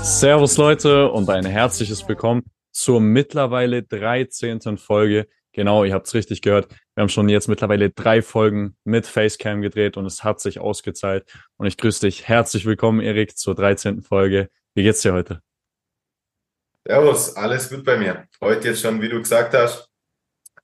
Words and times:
Servus 0.00 0.56
Leute 0.56 1.10
und 1.10 1.28
ein 1.28 1.44
herzliches 1.44 2.06
Willkommen 2.08 2.44
zur 2.70 3.00
mittlerweile 3.00 3.82
13. 3.82 4.78
Folge. 4.78 5.26
Genau, 5.52 5.82
ihr 5.84 5.92
habt 5.92 6.06
es 6.06 6.14
richtig 6.14 6.40
gehört. 6.40 6.70
Wir 6.94 7.02
haben 7.02 7.08
schon 7.08 7.28
jetzt 7.28 7.48
mittlerweile 7.48 7.90
drei 7.90 8.22
Folgen 8.22 8.76
mit 8.84 9.06
Facecam 9.06 9.60
gedreht 9.60 9.96
und 9.96 10.06
es 10.06 10.22
hat 10.22 10.40
sich 10.40 10.60
ausgezahlt. 10.60 11.24
Und 11.56 11.66
ich 11.66 11.76
grüße 11.76 12.06
dich. 12.06 12.28
Herzlich 12.28 12.64
willkommen, 12.64 13.00
Erik, 13.00 13.36
zur 13.36 13.56
13. 13.56 14.02
Folge. 14.02 14.50
Wie 14.74 14.84
geht's 14.84 15.02
dir 15.02 15.12
heute? 15.12 15.42
Servus, 16.86 17.36
alles 17.36 17.68
gut 17.68 17.84
bei 17.84 17.96
mir. 17.96 18.28
Heute 18.40 18.68
jetzt 18.68 18.82
schon, 18.82 19.02
wie 19.02 19.08
du 19.08 19.18
gesagt 19.18 19.52
hast, 19.54 19.88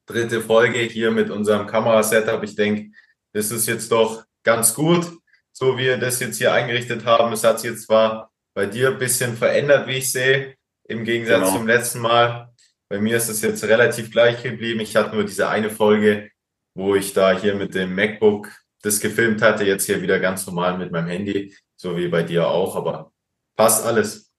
dritte 0.06 0.40
Folge 0.40 0.78
hier 0.78 1.10
mit 1.10 1.30
unserem 1.30 1.66
Kamerasetup. 1.66 2.42
Ich 2.44 2.54
denke, 2.54 2.92
das 3.32 3.50
ist 3.50 3.66
jetzt 3.66 3.90
doch 3.90 4.24
ganz 4.44 4.74
gut, 4.74 5.10
so 5.52 5.76
wie 5.76 5.84
wir 5.84 5.98
das 5.98 6.20
jetzt 6.20 6.38
hier 6.38 6.52
eingerichtet 6.52 7.04
haben. 7.04 7.32
Es 7.32 7.42
hat 7.42 7.58
sich 7.58 7.72
jetzt 7.72 7.86
zwar 7.86 8.30
bei 8.54 8.66
dir 8.66 8.92
ein 8.92 8.98
bisschen 8.98 9.36
verändert, 9.36 9.86
wie 9.86 9.98
ich 9.98 10.10
sehe, 10.10 10.54
im 10.84 11.04
Gegensatz 11.04 11.42
genau. 11.42 11.56
zum 11.56 11.66
letzten 11.66 12.00
Mal. 12.00 12.54
Bei 12.88 13.00
mir 13.00 13.16
ist 13.16 13.28
es 13.28 13.42
jetzt 13.42 13.64
relativ 13.64 14.10
gleich 14.10 14.42
geblieben. 14.42 14.80
Ich 14.80 14.94
hatte 14.96 15.14
nur 15.14 15.24
diese 15.24 15.48
eine 15.48 15.70
Folge, 15.70 16.30
wo 16.74 16.94
ich 16.94 17.12
da 17.12 17.38
hier 17.38 17.54
mit 17.54 17.74
dem 17.74 17.94
MacBook 17.94 18.50
das 18.82 19.00
gefilmt 19.00 19.42
hatte. 19.42 19.64
Jetzt 19.64 19.86
hier 19.86 20.02
wieder 20.02 20.20
ganz 20.20 20.46
normal 20.46 20.78
mit 20.78 20.92
meinem 20.92 21.08
Handy, 21.08 21.56
so 21.76 21.96
wie 21.96 22.08
bei 22.08 22.22
dir 22.22 22.48
auch. 22.48 22.76
Aber 22.76 23.12
passt 23.56 23.84
alles. 23.84 24.32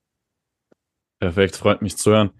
Perfekt, 1.19 1.55
freut 1.55 1.81
mich 1.81 1.97
zu 1.97 2.11
hören. 2.11 2.31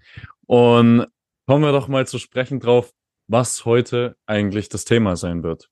Und 0.46 1.06
kommen 1.46 1.64
wir 1.64 1.72
doch 1.72 1.88
mal 1.88 2.06
zu 2.06 2.18
sprechen 2.18 2.60
drauf, 2.60 2.92
was 3.28 3.64
heute 3.64 4.16
eigentlich 4.26 4.68
das 4.68 4.84
Thema 4.84 5.16
sein 5.16 5.42
wird. 5.42 5.68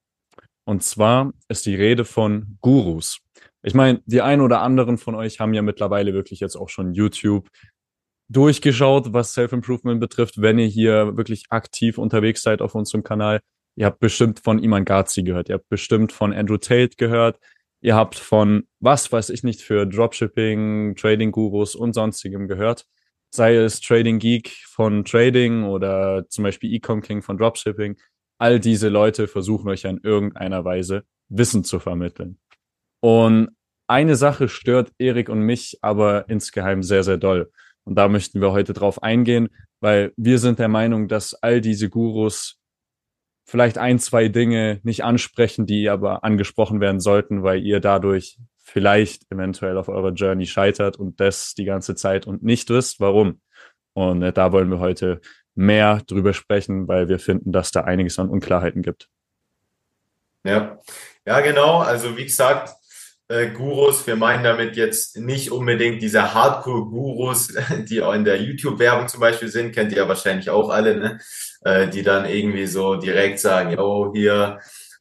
Und 0.65 0.83
zwar 0.83 1.33
ist 1.49 1.67
die 1.67 1.77
Rede 1.77 2.05
von 2.05 2.59
Gurus. 2.61 3.21
Ich 3.67 3.73
meine, 3.73 4.03
die 4.05 4.21
ein 4.21 4.43
oder 4.43 4.61
anderen 4.61 4.99
von 4.99 5.15
euch 5.15 5.41
haben 5.41 5.55
ja 5.55 5.63
mittlerweile 5.63 6.13
wirklich 6.13 6.41
jetzt 6.41 6.55
auch 6.55 6.69
schon 6.69 6.93
YouTube 6.93 7.49
durchgeschaut, 8.29 9.15
was 9.15 9.33
Self-Improvement 9.33 10.01
betrifft, 10.01 10.41
wenn 10.43 10.59
ihr 10.59 10.67
hier 10.67 11.17
wirklich 11.17 11.45
aktiv 11.49 11.97
unterwegs 11.97 12.43
seid 12.43 12.61
auf 12.61 12.75
unserem 12.75 13.03
Kanal. 13.05 13.41
Ihr 13.77 13.87
habt 13.87 14.01
bestimmt 14.01 14.41
von 14.41 14.63
Iman 14.63 14.85
Gazi 14.85 15.23
gehört, 15.23 15.49
ihr 15.49 15.55
habt 15.55 15.69
bestimmt 15.71 16.13
von 16.13 16.35
Andrew 16.35 16.59
Tate 16.59 16.97
gehört, 16.99 17.39
ihr 17.81 17.97
habt 17.97 18.17
von 18.17 18.65
was 18.81 19.11
weiß 19.11 19.31
ich 19.31 19.45
nicht 19.45 19.63
für 19.63 19.87
Dropshipping, 19.87 20.95
Trading-Gurus 20.97 21.75
und 21.75 21.95
sonstigem 21.95 22.49
gehört. 22.49 22.85
Sei 23.31 23.57
es 23.57 23.81
Trading 23.81 24.19
Geek 24.19 24.51
von 24.67 25.07
Trading 25.07 25.65
oder 25.65 26.29
zum 26.29 26.45
Beispiel 26.45 26.73
Ecom 26.75 27.01
King 27.01 27.23
von 27.23 27.39
Dropshipping. 27.39 27.97
All 28.39 28.61
diese 28.61 28.91
Leute 28.91 29.27
versuchen 29.27 29.71
euch 29.71 29.85
in 29.85 30.01
irgendeiner 30.03 30.67
Weise 30.67 31.05
Wissen 31.31 31.65
zu 31.65 31.81
vermitteln. 31.81 32.39
Und 33.05 33.51
eine 33.87 34.17
Sache 34.17 34.49
stört 34.49 34.91
Erik 34.97 35.29
und 35.29 35.41
mich 35.41 35.77
aber 35.83 36.27
insgeheim 36.31 36.83
sehr, 36.83 37.03
sehr 37.03 37.19
doll. 37.19 37.53
Und 37.85 37.97
da 37.97 38.09
möchten 38.09 38.41
wir 38.41 38.53
heute 38.53 38.73
drauf 38.73 39.03
eingehen, 39.03 39.51
weil 39.81 40.15
wir 40.17 40.39
sind 40.39 40.59
der 40.59 40.69
Meinung, 40.69 41.07
dass 41.07 41.35
all 41.35 41.61
diese 41.61 41.91
Gurus 41.91 42.57
vielleicht 43.45 43.77
ein, 43.77 43.99
zwei 43.99 44.29
Dinge 44.29 44.81
nicht 44.85 45.05
ansprechen, 45.05 45.67
die 45.67 45.91
aber 45.91 46.25
angesprochen 46.25 46.81
werden 46.81 46.99
sollten, 46.99 47.43
weil 47.43 47.63
ihr 47.63 47.81
dadurch 47.81 48.39
vielleicht 48.63 49.31
eventuell 49.31 49.77
auf 49.77 49.91
eurer 49.91 50.15
Journey 50.15 50.47
scheitert 50.47 50.97
und 50.97 51.21
das 51.21 51.53
die 51.53 51.67
ganze 51.67 51.95
Zeit 51.95 52.27
und 52.27 52.43
nicht 52.43 52.71
wisst, 52.71 53.01
warum. 53.01 53.43
Und 53.93 54.23
äh, 54.23 54.33
da 54.33 54.51
wollen 54.51 54.71
wir 54.71 54.79
heute 54.79 55.21
mehr 55.55 56.01
drüber 56.07 56.33
sprechen, 56.33 56.89
weil 56.89 57.11
wir 57.11 57.19
finden, 57.19 57.53
dass 57.53 57.71
da 57.71 57.83
einiges 57.83 58.19
an 58.19 58.31
Unklarheiten 58.31 58.81
gibt. 58.81 59.11
Ja, 60.43 60.81
ja, 61.27 61.41
genau. 61.41 61.81
Also 61.81 62.17
wie 62.17 62.25
gesagt, 62.25 62.75
äh, 63.29 63.49
Gurus. 63.51 64.07
Wir 64.07 64.17
meinen 64.17 64.45
damit 64.45 64.77
jetzt 64.77 65.17
nicht 65.17 65.51
unbedingt 65.51 66.03
diese 66.03 66.35
Hardcore-Gurus, 66.35 67.55
die 67.89 68.03
auch 68.03 68.13
in 68.13 68.25
der 68.25 68.41
YouTube-Werbung 68.41 69.09
zum 69.09 69.21
Beispiel 69.21 69.49
sind, 69.49 69.73
kennt 69.73 69.93
ihr 69.93 69.99
ja 69.99 70.09
wahrscheinlich 70.09 70.51
auch 70.51 70.71
alle, 70.71 70.97
ne? 70.97 71.19
Äh, 71.63 71.89
die 71.89 72.03
dann 72.03 72.27
irgendwie 72.27 72.67
so 72.67 72.97
direkt 72.97 73.41
sagen, 73.41 73.79
oh, 73.79 74.13
hier 74.15 74.59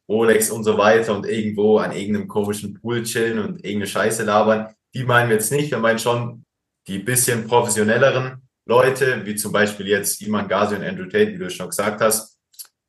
Rolex 0.07 0.50
und 0.51 0.63
so 0.63 0.78
weiter 0.78 1.16
und 1.16 1.25
irgendwo 1.25 1.78
an 1.78 1.91
irgendeinem 1.91 2.28
komischen 2.28 2.73
Pool 2.73 3.03
chillen 3.03 3.39
und 3.39 3.63
irgendeine 3.63 3.88
Scheiße 3.88 4.23
labern. 4.23 4.73
Die 4.94 5.03
meinen 5.03 5.29
wir 5.29 5.38
jetzt 5.38 5.51
nicht. 5.51 5.72
Wir 5.72 5.78
meinen 5.79 6.00
schon 6.00 6.45
die 6.88 7.00
bisschen 7.00 7.47
professionelleren 7.47 8.41
Leute, 8.66 9.25
wie 9.25 9.35
zum 9.35 9.51
Beispiel 9.51 9.88
jetzt 9.88 10.22
Iman 10.22 10.47
Ghazi 10.47 10.75
und 10.75 10.84
Andrew 10.84 11.05
Tate, 11.05 11.34
wie 11.34 11.38
du 11.38 11.50
schon 11.50 11.69
gesagt 11.69 12.01
hast. 12.01 12.38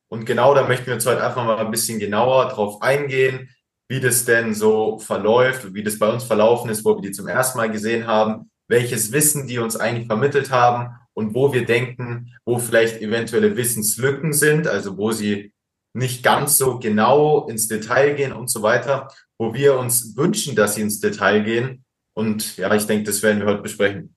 Und 0.07 0.25
genau 0.25 0.53
da 0.53 0.67
möchten 0.67 0.87
wir 0.87 0.93
uns 0.93 1.05
heute 1.05 1.23
einfach 1.23 1.43
mal 1.43 1.57
ein 1.57 1.71
bisschen 1.71 1.99
genauer 1.99 2.49
drauf 2.49 2.81
eingehen, 2.81 3.49
wie 3.87 3.99
das 3.99 4.25
denn 4.25 4.53
so 4.53 4.99
verläuft, 4.99 5.73
wie 5.73 5.83
das 5.83 5.99
bei 5.99 6.11
uns 6.11 6.23
verlaufen 6.23 6.69
ist, 6.69 6.83
wo 6.83 6.95
wir 6.95 7.01
die 7.01 7.11
zum 7.11 7.27
ersten 7.27 7.57
Mal 7.57 7.69
gesehen 7.69 8.07
haben, 8.07 8.49
welches 8.67 9.11
Wissen 9.11 9.47
die 9.47 9.59
uns 9.59 9.75
eigentlich 9.75 10.07
vermittelt 10.07 10.49
haben 10.51 10.95
und 11.13 11.35
wo 11.35 11.53
wir 11.53 11.65
denken, 11.65 12.33
wo 12.45 12.57
vielleicht 12.59 13.01
eventuelle 13.01 13.55
Wissenslücken 13.55 14.33
sind, 14.33 14.67
also 14.67 14.97
wo 14.97 15.11
sie 15.11 15.53
nicht 15.93 16.23
ganz 16.23 16.57
so 16.57 16.79
genau 16.79 17.47
ins 17.47 17.67
Detail 17.67 18.15
gehen 18.15 18.33
und 18.33 18.49
so 18.49 18.61
weiter, 18.61 19.07
wo 19.37 19.53
wir 19.53 19.77
uns 19.77 20.17
wünschen, 20.17 20.55
dass 20.55 20.75
sie 20.75 20.81
ins 20.81 20.99
Detail 20.99 21.43
gehen. 21.43 21.85
Und 22.13 22.57
ja, 22.57 22.73
ich 22.75 22.85
denke, 22.85 23.05
das 23.05 23.23
werden 23.23 23.39
wir 23.39 23.47
heute 23.47 23.61
besprechen. 23.61 24.15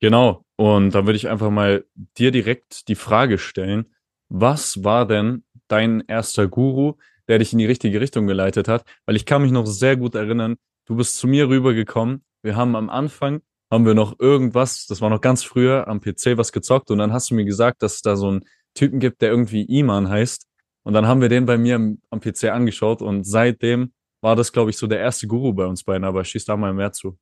Genau. 0.00 0.44
Und 0.56 0.94
da 0.94 1.04
würde 1.04 1.16
ich 1.16 1.28
einfach 1.28 1.50
mal 1.50 1.84
dir 2.16 2.30
direkt 2.30 2.88
die 2.88 2.94
Frage 2.94 3.38
stellen, 3.38 3.86
was 4.28 4.84
war 4.84 5.06
denn 5.06 5.44
dein 5.68 6.02
erster 6.06 6.48
Guru, 6.48 6.94
der 7.28 7.38
dich 7.38 7.52
in 7.52 7.58
die 7.58 7.66
richtige 7.66 8.00
Richtung 8.00 8.26
geleitet 8.26 8.68
hat, 8.68 8.84
weil 9.06 9.16
ich 9.16 9.26
kann 9.26 9.42
mich 9.42 9.52
noch 9.52 9.66
sehr 9.66 9.96
gut 9.96 10.14
erinnern, 10.14 10.56
du 10.86 10.96
bist 10.96 11.16
zu 11.16 11.26
mir 11.26 11.48
rübergekommen, 11.48 12.24
wir 12.42 12.56
haben 12.56 12.76
am 12.76 12.90
Anfang, 12.90 13.40
haben 13.70 13.84
wir 13.84 13.94
noch 13.94 14.18
irgendwas, 14.20 14.86
das 14.86 15.00
war 15.00 15.10
noch 15.10 15.20
ganz 15.20 15.42
früher, 15.42 15.88
am 15.88 16.00
PC 16.00 16.36
was 16.36 16.52
gezockt 16.52 16.90
und 16.90 16.98
dann 16.98 17.12
hast 17.12 17.30
du 17.30 17.34
mir 17.34 17.44
gesagt, 17.44 17.82
dass 17.82 17.96
es 17.96 18.02
da 18.02 18.16
so 18.16 18.28
einen 18.28 18.44
Typen 18.74 19.00
gibt, 19.00 19.22
der 19.22 19.30
irgendwie 19.30 19.62
Iman 19.62 20.08
heißt 20.08 20.46
und 20.84 20.92
dann 20.92 21.06
haben 21.06 21.20
wir 21.20 21.28
den 21.28 21.46
bei 21.46 21.58
mir 21.58 21.76
am, 21.76 22.00
am 22.10 22.20
PC 22.20 22.44
angeschaut 22.44 23.02
und 23.02 23.24
seitdem 23.24 23.92
war 24.20 24.36
das, 24.36 24.52
glaube 24.52 24.70
ich, 24.70 24.78
so 24.78 24.86
der 24.86 25.00
erste 25.00 25.26
Guru 25.26 25.52
bei 25.52 25.66
uns 25.66 25.84
beiden, 25.84 26.04
aber 26.04 26.24
schieß 26.24 26.44
da 26.44 26.56
mal 26.56 26.72
mehr 26.72 26.92
zu. 26.92 27.18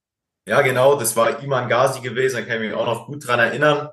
Ja, 0.47 0.60
genau, 0.60 0.98
das 0.98 1.16
war 1.16 1.43
Iman 1.43 1.69
Ghazi 1.69 2.00
gewesen, 2.00 2.37
da 2.37 2.43
kann 2.43 2.62
ich 2.62 2.69
mich 2.69 2.75
auch 2.75 2.87
noch 2.87 3.06
gut 3.06 3.26
dran 3.26 3.41
erinnern, 3.41 3.88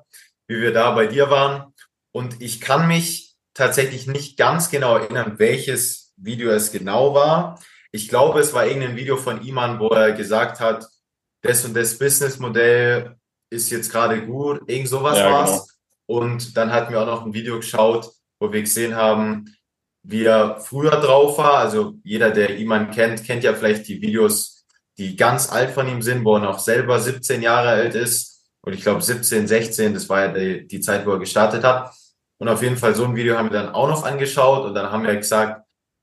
wie 0.46 0.60
wir 0.60 0.72
da 0.72 0.90
bei 0.92 1.06
dir 1.06 1.30
waren. 1.30 1.72
Und 2.12 2.42
ich 2.42 2.60
kann 2.60 2.88
mich 2.88 3.34
tatsächlich 3.54 4.06
nicht 4.06 4.36
ganz 4.36 4.70
genau 4.70 4.98
erinnern, 4.98 5.38
welches 5.38 6.01
Video 6.16 6.50
es 6.50 6.70
genau 6.70 7.14
war. 7.14 7.58
Ich 7.90 8.08
glaube, 8.08 8.40
es 8.40 8.54
war 8.54 8.66
irgendein 8.66 8.96
Video 8.96 9.16
von 9.16 9.46
Iman, 9.46 9.78
wo 9.78 9.88
er 9.88 10.12
gesagt 10.12 10.60
hat, 10.60 10.86
das 11.42 11.64
und 11.64 11.74
das 11.74 11.98
Businessmodell 11.98 13.16
ist 13.50 13.70
jetzt 13.70 13.90
gerade 13.90 14.24
gut. 14.24 14.62
Irgend 14.66 14.88
sowas 14.88 15.18
ja, 15.18 15.30
war's. 15.30 15.50
Genau. 16.06 16.20
Und 16.20 16.56
dann 16.56 16.72
hatten 16.72 16.92
wir 16.92 17.00
auch 17.00 17.06
noch 17.06 17.26
ein 17.26 17.34
Video 17.34 17.56
geschaut, 17.56 18.10
wo 18.40 18.52
wir 18.52 18.60
gesehen 18.60 18.94
haben, 18.94 19.54
wie 20.02 20.24
er 20.24 20.60
früher 20.60 21.00
drauf 21.00 21.38
war. 21.38 21.58
Also 21.58 21.94
jeder, 22.02 22.30
der 22.30 22.56
Iman 22.58 22.90
kennt, 22.90 23.24
kennt 23.24 23.44
ja 23.44 23.54
vielleicht 23.54 23.88
die 23.88 24.00
Videos, 24.00 24.64
die 24.98 25.16
ganz 25.16 25.50
alt 25.50 25.70
von 25.70 25.88
ihm 25.88 26.02
sind, 26.02 26.24
wo 26.24 26.36
er 26.36 26.40
noch 26.40 26.58
selber 26.58 26.98
17 26.98 27.42
Jahre 27.42 27.70
alt 27.70 27.94
ist. 27.94 28.50
Und 28.62 28.74
ich 28.74 28.82
glaube 28.82 29.02
17, 29.02 29.46
16, 29.46 29.94
das 29.94 30.08
war 30.08 30.26
ja 30.26 30.32
die, 30.32 30.66
die 30.66 30.80
Zeit, 30.80 31.06
wo 31.06 31.12
er 31.12 31.18
gestartet 31.18 31.64
hat. 31.64 31.94
Und 32.38 32.48
auf 32.48 32.62
jeden 32.62 32.76
Fall 32.76 32.94
so 32.94 33.04
ein 33.04 33.16
Video 33.16 33.36
haben 33.36 33.50
wir 33.50 33.62
dann 33.62 33.74
auch 33.74 33.88
noch 33.88 34.04
angeschaut 34.04 34.64
und 34.64 34.74
dann 34.74 34.90
haben 34.90 35.04
wir 35.04 35.16
gesagt, 35.16 35.61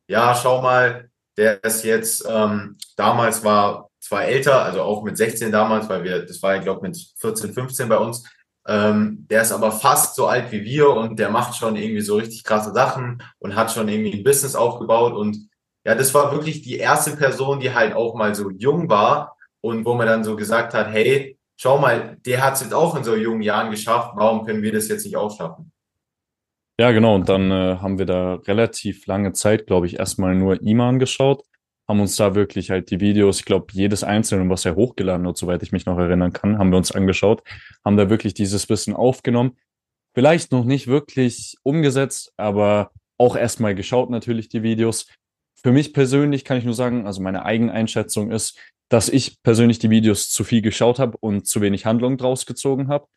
ja, 0.09 0.34
schau 0.36 0.62
mal, 0.62 1.09
der 1.38 1.64
ist 1.64 1.84
jetzt, 1.86 2.25
ähm, 2.28 2.78
damals 2.97 3.44
war 3.44 3.90
zwar 4.00 4.25
älter, 4.25 4.64
also 4.64 4.81
auch 4.81 5.03
mit 5.03 5.16
16 5.16 5.52
damals, 5.52 5.88
weil 5.88 6.04
wir, 6.04 6.25
das 6.25 6.42
war, 6.42 6.56
ich 6.56 6.63
glaube, 6.63 6.81
mit 6.81 6.98
14, 7.19 7.54
15 7.54 7.88
bei 7.88 7.98
uns, 7.98 8.28
ähm, 8.68 9.28
der 9.30 9.44
ist 9.44 9.51
aber 9.51 9.72
fast 9.72 10.16
so 10.16 10.25
alt 10.28 10.51
wie 10.51 10.63
wir 10.63 10.89
und 10.89 11.19
der 11.19 11.30
macht 11.30 11.56
schon 11.56 11.75
irgendwie 11.75 12.01
so 12.01 12.16
richtig 12.16 12.44
krasse 12.44 12.74
Sachen 12.74 13.22
und 13.38 13.56
hat 13.56 13.72
schon 13.72 13.88
irgendwie 13.88 14.18
ein 14.18 14.24
Business 14.24 14.56
aufgebaut 14.56 15.13
und 15.13 15.48
ja, 15.86 15.94
das 15.94 16.13
war 16.13 16.31
wirklich 16.31 16.63
die 16.63 16.78
erste 16.78 17.16
Person, 17.16 17.60
die 17.60 17.74
halt 17.74 17.94
auch 17.94 18.16
mal 18.16 18.33
so 18.33 18.50
jung 18.50 18.89
war 18.89 19.38
und 19.62 19.86
wo 19.86 19.94
man 19.94 20.07
dann 20.07 20.24
so 20.24 20.36
gesagt 20.36 20.74
hat, 20.74 20.92
hey, 20.92 21.38
schau 21.56 21.78
mal, 21.78 22.18
der 22.25 22.44
hat 22.44 22.56
es 22.56 22.62
jetzt 22.62 22.74
auch 22.74 22.95
in 22.95 23.04
so 23.04 23.16
jungen 23.16 23.44
Jahren 23.44 23.69
geschafft, 23.69 24.13
warum 24.16 24.44
können 24.45 24.63
wir 24.63 24.74
das 24.74 24.88
jetzt 24.88 25.06
nicht 25.06 25.18
auch 25.18 25.36
schaffen? 25.36 25.72
Ja, 26.80 26.92
genau. 26.92 27.16
Und 27.16 27.28
dann 27.28 27.52
äh, 27.52 27.76
haben 27.81 28.00
wir 28.00 28.06
da 28.06 28.36
relativ 28.36 29.06
lange 29.06 29.34
Zeit, 29.34 29.68
glaube 29.68 29.86
ich, 29.86 30.00
erstmal 30.00 30.34
nur 30.34 30.62
Iman 30.62 30.98
geschaut, 30.98 31.44
haben 31.90 32.00
uns 32.00 32.16
da 32.16 32.36
wirklich 32.36 32.70
halt 32.70 32.90
die 32.90 33.02
Videos, 33.02 33.40
ich 33.40 33.46
glaube, 33.46 33.68
jedes 33.74 34.06
einzelne, 34.06 34.50
was 34.50 34.64
er 34.64 34.78
hochgeladen 34.78 35.28
hat, 35.28 35.36
soweit 35.38 35.62
ich 35.62 35.74
mich 35.74 35.86
noch 35.86 35.98
erinnern 35.98 36.31
kann, 36.31 36.58
haben 36.58 36.72
wir 36.72 36.78
uns 36.78 36.94
angeschaut, 36.94 37.44
haben 37.84 37.98
da 37.98 38.10
wirklich 38.10 38.34
dieses 38.34 38.70
Wissen 38.70 38.94
aufgenommen. 38.96 39.58
Vielleicht 40.16 40.54
noch 40.54 40.64
nicht 40.64 40.88
wirklich 40.88 41.58
umgesetzt, 41.64 42.31
aber 42.38 42.92
auch 43.18 43.36
erstmal 43.36 43.76
geschaut 43.76 44.10
natürlich 44.10 44.48
die 44.48 44.64
Videos. 44.64 45.08
Für 45.62 45.74
mich 45.74 45.92
persönlich 45.92 46.46
kann 46.46 46.60
ich 46.60 46.64
nur 46.64 46.76
sagen, 46.76 47.06
also 47.06 47.22
meine 47.22 47.44
Eigeneinschätzung 47.44 48.31
ist, 48.31 48.58
dass 48.88 49.10
ich 49.10 49.44
persönlich 49.44 49.80
die 49.80 49.90
Videos 49.90 50.30
zu 50.30 50.46
viel 50.46 50.62
geschaut 50.62 50.98
habe 50.98 51.18
und 51.20 51.46
zu 51.46 51.60
wenig 51.60 51.86
Handlung 51.86 52.18
draus 52.18 52.46
gezogen 52.46 52.88
habe. 52.88 53.08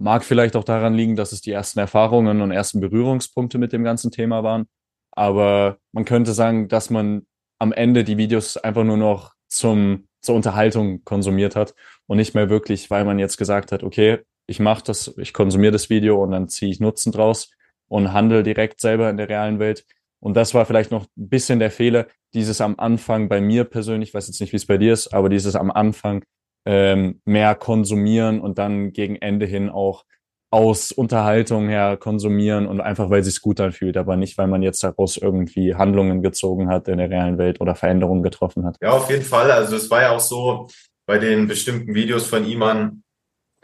Mag 0.00 0.24
vielleicht 0.24 0.56
auch 0.56 0.64
daran 0.64 0.94
liegen, 0.94 1.14
dass 1.14 1.32
es 1.32 1.42
die 1.42 1.52
ersten 1.52 1.78
Erfahrungen 1.78 2.40
und 2.40 2.50
ersten 2.50 2.80
Berührungspunkte 2.80 3.58
mit 3.58 3.72
dem 3.72 3.84
ganzen 3.84 4.10
Thema 4.10 4.42
waren. 4.42 4.66
Aber 5.12 5.78
man 5.92 6.04
könnte 6.04 6.32
sagen, 6.32 6.68
dass 6.68 6.90
man 6.90 7.26
am 7.58 7.72
Ende 7.72 8.04
die 8.04 8.16
Videos 8.16 8.56
einfach 8.56 8.84
nur 8.84 8.96
noch 8.96 9.34
zum 9.48 10.06
zur 10.22 10.34
Unterhaltung 10.34 11.04
konsumiert 11.04 11.56
hat 11.56 11.74
und 12.06 12.18
nicht 12.18 12.34
mehr 12.34 12.50
wirklich, 12.50 12.90
weil 12.90 13.04
man 13.04 13.18
jetzt 13.18 13.36
gesagt 13.36 13.72
hat, 13.72 13.82
okay, 13.82 14.18
ich 14.46 14.60
mache 14.60 14.82
das, 14.84 15.14
ich 15.16 15.32
konsumiere 15.32 15.72
das 15.72 15.90
Video 15.90 16.22
und 16.22 16.32
dann 16.32 16.48
ziehe 16.48 16.70
ich 16.70 16.80
Nutzen 16.80 17.12
draus 17.12 17.50
und 17.88 18.12
handle 18.12 18.42
direkt 18.42 18.80
selber 18.80 19.08
in 19.10 19.16
der 19.16 19.28
realen 19.28 19.58
Welt. 19.58 19.84
Und 20.20 20.36
das 20.36 20.52
war 20.52 20.66
vielleicht 20.66 20.90
noch 20.90 21.04
ein 21.16 21.28
bisschen 21.28 21.58
der 21.58 21.70
Fehler, 21.70 22.06
dieses 22.34 22.60
am 22.60 22.74
Anfang 22.78 23.28
bei 23.28 23.40
mir 23.40 23.64
persönlich, 23.64 24.10
ich 24.10 24.14
weiß 24.14 24.26
jetzt 24.26 24.40
nicht, 24.40 24.52
wie 24.52 24.56
es 24.56 24.66
bei 24.66 24.78
dir 24.78 24.92
ist, 24.92 25.08
aber 25.14 25.28
dieses 25.28 25.56
am 25.56 25.70
Anfang 25.70 26.24
ähm, 26.64 27.20
mehr 27.24 27.54
konsumieren 27.54 28.40
und 28.40 28.58
dann 28.58 28.92
gegen 28.92 29.16
Ende 29.16 29.46
hin 29.46 29.70
auch 29.70 30.04
aus 30.52 30.90
Unterhaltung 30.90 31.68
her 31.68 31.96
konsumieren 31.96 32.66
und 32.66 32.80
einfach, 32.80 33.08
weil 33.08 33.20
es 33.20 33.26
sich 33.26 33.40
gut 33.40 33.60
anfühlt, 33.60 33.96
aber 33.96 34.16
nicht, 34.16 34.36
weil 34.36 34.48
man 34.48 34.62
jetzt 34.62 34.82
daraus 34.82 35.16
irgendwie 35.16 35.76
Handlungen 35.76 36.22
gezogen 36.22 36.68
hat 36.68 36.88
in 36.88 36.98
der 36.98 37.08
realen 37.08 37.38
Welt 37.38 37.60
oder 37.60 37.76
Veränderungen 37.76 38.24
getroffen 38.24 38.66
hat. 38.66 38.76
Ja, 38.80 38.90
auf 38.90 39.08
jeden 39.10 39.24
Fall. 39.24 39.50
Also 39.52 39.76
es 39.76 39.88
war 39.90 40.02
ja 40.02 40.10
auch 40.10 40.20
so 40.20 40.66
bei 41.06 41.18
den 41.18 41.46
bestimmten 41.46 41.94
Videos 41.94 42.26
von 42.26 42.44
Iman, 42.44 43.04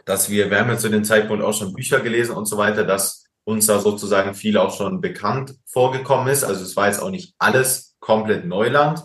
dass 0.05 0.29
wir, 0.29 0.49
wir 0.49 0.59
haben 0.59 0.69
ja 0.69 0.77
zu 0.77 0.89
dem 0.89 1.03
Zeitpunkt 1.03 1.43
auch 1.43 1.53
schon 1.53 1.73
Bücher 1.73 1.99
gelesen 1.99 2.35
und 2.35 2.45
so 2.45 2.57
weiter, 2.57 2.85
dass 2.85 3.25
uns 3.43 3.65
da 3.65 3.79
sozusagen 3.79 4.33
viel 4.33 4.57
auch 4.57 4.75
schon 4.75 5.01
bekannt 5.01 5.55
vorgekommen 5.65 6.27
ist. 6.27 6.45
Also 6.45 6.63
es 6.63 6.75
war 6.77 6.87
jetzt 6.87 7.01
auch 7.01 7.09
nicht 7.09 7.33
alles 7.37 7.95
komplett 7.99 8.45
Neuland, 8.45 9.01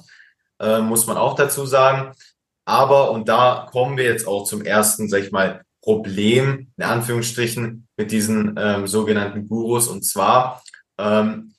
äh, 0.60 0.80
muss 0.80 1.06
man 1.06 1.16
auch 1.16 1.34
dazu 1.34 1.66
sagen. 1.66 2.12
Aber, 2.64 3.10
und 3.10 3.28
da 3.28 3.68
kommen 3.70 3.96
wir 3.96 4.04
jetzt 4.04 4.26
auch 4.26 4.44
zum 4.44 4.62
ersten, 4.62 5.08
sag 5.08 5.22
ich 5.22 5.32
mal, 5.32 5.62
Problem, 5.82 6.72
in 6.76 6.84
Anführungsstrichen, 6.84 7.88
mit 7.96 8.12
diesen 8.12 8.54
ähm, 8.56 8.86
sogenannten 8.86 9.48
Gurus. 9.48 9.88
Und 9.88 10.04
zwar, 10.04 10.62
ähm, 10.98 11.54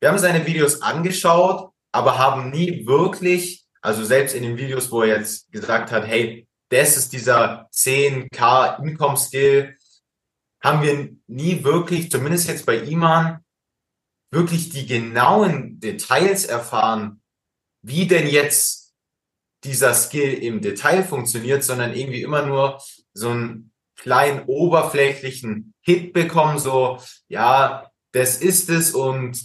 wir 0.00 0.08
haben 0.08 0.18
seine 0.18 0.46
Videos 0.46 0.80
angeschaut, 0.80 1.70
aber 1.92 2.18
haben 2.18 2.50
nie 2.50 2.86
wirklich, 2.86 3.66
also 3.82 4.02
selbst 4.04 4.34
in 4.34 4.42
den 4.42 4.56
Videos, 4.56 4.90
wo 4.90 5.02
er 5.02 5.18
jetzt 5.18 5.52
gesagt 5.52 5.92
hat, 5.92 6.06
hey, 6.06 6.46
das 6.70 6.96
ist 6.96 7.12
dieser 7.12 7.68
10k 7.70 8.82
Income 8.82 9.16
Skill, 9.16 9.76
haben 10.62 10.82
wir 10.82 11.10
nie 11.26 11.62
wirklich, 11.62 12.10
zumindest 12.10 12.48
jetzt 12.48 12.66
bei 12.66 12.78
Iman, 12.78 13.44
wirklich 14.32 14.70
die 14.70 14.86
genauen 14.86 15.78
Details 15.80 16.44
erfahren, 16.44 17.22
wie 17.82 18.06
denn 18.06 18.26
jetzt 18.26 18.85
dieser 19.66 19.94
Skill 19.94 20.34
im 20.34 20.60
Detail 20.60 21.04
funktioniert, 21.04 21.64
sondern 21.64 21.94
irgendwie 21.94 22.22
immer 22.22 22.46
nur 22.46 22.80
so 23.12 23.30
einen 23.30 23.72
kleinen 23.96 24.44
oberflächlichen 24.46 25.74
Hit 25.80 26.12
bekommen, 26.12 26.58
so, 26.58 26.98
ja, 27.28 27.90
das 28.12 28.38
ist 28.38 28.70
es 28.70 28.92
und 28.92 29.40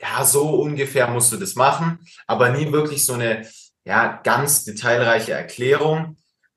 ja, 0.00 0.24
so 0.24 0.60
ungefähr 0.60 1.08
musst 1.08 1.32
du 1.32 1.36
das 1.36 1.54
machen, 1.54 1.98
aber 2.26 2.50
nie 2.50 2.70
wirklich 2.72 3.04
so 3.04 3.14
eine, 3.14 3.48
ja, 3.84 4.20
ganz 4.22 4.64
detailreiche 4.64 5.32
Erklärung. 5.32 6.16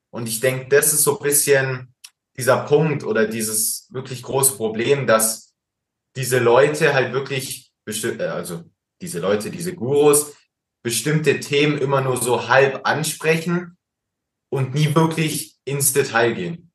Und 0.10 0.28
ich 0.28 0.40
denke, 0.40 0.68
das 0.70 0.94
ist 0.94 1.04
so 1.04 1.18
ein 1.18 1.24
bisschen 1.24 1.94
dieser 2.38 2.64
Punkt 2.66 3.04
oder 3.04 3.28
dieses 3.28 3.88
wirklich 3.92 4.24
große 4.24 4.56
Problem, 4.56 5.06
dass 5.08 5.54
diese 6.16 6.40
Leute 6.40 6.94
halt 6.94 7.14
wirklich, 7.14 7.72
äh, 7.86 8.24
also 8.24 8.64
diese 9.02 9.20
Leute, 9.20 9.52
diese 9.52 9.76
Gurus, 9.76 10.34
bestimmte 10.84 11.40
Themen 11.40 11.78
immer 11.78 12.02
nur 12.02 12.18
so 12.18 12.48
halb 12.48 12.88
ansprechen 12.88 13.78
und 14.52 14.74
nie 14.74 14.96
wirklich 14.96 15.58
ins 15.66 15.94
Detail 15.94 16.34
gehen. 16.34 16.72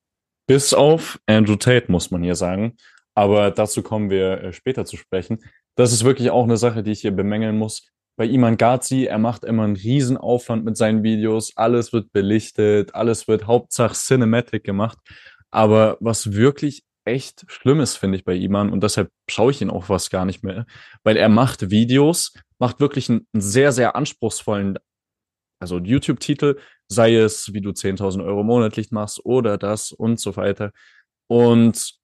Bis 0.46 0.74
auf 0.74 1.18
Andrew 1.26 1.56
Tate, 1.56 1.90
muss 1.90 2.10
man 2.10 2.22
hier 2.22 2.34
sagen. 2.34 2.76
Aber 3.14 3.50
dazu 3.50 3.82
kommen 3.82 4.10
wir 4.10 4.42
äh, 4.42 4.52
später 4.52 4.84
zu 4.84 4.96
sprechen. 4.96 5.42
Das 5.76 5.92
ist 5.92 6.04
wirklich 6.04 6.30
auch 6.30 6.44
eine 6.44 6.56
Sache, 6.56 6.82
die 6.82 6.92
ich 6.92 7.00
hier 7.00 7.12
bemängeln 7.12 7.56
muss. 7.56 7.88
Bei 8.16 8.26
Iman 8.26 8.56
Gazi, 8.56 9.06
er 9.06 9.18
macht 9.18 9.44
immer 9.44 9.64
einen 9.64 9.76
riesen 9.76 10.16
Aufwand 10.16 10.64
mit 10.64 10.76
seinen 10.76 11.02
Videos. 11.02 11.56
Alles 11.56 11.92
wird 11.92 12.12
belichtet, 12.12 12.94
alles 12.94 13.26
wird 13.26 13.46
Hauptsache 13.46 13.94
Cinematic 13.94 14.62
gemacht. 14.62 14.98
Aber 15.50 15.96
was 16.00 16.32
wirklich 16.32 16.84
echt 17.04 17.44
schlimm 17.48 17.80
ist, 17.80 17.96
finde 17.96 18.18
ich 18.18 18.24
bei 18.24 18.34
Iman, 18.34 18.70
und 18.70 18.82
deshalb 18.82 19.10
schaue 19.28 19.50
ich 19.50 19.60
ihn 19.60 19.70
auch 19.70 19.88
was 19.88 20.10
gar 20.10 20.24
nicht 20.24 20.42
mehr, 20.42 20.66
weil 21.02 21.16
er 21.16 21.28
macht 21.28 21.70
Videos, 21.70 22.32
macht 22.58 22.80
wirklich 22.80 23.10
einen, 23.10 23.26
sehr, 23.32 23.72
sehr 23.72 23.96
anspruchsvollen, 23.96 24.78
also 25.60 25.78
YouTube-Titel, 25.78 26.58
sei 26.88 27.16
es, 27.16 27.52
wie 27.52 27.60
du 27.60 27.70
10.000 27.70 28.24
Euro 28.24 28.42
monatlich 28.42 28.90
machst 28.90 29.24
oder 29.24 29.58
das 29.58 29.92
und 29.92 30.20
so 30.20 30.36
weiter. 30.36 30.72
Und 31.28 31.94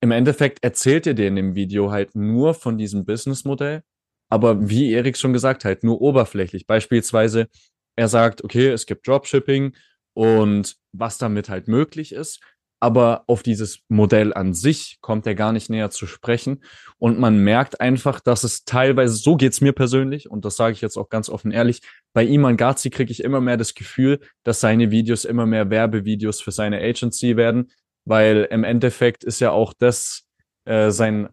im 0.00 0.10
Endeffekt 0.10 0.62
erzählt 0.62 1.06
er 1.06 1.14
dir 1.14 1.28
in 1.28 1.36
dem 1.36 1.54
Video 1.54 1.90
halt 1.90 2.14
nur 2.14 2.54
von 2.54 2.78
diesem 2.78 3.04
Businessmodell, 3.04 3.82
aber 4.30 4.68
wie 4.68 4.92
Erik 4.92 5.16
schon 5.16 5.32
gesagt 5.32 5.64
hat, 5.64 5.82
nur 5.82 6.00
oberflächlich. 6.00 6.66
Beispielsweise, 6.66 7.48
er 7.96 8.08
sagt, 8.08 8.44
okay, 8.44 8.68
es 8.68 8.86
gibt 8.86 9.06
Dropshipping 9.06 9.74
und 10.14 10.76
was 10.92 11.18
damit 11.18 11.48
halt 11.48 11.68
möglich 11.68 12.12
ist 12.12 12.40
aber 12.84 13.24
auf 13.28 13.42
dieses 13.42 13.78
Modell 13.88 14.34
an 14.34 14.52
sich 14.52 14.98
kommt 15.00 15.26
er 15.26 15.34
gar 15.34 15.52
nicht 15.52 15.70
näher 15.70 15.88
zu 15.88 16.06
sprechen. 16.06 16.62
Und 16.98 17.18
man 17.18 17.38
merkt 17.38 17.80
einfach, 17.80 18.20
dass 18.20 18.44
es 18.44 18.66
teilweise, 18.66 19.14
so 19.14 19.36
geht's 19.36 19.62
mir 19.62 19.72
persönlich, 19.72 20.30
und 20.30 20.44
das 20.44 20.56
sage 20.56 20.74
ich 20.74 20.82
jetzt 20.82 20.98
auch 20.98 21.08
ganz 21.08 21.30
offen 21.30 21.50
ehrlich, 21.50 21.80
bei 22.12 22.26
Iman 22.26 22.58
Gazi 22.58 22.90
kriege 22.90 23.10
ich 23.10 23.24
immer 23.24 23.40
mehr 23.40 23.56
das 23.56 23.72
Gefühl, 23.72 24.20
dass 24.42 24.60
seine 24.60 24.90
Videos 24.90 25.24
immer 25.24 25.46
mehr 25.46 25.70
Werbevideos 25.70 26.42
für 26.42 26.52
seine 26.52 26.78
Agency 26.78 27.38
werden, 27.38 27.72
weil 28.04 28.48
im 28.50 28.64
Endeffekt 28.64 29.24
ist 29.24 29.40
ja 29.40 29.50
auch 29.50 29.72
das 29.72 30.24
äh, 30.66 30.90
sein, 30.90 31.30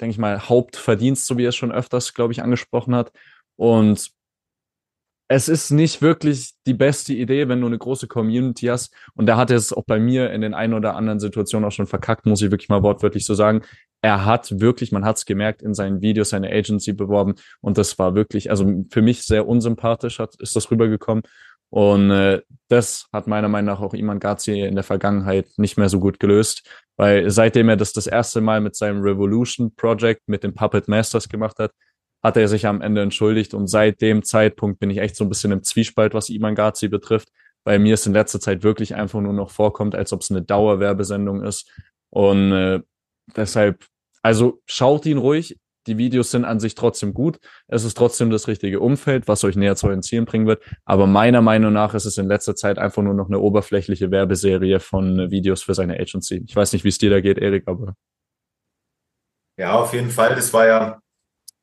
denke 0.00 0.12
ich 0.12 0.18
mal, 0.18 0.48
Hauptverdienst, 0.48 1.26
so 1.26 1.36
wie 1.36 1.44
er 1.44 1.50
es 1.50 1.56
schon 1.56 1.70
öfters, 1.70 2.14
glaube 2.14 2.32
ich, 2.32 2.42
angesprochen 2.42 2.94
hat. 2.94 3.12
Und 3.56 4.10
es 5.28 5.48
ist 5.48 5.70
nicht 5.70 6.02
wirklich 6.02 6.52
die 6.66 6.74
beste 6.74 7.14
Idee, 7.14 7.48
wenn 7.48 7.60
du 7.60 7.66
eine 7.66 7.78
große 7.78 8.08
Community 8.08 8.66
hast. 8.66 8.94
Und 9.14 9.26
da 9.26 9.36
hat 9.36 9.50
er 9.50 9.56
es 9.56 9.72
auch 9.72 9.84
bei 9.86 9.98
mir 9.98 10.30
in 10.30 10.42
den 10.42 10.52
ein 10.54 10.74
oder 10.74 10.96
anderen 10.96 11.18
Situationen 11.18 11.66
auch 11.66 11.72
schon 11.72 11.86
verkackt, 11.86 12.26
muss 12.26 12.42
ich 12.42 12.50
wirklich 12.50 12.68
mal 12.68 12.82
wortwörtlich 12.82 13.24
so 13.24 13.34
sagen. 13.34 13.62
Er 14.02 14.26
hat 14.26 14.60
wirklich, 14.60 14.92
man 14.92 15.04
hat 15.04 15.16
es 15.16 15.24
gemerkt, 15.24 15.62
in 15.62 15.72
seinen 15.72 16.02
Videos 16.02 16.30
seine 16.30 16.50
Agency 16.50 16.92
beworben. 16.92 17.34
Und 17.62 17.78
das 17.78 17.98
war 17.98 18.14
wirklich, 18.14 18.50
also 18.50 18.84
für 18.90 19.00
mich 19.00 19.22
sehr 19.22 19.48
unsympathisch 19.48 20.18
hat, 20.18 20.34
ist 20.40 20.56
das 20.56 20.70
rübergekommen. 20.70 21.22
Und 21.70 22.10
äh, 22.10 22.42
das 22.68 23.08
hat 23.12 23.26
meiner 23.26 23.48
Meinung 23.48 23.74
nach 23.74 23.80
auch 23.80 23.94
Iman 23.94 24.20
Gazi 24.20 24.60
in 24.60 24.74
der 24.74 24.84
Vergangenheit 24.84 25.48
nicht 25.56 25.78
mehr 25.78 25.88
so 25.88 25.98
gut 25.98 26.20
gelöst, 26.20 26.68
weil 26.96 27.30
seitdem 27.30 27.68
er 27.68 27.76
das 27.76 27.92
das 27.92 28.06
erste 28.06 28.40
Mal 28.40 28.60
mit 28.60 28.76
seinem 28.76 29.02
Revolution 29.02 29.74
Project 29.74 30.20
mit 30.26 30.44
den 30.44 30.54
Puppet 30.54 30.86
Masters 30.86 31.28
gemacht 31.28 31.58
hat, 31.58 31.72
hat 32.24 32.36
er 32.38 32.48
sich 32.48 32.66
am 32.66 32.80
Ende 32.80 33.02
entschuldigt 33.02 33.54
und 33.54 33.68
seit 33.68 34.00
dem 34.00 34.24
Zeitpunkt 34.24 34.80
bin 34.80 34.90
ich 34.90 34.98
echt 34.98 35.14
so 35.14 35.24
ein 35.24 35.28
bisschen 35.28 35.52
im 35.52 35.62
Zwiespalt, 35.62 36.14
was 36.14 36.30
Iman 36.30 36.54
Gazi 36.54 36.88
betrifft, 36.88 37.28
weil 37.64 37.78
mir 37.78 37.94
es 37.94 38.06
in 38.06 38.14
letzter 38.14 38.40
Zeit 38.40 38.64
wirklich 38.64 38.94
einfach 38.94 39.20
nur 39.20 39.34
noch 39.34 39.50
vorkommt, 39.50 39.94
als 39.94 40.12
ob 40.12 40.22
es 40.22 40.30
eine 40.30 40.42
Dauerwerbesendung 40.42 41.42
ist 41.42 41.70
und 42.10 42.52
äh, 42.52 42.80
deshalb, 43.36 43.84
also 44.22 44.62
schaut 44.66 45.04
ihn 45.04 45.18
ruhig, 45.18 45.58
die 45.86 45.98
Videos 45.98 46.30
sind 46.30 46.46
an 46.46 46.60
sich 46.60 46.74
trotzdem 46.74 47.12
gut. 47.12 47.38
Es 47.66 47.84
ist 47.84 47.94
trotzdem 47.94 48.30
das 48.30 48.48
richtige 48.48 48.80
Umfeld, 48.80 49.28
was 49.28 49.44
euch 49.44 49.54
näher 49.54 49.76
zu 49.76 49.86
euren 49.86 50.02
Zielen 50.02 50.24
bringen 50.24 50.46
wird. 50.46 50.62
Aber 50.86 51.06
meiner 51.06 51.42
Meinung 51.42 51.74
nach 51.74 51.92
ist 51.92 52.06
es 52.06 52.16
in 52.16 52.26
letzter 52.26 52.56
Zeit 52.56 52.78
einfach 52.78 53.02
nur 53.02 53.12
noch 53.12 53.26
eine 53.26 53.38
oberflächliche 53.38 54.10
Werbeserie 54.10 54.80
von 54.80 55.30
Videos 55.30 55.62
für 55.62 55.74
seine 55.74 56.00
Agency. 56.00 56.42
Ich 56.46 56.56
weiß 56.56 56.72
nicht, 56.72 56.84
wie 56.84 56.88
es 56.88 56.96
dir 56.96 57.10
da 57.10 57.20
geht, 57.20 57.36
Erik, 57.36 57.64
aber. 57.66 57.94
Ja, 59.58 59.74
auf 59.74 59.92
jeden 59.92 60.10
Fall. 60.10 60.34
Das 60.34 60.54
war 60.54 60.66
ja 60.66 61.00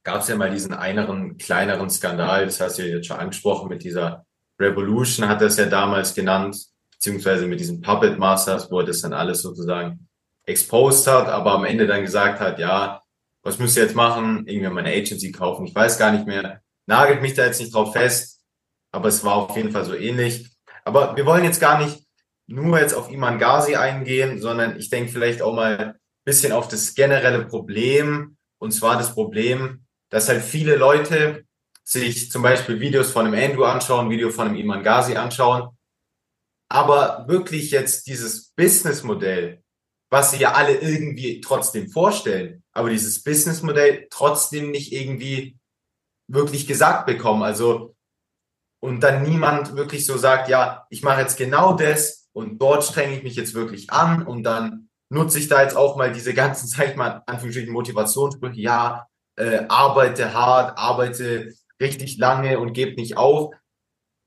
gab 0.03 0.21
es 0.21 0.27
ja 0.27 0.35
mal 0.35 0.49
diesen 0.49 0.73
eineren, 0.73 1.37
kleineren 1.37 1.89
Skandal, 1.89 2.45
das 2.45 2.59
hast 2.59 2.77
du 2.77 2.83
ja 2.83 2.95
jetzt 2.95 3.07
schon 3.07 3.17
angesprochen, 3.17 3.69
mit 3.69 3.83
dieser 3.83 4.25
Revolution 4.59 5.27
hat 5.27 5.41
er 5.41 5.47
es 5.47 5.57
ja 5.57 5.65
damals 5.65 6.13
genannt, 6.13 6.57
beziehungsweise 6.91 7.47
mit 7.47 7.59
diesen 7.59 7.81
Puppet 7.81 8.17
Masters, 8.17 8.69
wo 8.71 8.79
er 8.79 8.85
das 8.85 9.01
dann 9.01 9.13
alles 9.13 9.41
sozusagen 9.41 10.07
exposed 10.45 11.07
hat, 11.07 11.27
aber 11.27 11.53
am 11.53 11.65
Ende 11.65 11.87
dann 11.87 12.01
gesagt 12.01 12.39
hat, 12.39 12.59
ja, 12.59 13.01
was 13.43 13.57
müsst 13.57 13.77
ihr 13.77 13.83
jetzt 13.83 13.95
machen? 13.95 14.45
Irgendwie 14.47 14.69
meine 14.69 14.89
Agency 14.89 15.31
kaufen. 15.31 15.65
Ich 15.65 15.73
weiß 15.73 15.97
gar 15.97 16.11
nicht 16.11 16.27
mehr. 16.27 16.61
Nagelt 16.85 17.21
mich 17.21 17.33
da 17.33 17.45
jetzt 17.45 17.59
nicht 17.59 17.73
drauf 17.73 17.93
fest, 17.93 18.41
aber 18.91 19.07
es 19.07 19.23
war 19.23 19.35
auf 19.35 19.55
jeden 19.55 19.71
Fall 19.71 19.85
so 19.85 19.95
ähnlich. 19.95 20.51
Aber 20.83 21.15
wir 21.15 21.25
wollen 21.25 21.43
jetzt 21.43 21.59
gar 21.59 21.83
nicht 21.83 22.05
nur 22.47 22.79
jetzt 22.79 22.93
auf 22.93 23.11
Iman 23.11 23.39
Ghazi 23.39 23.75
eingehen, 23.75 24.39
sondern 24.39 24.77
ich 24.77 24.89
denke 24.89 25.11
vielleicht 25.11 25.41
auch 25.41 25.55
mal 25.55 25.77
ein 25.77 25.93
bisschen 26.25 26.51
auf 26.51 26.67
das 26.67 26.93
generelle 26.93 27.45
Problem, 27.45 28.37
und 28.59 28.71
zwar 28.71 28.97
das 28.97 29.13
Problem, 29.13 29.85
dass 30.11 30.29
halt 30.29 30.43
viele 30.43 30.75
Leute 30.75 31.45
sich 31.83 32.29
zum 32.29 32.43
Beispiel 32.43 32.79
Videos 32.79 33.11
von 33.11 33.25
einem 33.25 33.41
Andrew 33.41 33.63
anschauen, 33.63 34.09
Video 34.09 34.29
von 34.29 34.47
einem 34.47 34.57
Iman 34.57 34.83
Ghazi 34.83 35.15
anschauen, 35.15 35.69
aber 36.69 37.25
wirklich 37.27 37.71
jetzt 37.71 38.07
dieses 38.07 38.49
Businessmodell, 38.51 39.63
was 40.11 40.31
sie 40.31 40.37
ja 40.37 40.53
alle 40.53 40.75
irgendwie 40.75 41.41
trotzdem 41.41 41.89
vorstellen, 41.89 42.63
aber 42.73 42.89
dieses 42.89 43.23
Businessmodell 43.23 44.07
trotzdem 44.09 44.71
nicht 44.71 44.93
irgendwie 44.93 45.57
wirklich 46.27 46.67
gesagt 46.67 47.07
bekommen. 47.07 47.43
Also 47.43 47.95
und 48.83 49.01
dann 49.01 49.23
niemand 49.23 49.75
wirklich 49.75 50.05
so 50.05 50.17
sagt, 50.17 50.49
ja, 50.49 50.85
ich 50.89 51.03
mache 51.03 51.21
jetzt 51.21 51.37
genau 51.37 51.73
das 51.73 52.29
und 52.33 52.59
dort 52.59 52.83
strenge 52.83 53.15
ich 53.15 53.23
mich 53.23 53.35
jetzt 53.35 53.53
wirklich 53.53 53.91
an 53.91 54.25
und 54.25 54.43
dann 54.43 54.89
nutze 55.09 55.39
ich 55.39 55.47
da 55.47 55.61
jetzt 55.61 55.75
auch 55.75 55.97
mal 55.97 56.11
diese 56.11 56.33
ganzen, 56.33 56.67
sag 56.69 56.89
ich 56.89 56.95
mal, 56.95 57.21
Anführungsstrichen 57.25 57.71
Motivationssprüche, 57.71 58.61
ja, 58.61 59.07
äh, 59.37 59.65
arbeite 59.67 60.33
hart, 60.33 60.77
arbeite 60.77 61.53
richtig 61.79 62.17
lange 62.17 62.59
und 62.59 62.73
gebe 62.73 62.99
nicht 62.99 63.17
auf. 63.17 63.53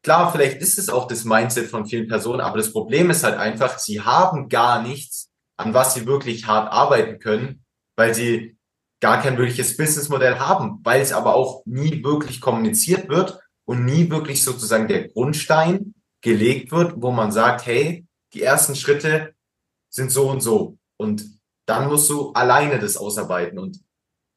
klar, 0.03 0.31
vielleicht 0.33 0.61
ist 0.61 0.79
es 0.79 0.91
auch 0.91 1.09
das 1.09 1.25
Mindset 1.25 1.71
von 1.71 1.87
vielen 1.87 2.09
Personen, 2.09 2.41
aber 2.41 2.59
das 2.59 2.73
Problem 2.73 3.11
ist 3.11 3.25
halt 3.25 3.39
einfach, 3.39 3.79
sie 3.79 4.03
haben 4.03 4.49
gar 4.49 4.83
nichts, 4.83 5.31
an 5.57 5.73
was 5.73 5.95
sie 5.95 6.07
wirklich 6.07 6.47
hart 6.47 6.71
arbeiten 6.73 7.19
können, 7.19 7.65
weil 7.97 8.15
sie 8.15 8.59
gar 9.01 9.21
kein 9.23 9.39
wirkliches 9.39 9.77
Businessmodell 9.77 10.39
haben, 10.39 10.81
weil 10.83 11.01
es 11.01 11.13
aber 11.13 11.35
auch 11.35 11.63
nie 11.67 12.03
wirklich 12.03 12.41
kommuniziert 12.41 13.09
wird 13.09 13.39
und 13.67 13.85
nie 13.85 14.11
wirklich 14.11 14.43
sozusagen 14.43 14.89
der 14.89 15.09
Grundstein 15.09 15.95
gelegt 16.23 16.73
wird, 16.73 16.95
wo 16.97 17.11
man 17.11 17.31
sagt, 17.31 17.67
hey, 17.67 18.07
die 18.33 18.43
ersten 18.43 18.75
Schritte 18.75 19.35
sind 19.91 20.11
so 20.11 20.29
und 20.31 20.41
so 20.41 20.79
und 20.97 21.25
dann 21.67 21.89
musst 21.89 22.11
du 22.11 22.33
alleine 22.33 22.79
das 22.79 22.97
ausarbeiten 22.97 23.59
und 23.59 23.84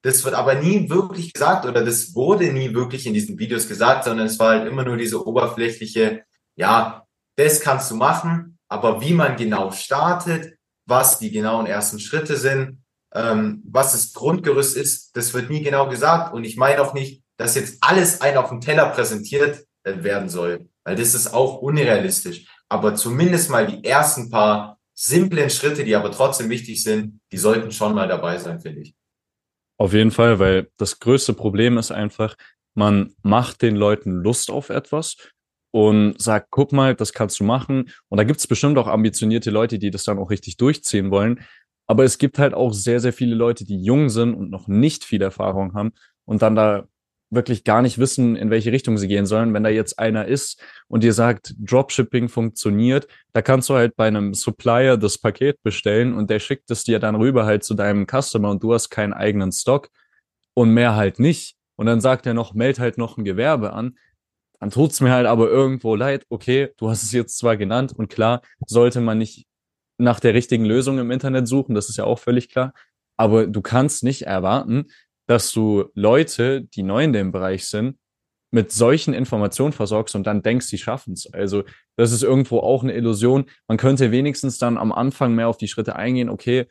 das 0.07 0.23
wird 0.23 0.35
aber 0.35 0.55
nie 0.55 0.89
wirklich 0.89 1.33
gesagt 1.33 1.65
oder 1.65 1.83
das 1.83 2.15
wurde 2.15 2.53
nie 2.53 2.73
wirklich 2.73 3.05
in 3.05 3.13
diesen 3.13 3.37
Videos 3.37 3.67
gesagt, 3.67 4.05
sondern 4.05 4.27
es 4.27 4.39
war 4.39 4.51
halt 4.51 4.67
immer 4.67 4.85
nur 4.85 4.95
diese 4.95 5.27
oberflächliche, 5.27 6.23
ja, 6.55 7.05
das 7.35 7.59
kannst 7.59 7.91
du 7.91 7.95
machen, 7.95 8.57
aber 8.69 9.01
wie 9.01 9.13
man 9.13 9.35
genau 9.35 9.71
startet, 9.71 10.57
was 10.85 11.19
die 11.19 11.29
genauen 11.29 11.65
ersten 11.65 11.99
Schritte 11.99 12.37
sind, 12.37 12.83
ähm, 13.13 13.61
was 13.65 13.91
das 13.91 14.13
Grundgerüst 14.13 14.77
ist, 14.77 15.15
das 15.17 15.33
wird 15.33 15.49
nie 15.49 15.61
genau 15.61 15.89
gesagt. 15.89 16.33
Und 16.33 16.45
ich 16.45 16.55
meine 16.55 16.81
auch 16.81 16.93
nicht, 16.93 17.23
dass 17.35 17.55
jetzt 17.55 17.77
alles 17.81 18.21
ein 18.21 18.37
auf 18.37 18.47
dem 18.47 18.61
Teller 18.61 18.85
präsentiert 18.91 19.65
äh, 19.83 20.03
werden 20.03 20.29
soll, 20.29 20.69
weil 20.85 20.95
das 20.95 21.15
ist 21.15 21.33
auch 21.33 21.57
unrealistisch. 21.57 22.45
Aber 22.69 22.95
zumindest 22.95 23.49
mal 23.49 23.67
die 23.67 23.83
ersten 23.83 24.29
paar 24.29 24.79
simplen 24.93 25.49
Schritte, 25.49 25.83
die 25.83 25.97
aber 25.97 26.11
trotzdem 26.11 26.49
wichtig 26.49 26.81
sind, 26.81 27.19
die 27.33 27.37
sollten 27.37 27.71
schon 27.71 27.93
mal 27.93 28.07
dabei 28.07 28.37
sein, 28.37 28.61
finde 28.61 28.81
ich. 28.81 28.95
Auf 29.77 29.93
jeden 29.93 30.11
Fall, 30.11 30.39
weil 30.39 30.69
das 30.77 30.99
größte 30.99 31.33
Problem 31.33 31.77
ist 31.77 31.91
einfach, 31.91 32.35
man 32.73 33.13
macht 33.21 33.61
den 33.61 33.75
Leuten 33.75 34.11
Lust 34.11 34.51
auf 34.51 34.69
etwas 34.69 35.17
und 35.71 36.19
sagt, 36.21 36.47
guck 36.51 36.71
mal, 36.71 36.95
das 36.95 37.13
kannst 37.13 37.39
du 37.39 37.43
machen. 37.43 37.89
Und 38.09 38.17
da 38.17 38.23
gibt 38.23 38.39
es 38.39 38.47
bestimmt 38.47 38.77
auch 38.77 38.87
ambitionierte 38.87 39.51
Leute, 39.51 39.79
die 39.79 39.91
das 39.91 40.03
dann 40.03 40.19
auch 40.19 40.29
richtig 40.29 40.57
durchziehen 40.57 41.11
wollen. 41.11 41.41
Aber 41.87 42.03
es 42.03 42.17
gibt 42.17 42.39
halt 42.39 42.53
auch 42.53 42.73
sehr, 42.73 42.99
sehr 42.99 43.13
viele 43.13 43.35
Leute, 43.35 43.65
die 43.65 43.81
jung 43.81 44.09
sind 44.09 44.33
und 44.33 44.49
noch 44.49 44.67
nicht 44.67 45.05
viel 45.05 45.21
Erfahrung 45.21 45.73
haben 45.73 45.93
und 46.25 46.41
dann 46.41 46.55
da 46.55 46.87
wirklich 47.29 47.63
gar 47.63 47.81
nicht 47.81 47.97
wissen, 47.97 48.35
in 48.35 48.49
welche 48.49 48.71
Richtung 48.71 48.97
sie 48.97 49.07
gehen 49.07 49.25
sollen. 49.25 49.53
Wenn 49.53 49.63
da 49.63 49.69
jetzt 49.69 49.99
einer 49.99 50.25
ist 50.25 50.61
und 50.87 51.03
dir 51.03 51.13
sagt, 51.13 51.53
Dropshipping 51.59 52.29
funktioniert, 52.29 53.07
da 53.33 53.41
kannst 53.41 53.69
du 53.69 53.75
halt 53.75 53.95
bei 53.95 54.07
einem 54.07 54.33
Supplier 54.33 54.97
das 54.97 55.17
Paket 55.17 55.61
bestellen 55.63 56.13
und 56.13 56.29
der 56.29 56.39
schickt 56.39 56.71
es 56.71 56.83
dir 56.83 56.99
dann 56.99 57.15
rüber 57.15 57.45
halt 57.45 57.63
zu 57.63 57.73
deinem 57.73 58.05
Customer 58.05 58.49
und 58.49 58.63
du 58.63 58.73
hast 58.73 58.89
keinen 58.89 59.13
eigenen 59.13 59.51
Stock 59.51 59.89
und 60.53 60.73
mehr 60.73 60.95
halt 60.95 61.19
nicht. 61.19 61.55
Und 61.75 61.85
dann 61.85 62.01
sagt 62.01 62.25
er 62.25 62.33
noch, 62.33 62.53
meld 62.53 62.79
halt 62.79 62.97
noch 62.97 63.17
ein 63.17 63.25
Gewerbe 63.25 63.73
an. 63.73 63.97
Dann 64.59 64.71
tut's 64.71 65.01
mir 65.01 65.11
halt 65.11 65.27
aber 65.27 65.49
irgendwo 65.49 65.95
leid. 65.95 66.25
Okay, 66.29 66.69
du 66.77 66.89
hast 66.89 67.03
es 67.03 67.11
jetzt 67.11 67.37
zwar 67.37 67.57
genannt 67.57 67.93
und 67.95 68.09
klar, 68.09 68.41
sollte 68.65 69.01
man 69.01 69.19
nicht 69.19 69.45
nach 69.99 70.19
der 70.19 70.33
richtigen 70.33 70.65
Lösung 70.65 70.97
im 70.99 71.11
Internet 71.11 71.47
suchen, 71.47 71.75
das 71.75 71.89
ist 71.89 71.97
ja 71.97 72.05
auch 72.05 72.19
völlig 72.19 72.49
klar. 72.49 72.73
Aber 73.17 73.47
du 73.47 73.61
kannst 73.61 74.03
nicht 74.03 74.23
erwarten, 74.23 74.85
dass 75.27 75.51
du 75.51 75.85
Leute, 75.93 76.63
die 76.63 76.83
neu 76.83 77.03
in 77.03 77.13
dem 77.13 77.31
Bereich 77.31 77.67
sind, 77.67 77.97
mit 78.49 78.71
solchen 78.71 79.13
Informationen 79.13 79.73
versorgst 79.73 80.15
und 80.15 80.25
dann 80.25 80.41
denkst, 80.41 80.67
sie 80.67 80.77
schaffen 80.77 81.13
es. 81.13 81.31
Also 81.33 81.63
das 81.97 82.11
ist 82.11 82.23
irgendwo 82.23 82.59
auch 82.59 82.81
eine 82.81 82.93
Illusion. 82.93 83.45
Man 83.67 83.77
könnte 83.77 84.11
wenigstens 84.11 84.57
dann 84.57 84.77
am 84.77 84.91
Anfang 84.91 85.35
mehr 85.35 85.49
auf 85.49 85.57
die 85.57 85.67
Schritte 85.67 85.95
eingehen. 85.95 86.29
Okay, 86.29 86.67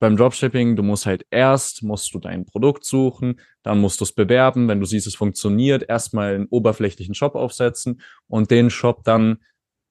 beim 0.00 0.16
Dropshipping, 0.16 0.76
du 0.76 0.82
musst 0.82 1.06
halt 1.06 1.26
erst, 1.30 1.82
musst 1.82 2.12
du 2.14 2.18
dein 2.18 2.46
Produkt 2.46 2.84
suchen, 2.84 3.38
dann 3.62 3.80
musst 3.80 4.00
du 4.00 4.04
es 4.04 4.12
bewerben. 4.12 4.66
Wenn 4.66 4.80
du 4.80 4.86
siehst, 4.86 5.06
es 5.06 5.14
funktioniert, 5.14 5.88
erstmal 5.88 6.34
einen 6.34 6.46
oberflächlichen 6.46 7.14
Shop 7.14 7.34
aufsetzen 7.34 8.00
und 8.26 8.50
den 8.50 8.70
Shop 8.70 9.04
dann, 9.04 9.38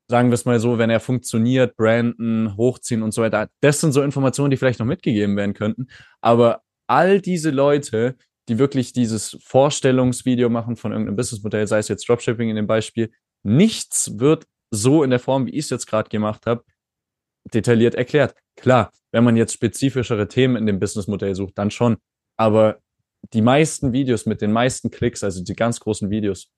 sagen 0.10 0.30
wir 0.30 0.34
es 0.34 0.46
mal 0.46 0.60
so, 0.60 0.80
wenn 0.80 0.90
er 0.90 1.00
funktioniert, 1.00 1.78
branden, 1.78 2.58
hochziehen 2.58 3.04
und 3.04 3.14
so 3.14 3.22
weiter. 3.22 3.50
Das 3.62 3.80
sind 3.80 3.92
so 3.92 4.02
Informationen, 4.02 4.50
die 4.50 4.58
vielleicht 4.58 4.80
noch 4.80 4.88
mitgegeben 4.88 5.38
werden 5.38 5.54
könnten. 5.54 5.88
Aber 6.22 6.64
all 6.90 7.22
diese 7.22 7.52
Leute, 7.52 8.16
die 8.50 8.58
wirklich 8.58 8.94
dieses 8.94 9.38
Vorstellungsvideo 9.44 10.50
machen 10.50 10.76
von 10.76 10.92
irgendeinem 10.92 11.16
Businessmodell, 11.16 11.68
sei 11.68 11.78
es 11.78 11.88
jetzt 11.88 12.10
Dropshipping 12.10 12.50
in 12.50 12.56
dem 12.56 12.68
Beispiel, 12.68 13.12
nichts 13.44 14.20
wird 14.20 14.48
so 14.72 15.04
in 15.04 15.12
der 15.12 15.20
Form, 15.20 15.46
wie 15.46 15.52
ich 15.52 15.66
es 15.66 15.70
jetzt 15.70 15.86
gerade 15.86 16.10
gemacht 16.10 16.46
habe, 16.46 16.64
detailliert 17.54 17.96
erklärt. 17.96 18.36
Klar, 18.56 18.92
wenn 19.12 19.24
man 19.24 19.36
jetzt 19.36 19.54
spezifischere 19.54 20.28
Themen 20.28 20.56
in 20.56 20.66
dem 20.66 20.80
Businessmodell 20.80 21.36
sucht, 21.36 21.58
dann 21.58 21.72
schon. 21.72 21.98
Aber 22.38 22.80
die 23.34 23.42
meisten 23.42 23.94
Videos 23.94 24.26
mit 24.26 24.42
den 24.42 24.52
meisten 24.52 24.90
Klicks, 24.90 25.24
also 25.24 25.44
die 25.44 25.56
ganz 25.56 25.80
großen 25.80 26.10
Videos, 26.10 26.52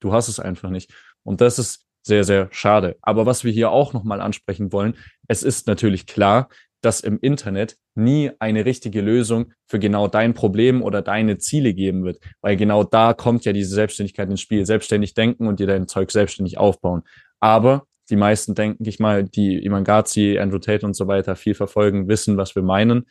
du 0.00 0.12
hast 0.12 0.28
es 0.28 0.40
einfach 0.40 0.70
nicht. 0.70 0.92
Und 1.22 1.40
das 1.40 1.58
ist 1.58 1.86
sehr, 2.04 2.24
sehr 2.24 2.48
schade. 2.50 2.96
Aber 3.02 3.26
was 3.26 3.44
wir 3.44 3.52
hier 3.52 3.70
auch 3.70 3.92
nochmal 3.92 4.20
ansprechen 4.20 4.72
wollen, 4.72 4.96
es 5.28 5.42
ist 5.42 5.66
natürlich 5.66 6.06
klar, 6.06 6.48
dass 6.80 7.00
im 7.00 7.18
Internet 7.20 7.76
nie 7.94 8.30
eine 8.38 8.64
richtige 8.64 9.00
Lösung 9.00 9.52
für 9.66 9.78
genau 9.78 10.08
dein 10.08 10.34
Problem 10.34 10.82
oder 10.82 11.02
deine 11.02 11.38
Ziele 11.38 11.74
geben 11.74 12.04
wird, 12.04 12.20
weil 12.40 12.56
genau 12.56 12.84
da 12.84 13.14
kommt 13.14 13.44
ja 13.44 13.52
diese 13.52 13.74
Selbstständigkeit 13.74 14.30
ins 14.30 14.40
Spiel, 14.40 14.64
selbstständig 14.64 15.14
denken 15.14 15.46
und 15.46 15.60
dir 15.60 15.66
dein 15.66 15.88
Zeug 15.88 16.10
selbstständig 16.10 16.58
aufbauen. 16.58 17.02
Aber 17.40 17.86
die 18.10 18.16
meisten, 18.16 18.54
denke 18.54 18.88
ich 18.88 19.00
mal, 19.00 19.24
die 19.24 19.58
Iman 19.58 19.84
Gazi, 19.84 20.38
Andrew 20.38 20.58
Tate 20.58 20.86
und 20.86 20.94
so 20.94 21.06
weiter 21.08 21.36
viel 21.36 21.54
verfolgen, 21.54 22.08
wissen, 22.08 22.36
was 22.36 22.54
wir 22.54 22.62
meinen. 22.62 23.06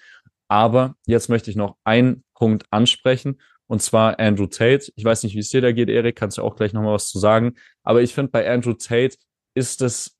Aber 0.48 0.96
jetzt 1.06 1.30
möchte 1.30 1.52
ich 1.52 1.56
noch 1.56 1.76
einen 1.84 2.24
Punkt 2.34 2.66
ansprechen, 2.72 3.38
und 3.68 3.82
zwar 3.82 4.20
Andrew 4.20 4.48
Tate. 4.48 4.92
Ich 4.96 5.04
weiß 5.04 5.24
nicht, 5.24 5.36
wie 5.36 5.40
es 5.40 5.50
dir 5.50 5.62
da 5.62 5.72
geht, 5.74 5.90
Erik, 5.90 6.16
kannst 6.16 6.38
du 6.38 6.42
auch 6.42 6.56
gleich 6.56 6.74
nochmal 6.74 6.94
was 6.94 7.10
zu 7.10 7.20
sagen. 7.20 7.56
Aber 7.84 8.02
ich 8.02 8.14
finde, 8.14 8.32
bei 8.32 8.50
Andrew 8.50 8.74
Tate 8.74 9.18
ist 9.54 9.82
es 9.82 10.17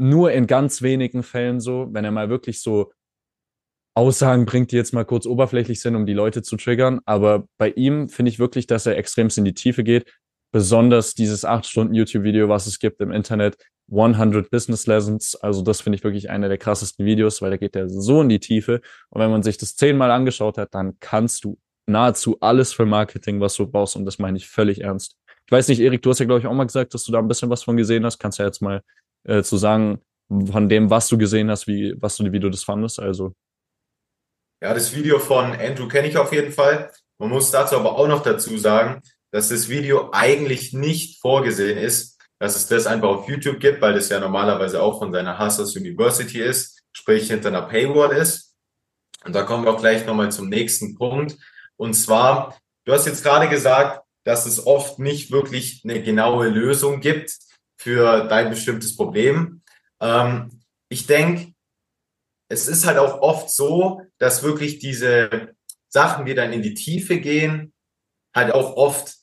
nur 0.00 0.32
in 0.32 0.46
ganz 0.46 0.82
wenigen 0.82 1.22
Fällen 1.22 1.60
so, 1.60 1.88
wenn 1.92 2.04
er 2.04 2.10
mal 2.10 2.30
wirklich 2.30 2.60
so 2.60 2.92
Aussagen 3.94 4.46
bringt, 4.46 4.72
die 4.72 4.76
jetzt 4.76 4.94
mal 4.94 5.04
kurz 5.04 5.26
oberflächlich 5.26 5.80
sind, 5.80 5.94
um 5.94 6.06
die 6.06 6.14
Leute 6.14 6.42
zu 6.42 6.56
triggern. 6.56 7.00
Aber 7.04 7.46
bei 7.58 7.70
ihm 7.70 8.08
finde 8.08 8.30
ich 8.30 8.38
wirklich, 8.38 8.66
dass 8.66 8.86
er 8.86 8.96
extremst 8.96 9.36
in 9.36 9.44
die 9.44 9.54
Tiefe 9.54 9.84
geht. 9.84 10.10
Besonders 10.52 11.14
dieses 11.14 11.44
8-Stunden-YouTube-Video, 11.46 12.48
was 12.48 12.66
es 12.66 12.78
gibt 12.78 13.00
im 13.00 13.12
Internet, 13.12 13.56
100 13.90 14.50
Business 14.50 14.86
Lessons. 14.86 15.34
Also 15.36 15.62
das 15.62 15.80
finde 15.80 15.96
ich 15.98 16.04
wirklich 16.04 16.30
einer 16.30 16.48
der 16.48 16.58
krassesten 16.58 17.04
Videos, 17.04 17.42
weil 17.42 17.50
da 17.50 17.56
geht 17.56 17.76
er 17.76 17.88
so 17.88 18.22
in 18.22 18.28
die 18.28 18.40
Tiefe. 18.40 18.80
Und 19.10 19.20
wenn 19.20 19.30
man 19.30 19.42
sich 19.42 19.58
das 19.58 19.76
zehnmal 19.76 20.10
angeschaut 20.10 20.56
hat, 20.56 20.74
dann 20.74 20.98
kannst 21.00 21.44
du 21.44 21.58
nahezu 21.86 22.38
alles 22.40 22.72
für 22.72 22.86
Marketing, 22.86 23.40
was 23.40 23.54
du 23.54 23.66
brauchst. 23.66 23.96
Und 23.96 24.06
das 24.06 24.18
meine 24.18 24.38
ich 24.38 24.48
völlig 24.48 24.80
ernst. 24.80 25.16
Ich 25.46 25.52
weiß 25.52 25.68
nicht, 25.68 25.80
Erik, 25.80 26.02
du 26.02 26.10
hast 26.10 26.20
ja, 26.20 26.26
glaube 26.26 26.40
ich, 26.40 26.46
auch 26.46 26.54
mal 26.54 26.64
gesagt, 26.64 26.94
dass 26.94 27.04
du 27.04 27.12
da 27.12 27.18
ein 27.18 27.28
bisschen 27.28 27.50
was 27.50 27.64
von 27.64 27.76
gesehen 27.76 28.04
hast. 28.04 28.18
Kannst 28.18 28.38
ja 28.38 28.46
jetzt 28.46 28.62
mal 28.62 28.82
äh, 29.24 29.42
zu 29.42 29.56
sagen, 29.56 30.00
von 30.28 30.68
dem, 30.68 30.90
was 30.90 31.08
du 31.08 31.18
gesehen 31.18 31.50
hast, 31.50 31.66
wie, 31.66 31.94
was 32.00 32.16
du, 32.16 32.30
wie 32.32 32.40
du 32.40 32.50
das 32.50 32.64
fandest. 32.64 33.00
Also. 33.00 33.34
Ja, 34.62 34.74
das 34.74 34.94
Video 34.94 35.18
von 35.18 35.52
Andrew 35.52 35.88
kenne 35.88 36.08
ich 36.08 36.16
auf 36.16 36.32
jeden 36.32 36.52
Fall. 36.52 36.90
Man 37.18 37.30
muss 37.30 37.50
dazu 37.50 37.76
aber 37.76 37.98
auch 37.98 38.08
noch 38.08 38.22
dazu 38.22 38.56
sagen, 38.56 39.02
dass 39.32 39.48
das 39.48 39.68
Video 39.68 40.10
eigentlich 40.12 40.72
nicht 40.72 41.20
vorgesehen 41.20 41.78
ist, 41.78 42.18
dass 42.38 42.56
es 42.56 42.66
das 42.66 42.86
einfach 42.86 43.08
auf 43.08 43.28
YouTube 43.28 43.60
gibt, 43.60 43.80
weil 43.80 43.94
das 43.94 44.08
ja 44.08 44.20
normalerweise 44.20 44.82
auch 44.82 44.98
von 44.98 45.12
seiner 45.12 45.38
Hustlers 45.38 45.76
University 45.76 46.40
ist, 46.40 46.82
sprich 46.92 47.28
hinter 47.28 47.48
einer 47.48 47.62
Paywall 47.62 48.16
ist. 48.16 48.54
Und 49.24 49.34
da 49.34 49.42
kommen 49.42 49.64
wir 49.64 49.72
auch 49.72 49.80
gleich 49.80 50.06
nochmal 50.06 50.32
zum 50.32 50.48
nächsten 50.48 50.94
Punkt. 50.94 51.36
Und 51.76 51.94
zwar, 51.94 52.56
du 52.84 52.92
hast 52.92 53.06
jetzt 53.06 53.22
gerade 53.22 53.48
gesagt, 53.48 54.02
dass 54.24 54.46
es 54.46 54.66
oft 54.66 54.98
nicht 54.98 55.30
wirklich 55.30 55.82
eine 55.84 56.02
genaue 56.02 56.48
Lösung 56.48 57.00
gibt 57.00 57.30
für 57.80 58.24
dein 58.24 58.50
bestimmtes 58.50 58.94
Problem. 58.94 59.62
Ähm, 60.00 60.60
ich 60.90 61.06
denke, 61.06 61.54
es 62.50 62.68
ist 62.68 62.86
halt 62.86 62.98
auch 62.98 63.22
oft 63.22 63.48
so, 63.48 64.02
dass 64.18 64.42
wirklich 64.42 64.80
diese 64.80 65.54
Sachen, 65.88 66.26
die 66.26 66.34
dann 66.34 66.52
in 66.52 66.60
die 66.60 66.74
Tiefe 66.74 67.18
gehen, 67.20 67.72
halt 68.34 68.52
auch 68.52 68.76
oft 68.76 69.16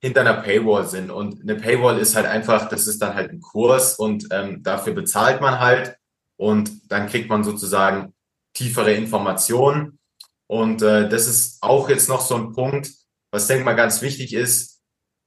hinter 0.00 0.22
einer 0.22 0.40
Paywall 0.40 0.86
sind. 0.86 1.10
Und 1.10 1.42
eine 1.42 1.56
Paywall 1.56 1.98
ist 1.98 2.16
halt 2.16 2.24
einfach, 2.24 2.70
das 2.70 2.86
ist 2.86 3.02
dann 3.02 3.14
halt 3.14 3.30
ein 3.30 3.42
Kurs 3.42 3.96
und 3.96 4.28
ähm, 4.30 4.62
dafür 4.62 4.94
bezahlt 4.94 5.42
man 5.42 5.60
halt 5.60 5.98
und 6.36 6.90
dann 6.90 7.06
kriegt 7.08 7.28
man 7.28 7.44
sozusagen 7.44 8.14
tiefere 8.54 8.94
Informationen. 8.94 9.98
Und 10.46 10.80
äh, 10.80 11.06
das 11.06 11.26
ist 11.26 11.62
auch 11.62 11.90
jetzt 11.90 12.08
noch 12.08 12.22
so 12.22 12.36
ein 12.36 12.52
Punkt, 12.52 12.90
was 13.30 13.46
denke 13.46 13.64
mal 13.64 13.74
ganz 13.74 14.00
wichtig 14.00 14.32
ist, 14.32 14.73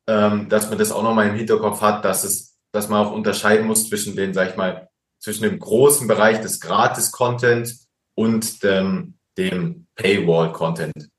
ähm, 0.07 0.49
dass 0.49 0.69
man 0.69 0.77
das 0.79 0.91
auch 0.91 1.03
nochmal 1.03 1.27
im 1.27 1.35
Hinterkopf 1.35 1.81
hat, 1.81 2.05
dass 2.05 2.23
es, 2.23 2.57
dass 2.71 2.89
man 2.89 3.05
auch 3.05 3.11
unterscheiden 3.11 3.67
muss 3.67 3.89
zwischen 3.89 4.15
den, 4.15 4.33
sag 4.33 4.51
ich 4.51 4.55
mal, 4.55 4.89
zwischen 5.19 5.43
dem 5.43 5.59
großen 5.59 6.07
Bereich 6.07 6.41
des 6.41 6.59
Gratis-Content 6.59 7.75
und 8.15 8.63
dem, 8.63 9.17
dem 9.37 9.87
Paywall-Content. 9.95 11.09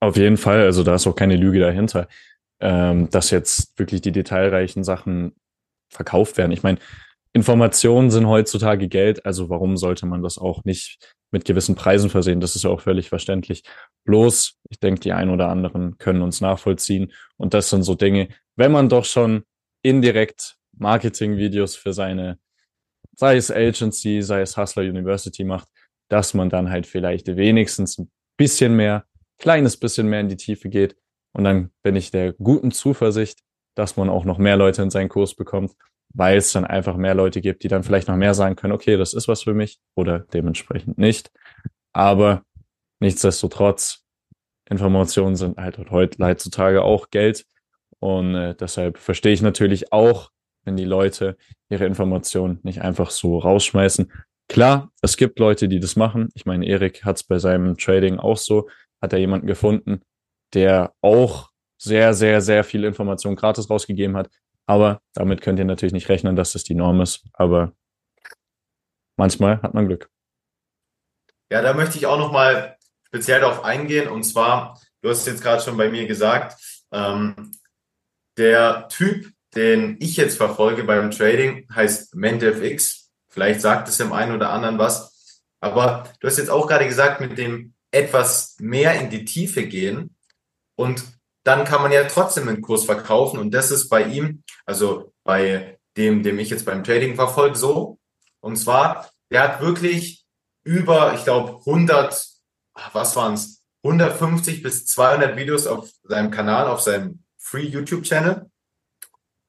Auf 0.00 0.16
jeden 0.16 0.36
Fall, 0.36 0.62
also 0.62 0.82
da 0.82 0.94
ist 0.94 1.06
auch 1.06 1.14
keine 1.14 1.36
Lüge 1.36 1.60
dahinter, 1.60 2.08
ähm, 2.60 3.10
dass 3.10 3.30
jetzt 3.30 3.78
wirklich 3.78 4.00
die 4.00 4.12
detailreichen 4.12 4.84
Sachen 4.84 5.34
verkauft 5.88 6.36
werden. 6.36 6.52
Ich 6.52 6.62
meine, 6.62 6.78
Informationen 7.32 8.10
sind 8.10 8.26
heutzutage 8.26 8.88
Geld, 8.88 9.24
also 9.24 9.50
warum 9.50 9.76
sollte 9.76 10.06
man 10.06 10.22
das 10.22 10.38
auch 10.38 10.64
nicht 10.64 11.14
mit 11.30 11.44
gewissen 11.44 11.74
Preisen 11.74 12.10
versehen? 12.10 12.40
Das 12.40 12.56
ist 12.56 12.64
ja 12.64 12.70
auch 12.70 12.80
völlig 12.80 13.08
verständlich. 13.08 13.62
Bloß, 14.04 14.58
ich 14.68 14.80
denke, 14.80 15.00
die 15.00 15.12
ein 15.12 15.30
oder 15.30 15.48
anderen 15.48 15.98
können 15.98 16.22
uns 16.22 16.40
nachvollziehen. 16.40 17.12
Und 17.36 17.54
das 17.54 17.70
sind 17.70 17.82
so 17.82 17.94
Dinge, 17.94 18.28
wenn 18.56 18.72
man 18.72 18.88
doch 18.88 19.04
schon 19.04 19.44
indirekt 19.82 20.56
Marketing-Videos 20.72 21.76
für 21.76 21.92
seine, 21.92 22.38
sei 23.16 23.36
es 23.36 23.50
Agency, 23.50 24.22
sei 24.22 24.40
es 24.40 24.56
Hustler 24.56 24.82
University 24.82 25.44
macht, 25.44 25.68
dass 26.08 26.34
man 26.34 26.50
dann 26.50 26.70
halt 26.70 26.86
vielleicht 26.86 27.26
wenigstens 27.36 27.98
ein 27.98 28.10
bisschen 28.36 28.74
mehr, 28.74 29.04
kleines 29.38 29.76
bisschen 29.76 30.08
mehr 30.08 30.20
in 30.20 30.28
die 30.28 30.36
Tiefe 30.36 30.68
geht. 30.68 30.96
Und 31.32 31.44
dann 31.44 31.70
bin 31.82 31.96
ich 31.96 32.10
der 32.10 32.32
guten 32.32 32.72
Zuversicht, 32.72 33.40
dass 33.76 33.96
man 33.96 34.08
auch 34.08 34.24
noch 34.24 34.38
mehr 34.38 34.56
Leute 34.56 34.82
in 34.82 34.90
seinen 34.90 35.08
Kurs 35.08 35.34
bekommt, 35.34 35.72
weil 36.12 36.38
es 36.38 36.52
dann 36.52 36.64
einfach 36.64 36.96
mehr 36.96 37.14
Leute 37.14 37.40
gibt, 37.40 37.62
die 37.62 37.68
dann 37.68 37.82
vielleicht 37.82 38.08
noch 38.08 38.16
mehr 38.16 38.34
sagen 38.34 38.56
können, 38.56 38.72
okay, 38.72 38.96
das 38.96 39.12
ist 39.12 39.28
was 39.28 39.42
für 39.42 39.54
mich 39.54 39.78
oder 39.94 40.20
dementsprechend 40.20 40.98
nicht. 40.98 41.30
Aber 41.92 42.42
nichtsdestotrotz, 43.00 44.04
Informationen 44.68 45.36
sind 45.36 45.58
halt 45.58 45.78
heute 45.90 46.24
heutzutage 46.24 46.82
auch 46.82 47.10
Geld. 47.10 47.44
Und 47.98 48.34
äh, 48.34 48.54
deshalb 48.54 48.98
verstehe 48.98 49.32
ich 49.32 49.42
natürlich 49.42 49.92
auch, 49.92 50.30
wenn 50.64 50.76
die 50.76 50.84
Leute 50.84 51.36
ihre 51.68 51.86
Informationen 51.86 52.60
nicht 52.62 52.80
einfach 52.80 53.10
so 53.10 53.38
rausschmeißen. 53.38 54.12
Klar, 54.48 54.90
es 55.02 55.16
gibt 55.16 55.38
Leute, 55.38 55.68
die 55.68 55.80
das 55.80 55.96
machen. 55.96 56.28
Ich 56.34 56.46
meine, 56.46 56.66
Erik 56.66 57.04
hat 57.04 57.16
es 57.16 57.22
bei 57.24 57.38
seinem 57.38 57.76
Trading 57.76 58.18
auch 58.18 58.36
so, 58.36 58.68
hat 59.00 59.12
er 59.12 59.18
jemanden 59.18 59.46
gefunden, 59.46 60.02
der 60.54 60.92
auch 61.00 61.50
sehr, 61.78 62.14
sehr, 62.14 62.40
sehr 62.40 62.64
viel 62.64 62.84
Information 62.84 63.36
gratis 63.36 63.70
rausgegeben 63.70 64.16
hat. 64.16 64.28
Aber 64.66 65.00
damit 65.14 65.40
könnt 65.40 65.58
ihr 65.58 65.64
natürlich 65.64 65.92
nicht 65.92 66.08
rechnen, 66.08 66.36
dass 66.36 66.52
das 66.52 66.64
die 66.64 66.74
Norm 66.74 67.00
ist. 67.00 67.24
Aber 67.32 67.72
manchmal 69.16 69.60
hat 69.62 69.74
man 69.74 69.86
Glück. 69.86 70.08
Ja, 71.50 71.62
da 71.62 71.74
möchte 71.74 71.98
ich 71.98 72.06
auch 72.06 72.18
nochmal 72.18 72.76
speziell 73.06 73.40
darauf 73.40 73.64
eingehen. 73.64 74.08
Und 74.08 74.22
zwar, 74.22 74.80
du 75.02 75.10
hast 75.10 75.26
jetzt 75.26 75.42
gerade 75.42 75.62
schon 75.62 75.76
bei 75.76 75.90
mir 75.90 76.06
gesagt, 76.06 76.84
ähm, 76.92 77.52
der 78.36 78.88
Typ, 78.88 79.32
den 79.54 79.96
ich 80.00 80.16
jetzt 80.16 80.36
verfolge 80.36 80.84
beim 80.84 81.10
Trading, 81.10 81.66
heißt 81.74 82.14
MentFX. 82.14 83.10
Vielleicht 83.28 83.60
sagt 83.60 83.88
es 83.88 83.96
dem 83.96 84.12
einen 84.12 84.34
oder 84.34 84.50
anderen 84.50 84.78
was. 84.78 85.42
Aber 85.60 86.04
du 86.20 86.26
hast 86.28 86.38
jetzt 86.38 86.50
auch 86.50 86.66
gerade 86.66 86.86
gesagt, 86.86 87.20
mit 87.20 87.36
dem 87.36 87.74
etwas 87.90 88.56
mehr 88.60 88.98
in 89.00 89.10
die 89.10 89.24
Tiefe 89.24 89.66
gehen. 89.66 90.16
Und 90.76 91.04
dann 91.44 91.64
kann 91.64 91.82
man 91.82 91.92
ja 91.92 92.04
trotzdem 92.04 92.48
einen 92.48 92.62
Kurs 92.62 92.84
verkaufen. 92.84 93.38
Und 93.38 93.52
das 93.52 93.70
ist 93.70 93.88
bei 93.88 94.04
ihm, 94.04 94.42
also 94.66 95.12
bei 95.24 95.78
dem, 95.96 96.22
dem 96.22 96.38
ich 96.38 96.50
jetzt 96.50 96.66
beim 96.66 96.84
Trading 96.84 97.14
verfolge, 97.14 97.56
so. 97.56 97.98
Und 98.40 98.56
zwar, 98.56 99.10
der 99.30 99.42
hat 99.42 99.60
wirklich 99.60 100.24
über, 100.64 101.14
ich 101.14 101.24
glaube, 101.24 101.58
100, 101.58 102.26
was 102.92 103.16
waren 103.16 103.34
es, 103.34 103.62
150 103.82 104.62
bis 104.62 104.86
200 104.86 105.36
Videos 105.36 105.66
auf 105.66 105.90
seinem 106.04 106.30
Kanal, 106.30 106.68
auf 106.68 106.80
seinem 106.80 107.24
Free 107.38 107.64
YouTube 107.64 108.02
Channel. 108.02 108.50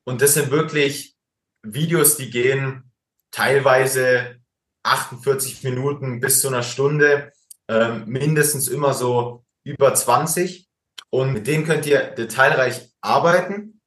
Und 0.05 0.21
das 0.21 0.36
sind 0.36 0.51
wirklich 0.51 1.15
Videos, 1.63 2.15
die 2.15 2.29
gehen 2.29 2.91
teilweise 3.29 4.38
48 4.83 5.63
Minuten 5.63 6.19
bis 6.19 6.41
zu 6.41 6.48
einer 6.48 6.63
Stunde, 6.63 7.31
ähm, 7.67 8.05
mindestens 8.07 8.67
immer 8.67 8.93
so 8.93 9.45
über 9.63 9.93
20. 9.93 10.70
Und 11.11 11.33
mit 11.33 11.45
denen 11.45 11.65
könnt 11.65 11.85
ihr 11.85 12.11
detailreich 12.11 12.89
arbeiten. 13.01 13.81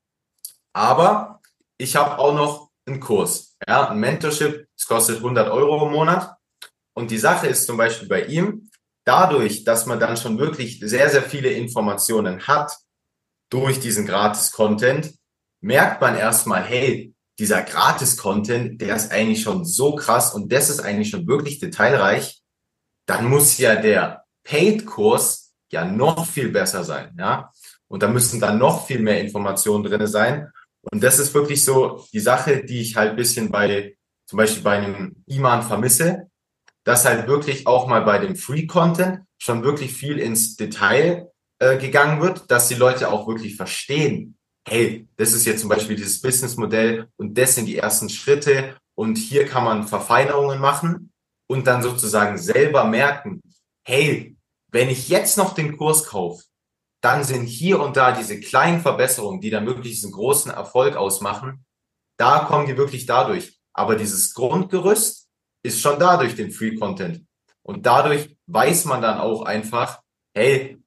Aber 0.73 1.41
ich 1.79 1.97
habe 1.97 2.19
auch 2.19 2.35
noch 2.35 2.71
einen 2.87 3.01
Kurs, 3.01 3.57
ja, 3.67 3.89
ein 3.91 3.99
Mentorship. 3.99 4.69
Es 4.77 4.87
kostet 4.87 5.17
100 5.17 5.51
Euro 5.51 5.87
im 5.87 5.93
Monat. 5.93 6.37
Und 6.95 7.11
die 7.11 7.19
Sache 7.19 7.47
ist 7.47 7.67
zum 7.67 7.77
Beispiel 7.77 8.09
bei 8.09 8.25
ihm, 8.25 8.71
dadurch, 9.05 9.65
dass 9.65 9.87
man 9.87 9.99
dann 9.99 10.17
schon 10.17 10.39
wirklich 10.39 10.81
sehr, 10.81 11.11
sehr 11.11 11.23
viele 11.23 11.51
Informationen 11.51 12.47
hat 12.47 12.77
durch 13.51 13.81
diesen 13.81 14.07
Gratis-Content, 14.07 15.15
merkt 15.61 16.01
man 16.01 16.17
erstmal, 16.17 16.63
hey, 16.63 17.15
dieser 17.39 17.63
Gratis-Content, 17.63 18.81
der 18.81 18.97
ist 18.97 19.11
eigentlich 19.11 19.43
schon 19.43 19.65
so 19.65 19.95
krass 19.95 20.35
und 20.35 20.53
das 20.53 20.71
ist 20.71 20.81
eigentlich 20.81 21.11
schon 21.11 21.27
wirklich 21.27 21.59
detailreich. 21.59 22.43
Dann 23.07 23.29
muss 23.29 23.59
ja 23.59 23.77
der 23.77 24.25
Paid-Kurs 24.45 25.44
ja 25.75 25.85
noch 25.85 26.27
viel 26.27 26.49
besser 26.49 26.85
sein, 26.85 27.15
ja. 27.19 27.51
Und 27.89 28.03
da 28.03 28.09
müssen 28.09 28.41
dann 28.41 28.59
noch 28.59 28.87
viel 28.87 29.01
mehr 29.01 29.21
Informationen 29.21 29.85
drinne 29.85 30.09
sein. 30.09 30.51
Und 30.81 31.03
das 31.03 31.19
ist 31.19 31.35
wirklich 31.35 31.65
so 31.65 32.05
die 32.13 32.21
Sache, 32.21 32.65
die 32.65 32.81
ich 32.81 32.97
halt 32.97 33.17
bisschen 33.17 33.51
bei, 33.51 33.97
zum 34.27 34.39
Beispiel 34.39 34.63
bei 34.63 34.79
einem 34.79 35.17
Iman 35.27 35.63
vermisse, 35.63 36.29
dass 36.85 37.05
halt 37.05 37.27
wirklich 37.29 37.67
auch 37.67 37.87
mal 37.87 38.03
bei 38.03 38.19
dem 38.19 38.37
Free 38.37 38.67
Content 38.67 39.21
schon 39.39 39.63
wirklich 39.63 39.93
viel 39.93 40.19
ins 40.19 40.57
Detail 40.57 41.31
äh, 41.59 41.79
gegangen 41.79 42.21
wird, 42.21 42.51
dass 42.51 42.69
die 42.69 42.75
Leute 42.75 43.11
auch 43.11 43.27
wirklich 43.27 43.57
verstehen, 43.57 44.37
hey, 44.67 45.07
das 45.17 45.33
ist 45.33 45.45
jetzt 45.45 45.61
zum 45.61 45.69
Beispiel 45.69 45.97
dieses 45.97 46.21
Businessmodell 46.21 47.09
und 47.17 47.37
das 47.37 47.55
sind 47.55 47.67
die 47.67 47.79
ersten 47.79 48.09
Schritte 48.09 48.77
und 48.95 49.17
hier 49.17 49.47
kann 49.47 49.65
man 49.65 49.87
Verfeinerungen 49.87 50.61
machen 50.61 51.13
und 51.47 51.67
dann 51.67 51.83
sozusagen 51.83 52.39
selber 52.39 52.85
merken, 52.85 53.41
hey, 53.87 54.37
wenn 54.75 54.91
ich 54.91 55.09
jetzt 55.09 55.39
noch 55.39 55.55
den 55.55 55.77
Kurs 55.77 56.05
kaufe, 56.05 56.43
dann 57.01 57.23
sind 57.23 57.47
hier 57.47 57.79
und 57.79 57.97
da 57.97 58.11
diese 58.11 58.41
kleinen 58.41 58.81
Verbesserungen, 58.81 59.41
die 59.41 59.51
dann 59.51 59.67
wirklich 59.67 59.93
diesen 59.93 60.11
großen 60.11 60.51
Erfolg 60.51 60.97
ausmachen, 60.97 61.65
da 62.19 62.41
kommen 62.41 62.67
die 62.67 62.77
wirklich 62.77 63.07
dadurch. 63.07 63.57
Aber 63.73 63.95
dieses 63.95 64.35
Grundgerüst 64.35 65.29
ist 65.63 65.81
schon 65.81 66.01
dadurch 66.01 66.35
den 66.35 66.51
Free 66.51 66.75
Content. 66.75 67.25
Und 67.63 67.87
dadurch 67.87 68.37
weiß 68.47 68.87
man 68.87 69.01
dann 69.01 69.19
auch 69.19 69.43
einfach, 69.43 70.01
hey, 70.35 70.83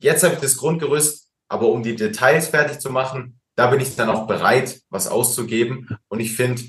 jetzt 0.00 0.22
habe 0.22 0.34
ich 0.34 0.40
das 0.40 0.56
Grundgerüst, 0.56 1.28
aber 1.50 1.68
um 1.68 1.82
die 1.82 1.96
Details 1.96 2.48
fertig 2.48 2.78
zu 2.78 2.88
machen, 2.88 3.38
da 3.54 3.66
bin 3.66 3.80
ich 3.80 3.96
dann 3.96 4.08
auch 4.08 4.26
bereit, 4.26 4.80
was 4.88 5.08
auszugeben. 5.08 5.94
Und 6.08 6.20
ich 6.20 6.34
finde, 6.36 6.62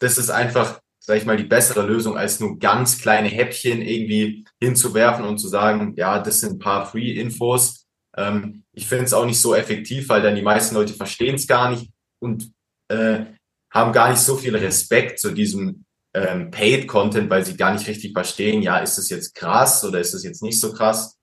das 0.00 0.18
ist 0.18 0.30
einfach 0.30 0.80
sage 1.04 1.18
ich 1.18 1.26
mal, 1.26 1.36
die 1.36 1.44
bessere 1.44 1.84
Lösung, 1.84 2.16
als 2.16 2.38
nur 2.38 2.58
ganz 2.58 2.98
kleine 2.98 3.28
Häppchen 3.28 3.82
irgendwie 3.82 4.44
hinzuwerfen 4.60 5.24
und 5.24 5.38
zu 5.38 5.48
sagen, 5.48 5.94
ja, 5.96 6.20
das 6.20 6.40
sind 6.40 6.52
ein 6.52 6.58
paar 6.60 6.86
Free-Infos. 6.86 7.86
Ähm, 8.16 8.62
ich 8.72 8.86
finde 8.86 9.04
es 9.04 9.12
auch 9.12 9.26
nicht 9.26 9.40
so 9.40 9.54
effektiv, 9.54 10.08
weil 10.08 10.22
dann 10.22 10.36
die 10.36 10.42
meisten 10.42 10.76
Leute 10.76 10.94
verstehen 10.94 11.34
es 11.34 11.48
gar 11.48 11.70
nicht 11.70 11.90
und 12.20 12.52
äh, 12.88 13.24
haben 13.72 13.92
gar 13.92 14.10
nicht 14.10 14.20
so 14.20 14.36
viel 14.36 14.54
Respekt 14.54 15.18
zu 15.18 15.32
diesem 15.32 15.84
ähm, 16.14 16.52
Paid-Content, 16.52 17.28
weil 17.28 17.44
sie 17.44 17.56
gar 17.56 17.72
nicht 17.72 17.88
richtig 17.88 18.12
verstehen, 18.12 18.62
ja, 18.62 18.78
ist 18.78 18.96
das 18.96 19.10
jetzt 19.10 19.34
krass 19.34 19.84
oder 19.84 19.98
ist 19.98 20.14
das 20.14 20.22
jetzt 20.22 20.42
nicht 20.42 20.60
so 20.60 20.72
krass? 20.72 21.18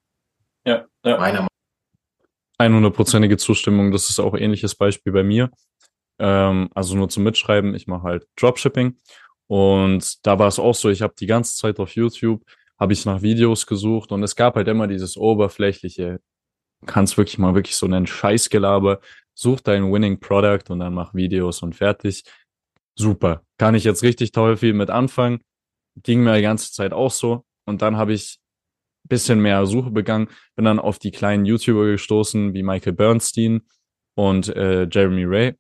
Ja, 0.66 0.86
ja. 1.06 1.18
Meiner 1.18 1.48
Meinung 2.58 2.86
100%ige 2.86 3.38
Zustimmung, 3.38 3.92
das 3.92 4.10
ist 4.10 4.20
auch 4.20 4.34
ein 4.34 4.42
ähnliches 4.42 4.76
Beispiel 4.76 5.14
bei 5.14 5.24
mir. 5.24 5.52
Ähm, 6.20 6.70
also 6.76 6.98
nur 6.98 7.08
zum 7.08 7.24
Mitschreiben, 7.24 7.74
ich 7.76 7.88
mache 7.88 8.04
halt 8.04 8.28
Dropshipping 8.36 8.98
und 9.50 10.26
da 10.28 10.38
war 10.38 10.48
es 10.48 10.60
auch 10.60 10.76
so, 10.76 10.90
ich 10.90 11.02
habe 11.02 11.16
die 11.20 11.26
ganze 11.26 11.56
Zeit 11.56 11.80
auf 11.80 11.96
YouTube, 11.96 12.44
habe 12.80 12.94
ich 12.94 13.06
nach 13.06 13.24
Videos 13.24 13.66
gesucht 13.66 14.12
und 14.12 14.22
es 14.22 14.36
gab 14.36 14.56
halt 14.56 14.68
immer 14.68 14.86
dieses 14.88 15.18
oberflächliche, 15.18 16.20
kannst 16.86 17.18
wirklich 17.18 17.40
mal 17.40 17.56
wirklich 17.56 17.76
so 17.76 17.88
nennen, 17.88 18.06
Scheißgelaber, 18.06 19.00
such 19.34 19.62
dein 19.62 19.92
Winning 19.92 20.20
Product 20.20 20.70
und 20.70 20.80
dann 20.80 20.94
mach 20.94 21.16
Videos 21.16 21.64
und 21.64 21.76
fertig. 21.76 22.26
Super. 22.96 23.42
Kann 23.58 23.74
ich 23.74 23.86
jetzt 23.86 24.04
richtig 24.04 24.32
toll 24.34 24.56
viel 24.56 24.74
mit 24.74 24.92
anfangen. 24.92 25.40
Ging 26.04 26.22
mir 26.22 26.36
die 26.36 26.42
ganze 26.44 26.72
Zeit 26.72 26.94
auch 26.94 27.12
so. 27.12 27.44
Und 27.66 27.82
dann 27.82 27.98
habe 27.98 28.14
ich 28.14 28.40
bisschen 29.08 29.42
mehr 29.42 29.66
Suche 29.66 29.90
begangen, 29.90 30.28
bin 30.56 30.66
dann 30.66 30.80
auf 30.80 31.00
die 31.00 31.12
kleinen 31.12 31.46
YouTuber 31.46 31.88
gestoßen, 31.88 32.54
wie 32.54 32.62
Michael 32.62 32.94
Bernstein 32.94 33.62
und 34.16 34.50
äh, 34.56 34.88
Jeremy 34.90 35.26
Ray. 35.26 35.56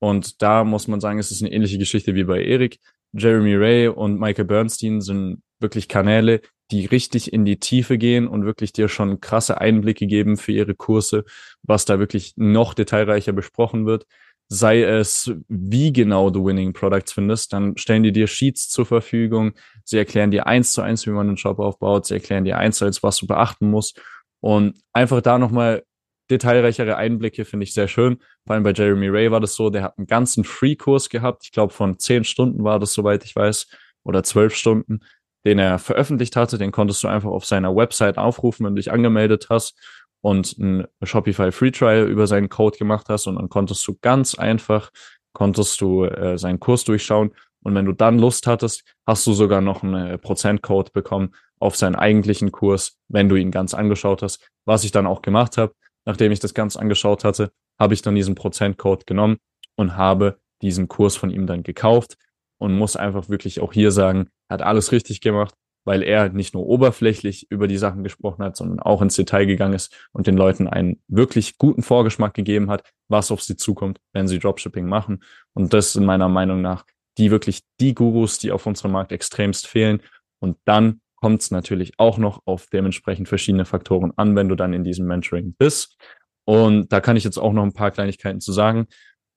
Und 0.00 0.40
da 0.40 0.64
muss 0.64 0.88
man 0.88 1.00
sagen, 1.00 1.18
es 1.18 1.30
ist 1.30 1.42
eine 1.42 1.52
ähnliche 1.52 1.76
Geschichte 1.76 2.14
wie 2.14 2.24
bei 2.24 2.42
Erik. 2.42 2.78
Jeremy 3.12 3.54
Ray 3.54 3.88
und 3.88 4.18
Michael 4.18 4.44
Bernstein 4.44 5.00
sind 5.00 5.42
wirklich 5.60 5.88
Kanäle, 5.88 6.40
die 6.70 6.86
richtig 6.86 7.32
in 7.32 7.44
die 7.44 7.58
Tiefe 7.58 7.98
gehen 7.98 8.28
und 8.28 8.44
wirklich 8.44 8.72
dir 8.72 8.88
schon 8.88 9.20
krasse 9.20 9.60
Einblicke 9.60 10.06
geben 10.06 10.36
für 10.36 10.52
ihre 10.52 10.74
Kurse, 10.74 11.24
was 11.62 11.84
da 11.84 11.98
wirklich 11.98 12.34
noch 12.36 12.74
detailreicher 12.74 13.32
besprochen 13.32 13.86
wird. 13.86 14.06
Sei 14.50 14.82
es, 14.82 15.30
wie 15.48 15.92
genau 15.92 16.30
du 16.30 16.44
Winning 16.44 16.72
Products 16.72 17.12
findest, 17.12 17.52
dann 17.52 17.76
stellen 17.76 18.02
die 18.02 18.12
dir 18.12 18.26
Sheets 18.26 18.68
zur 18.70 18.86
Verfügung. 18.86 19.52
Sie 19.84 19.98
erklären 19.98 20.30
dir 20.30 20.46
eins 20.46 20.72
zu 20.72 20.80
eins, 20.80 21.06
wie 21.06 21.10
man 21.10 21.28
einen 21.28 21.36
Shop 21.36 21.58
aufbaut. 21.58 22.06
Sie 22.06 22.14
erklären 22.14 22.44
dir 22.44 22.56
eins 22.56 22.78
zu 22.78 22.86
eins, 22.86 23.02
was 23.02 23.18
du 23.18 23.26
beachten 23.26 23.70
musst. 23.70 24.00
Und 24.40 24.78
einfach 24.92 25.20
da 25.20 25.38
nochmal 25.38 25.82
detailreichere 26.30 26.96
Einblicke 26.96 27.44
finde 27.44 27.64
ich 27.64 27.74
sehr 27.74 27.88
schön. 27.88 28.18
Vor 28.46 28.54
allem 28.54 28.62
bei 28.62 28.72
Jeremy 28.72 29.08
Ray 29.08 29.30
war 29.30 29.40
das 29.40 29.54
so, 29.54 29.70
der 29.70 29.82
hat 29.82 29.98
einen 29.98 30.06
ganzen 30.06 30.44
Free-Kurs 30.44 31.08
gehabt. 31.08 31.44
Ich 31.44 31.52
glaube, 31.52 31.72
von 31.72 31.98
zehn 31.98 32.24
Stunden 32.24 32.64
war 32.64 32.78
das, 32.78 32.92
soweit 32.92 33.24
ich 33.24 33.34
weiß, 33.34 33.68
oder 34.04 34.22
zwölf 34.22 34.54
Stunden, 34.54 35.00
den 35.44 35.58
er 35.58 35.78
veröffentlicht 35.78 36.36
hatte. 36.36 36.58
Den 36.58 36.72
konntest 36.72 37.02
du 37.02 37.08
einfach 37.08 37.30
auf 37.30 37.44
seiner 37.44 37.74
Website 37.74 38.18
aufrufen, 38.18 38.66
wenn 38.66 38.74
du 38.74 38.80
dich 38.80 38.92
angemeldet 38.92 39.46
hast 39.50 39.78
und 40.20 40.58
ein 40.58 40.86
Shopify 41.02 41.52
Free 41.52 41.70
Trial 41.70 42.08
über 42.08 42.26
seinen 42.26 42.48
Code 42.48 42.78
gemacht 42.78 43.08
hast. 43.08 43.26
Und 43.26 43.36
dann 43.36 43.48
konntest 43.48 43.86
du 43.86 43.96
ganz 44.00 44.34
einfach, 44.34 44.90
konntest 45.32 45.80
du 45.80 46.04
äh, 46.04 46.38
seinen 46.38 46.60
Kurs 46.60 46.84
durchschauen. 46.84 47.32
Und 47.62 47.74
wenn 47.74 47.86
du 47.86 47.92
dann 47.92 48.18
Lust 48.18 48.46
hattest, 48.46 48.84
hast 49.06 49.26
du 49.26 49.32
sogar 49.32 49.60
noch 49.60 49.82
einen 49.82 50.06
äh, 50.06 50.18
Prozentcode 50.18 50.92
bekommen 50.92 51.34
auf 51.58 51.76
seinen 51.76 51.96
eigentlichen 51.96 52.52
Kurs, 52.52 52.98
wenn 53.08 53.28
du 53.28 53.36
ihn 53.36 53.50
ganz 53.50 53.74
angeschaut 53.74 54.22
hast, 54.22 54.48
was 54.64 54.84
ich 54.84 54.92
dann 54.92 55.06
auch 55.06 55.22
gemacht 55.22 55.58
habe 55.58 55.74
nachdem 56.08 56.32
ich 56.32 56.40
das 56.40 56.54
Ganze 56.54 56.80
angeschaut 56.80 57.22
hatte, 57.22 57.52
habe 57.78 57.92
ich 57.92 58.00
dann 58.00 58.14
diesen 58.14 58.34
Prozentcode 58.34 59.06
genommen 59.06 59.36
und 59.76 59.94
habe 59.94 60.40
diesen 60.62 60.88
Kurs 60.88 61.16
von 61.16 61.28
ihm 61.28 61.46
dann 61.46 61.62
gekauft 61.62 62.16
und 62.56 62.76
muss 62.76 62.96
einfach 62.96 63.28
wirklich 63.28 63.60
auch 63.60 63.74
hier 63.74 63.92
sagen, 63.92 64.30
hat 64.48 64.62
alles 64.62 64.90
richtig 64.90 65.20
gemacht, 65.20 65.54
weil 65.84 66.02
er 66.02 66.30
nicht 66.30 66.54
nur 66.54 66.66
oberflächlich 66.66 67.50
über 67.50 67.68
die 67.68 67.76
Sachen 67.76 68.04
gesprochen 68.04 68.42
hat, 68.42 68.56
sondern 68.56 68.80
auch 68.80 69.02
ins 69.02 69.16
Detail 69.16 69.44
gegangen 69.44 69.74
ist 69.74 69.94
und 70.12 70.26
den 70.26 70.38
Leuten 70.38 70.66
einen 70.66 70.98
wirklich 71.08 71.58
guten 71.58 71.82
Vorgeschmack 71.82 72.32
gegeben 72.32 72.70
hat, 72.70 72.90
was 73.08 73.30
auf 73.30 73.42
sie 73.42 73.56
zukommt, 73.56 74.00
wenn 74.14 74.28
sie 74.28 74.38
Dropshipping 74.38 74.86
machen. 74.86 75.22
Und 75.52 75.74
das 75.74 75.92
sind 75.92 76.06
meiner 76.06 76.30
Meinung 76.30 76.62
nach 76.62 76.86
die 77.18 77.30
wirklich 77.30 77.64
die 77.80 77.94
Gurus, 77.94 78.38
die 78.38 78.50
auf 78.50 78.64
unserem 78.64 78.92
Markt 78.92 79.12
extremst 79.12 79.66
fehlen. 79.66 80.00
Und 80.40 80.56
dann 80.64 81.00
kommt 81.20 81.42
es 81.42 81.50
natürlich 81.50 81.98
auch 81.98 82.18
noch 82.18 82.42
auf 82.44 82.66
dementsprechend 82.72 83.28
verschiedene 83.28 83.64
Faktoren 83.64 84.12
an, 84.16 84.36
wenn 84.36 84.48
du 84.48 84.54
dann 84.54 84.72
in 84.72 84.84
diesem 84.84 85.06
Mentoring 85.06 85.54
bist. 85.58 85.96
Und 86.44 86.92
da 86.92 87.00
kann 87.00 87.16
ich 87.16 87.24
jetzt 87.24 87.38
auch 87.38 87.52
noch 87.52 87.62
ein 87.62 87.72
paar 87.72 87.90
Kleinigkeiten 87.90 88.40
zu 88.40 88.52
sagen. 88.52 88.86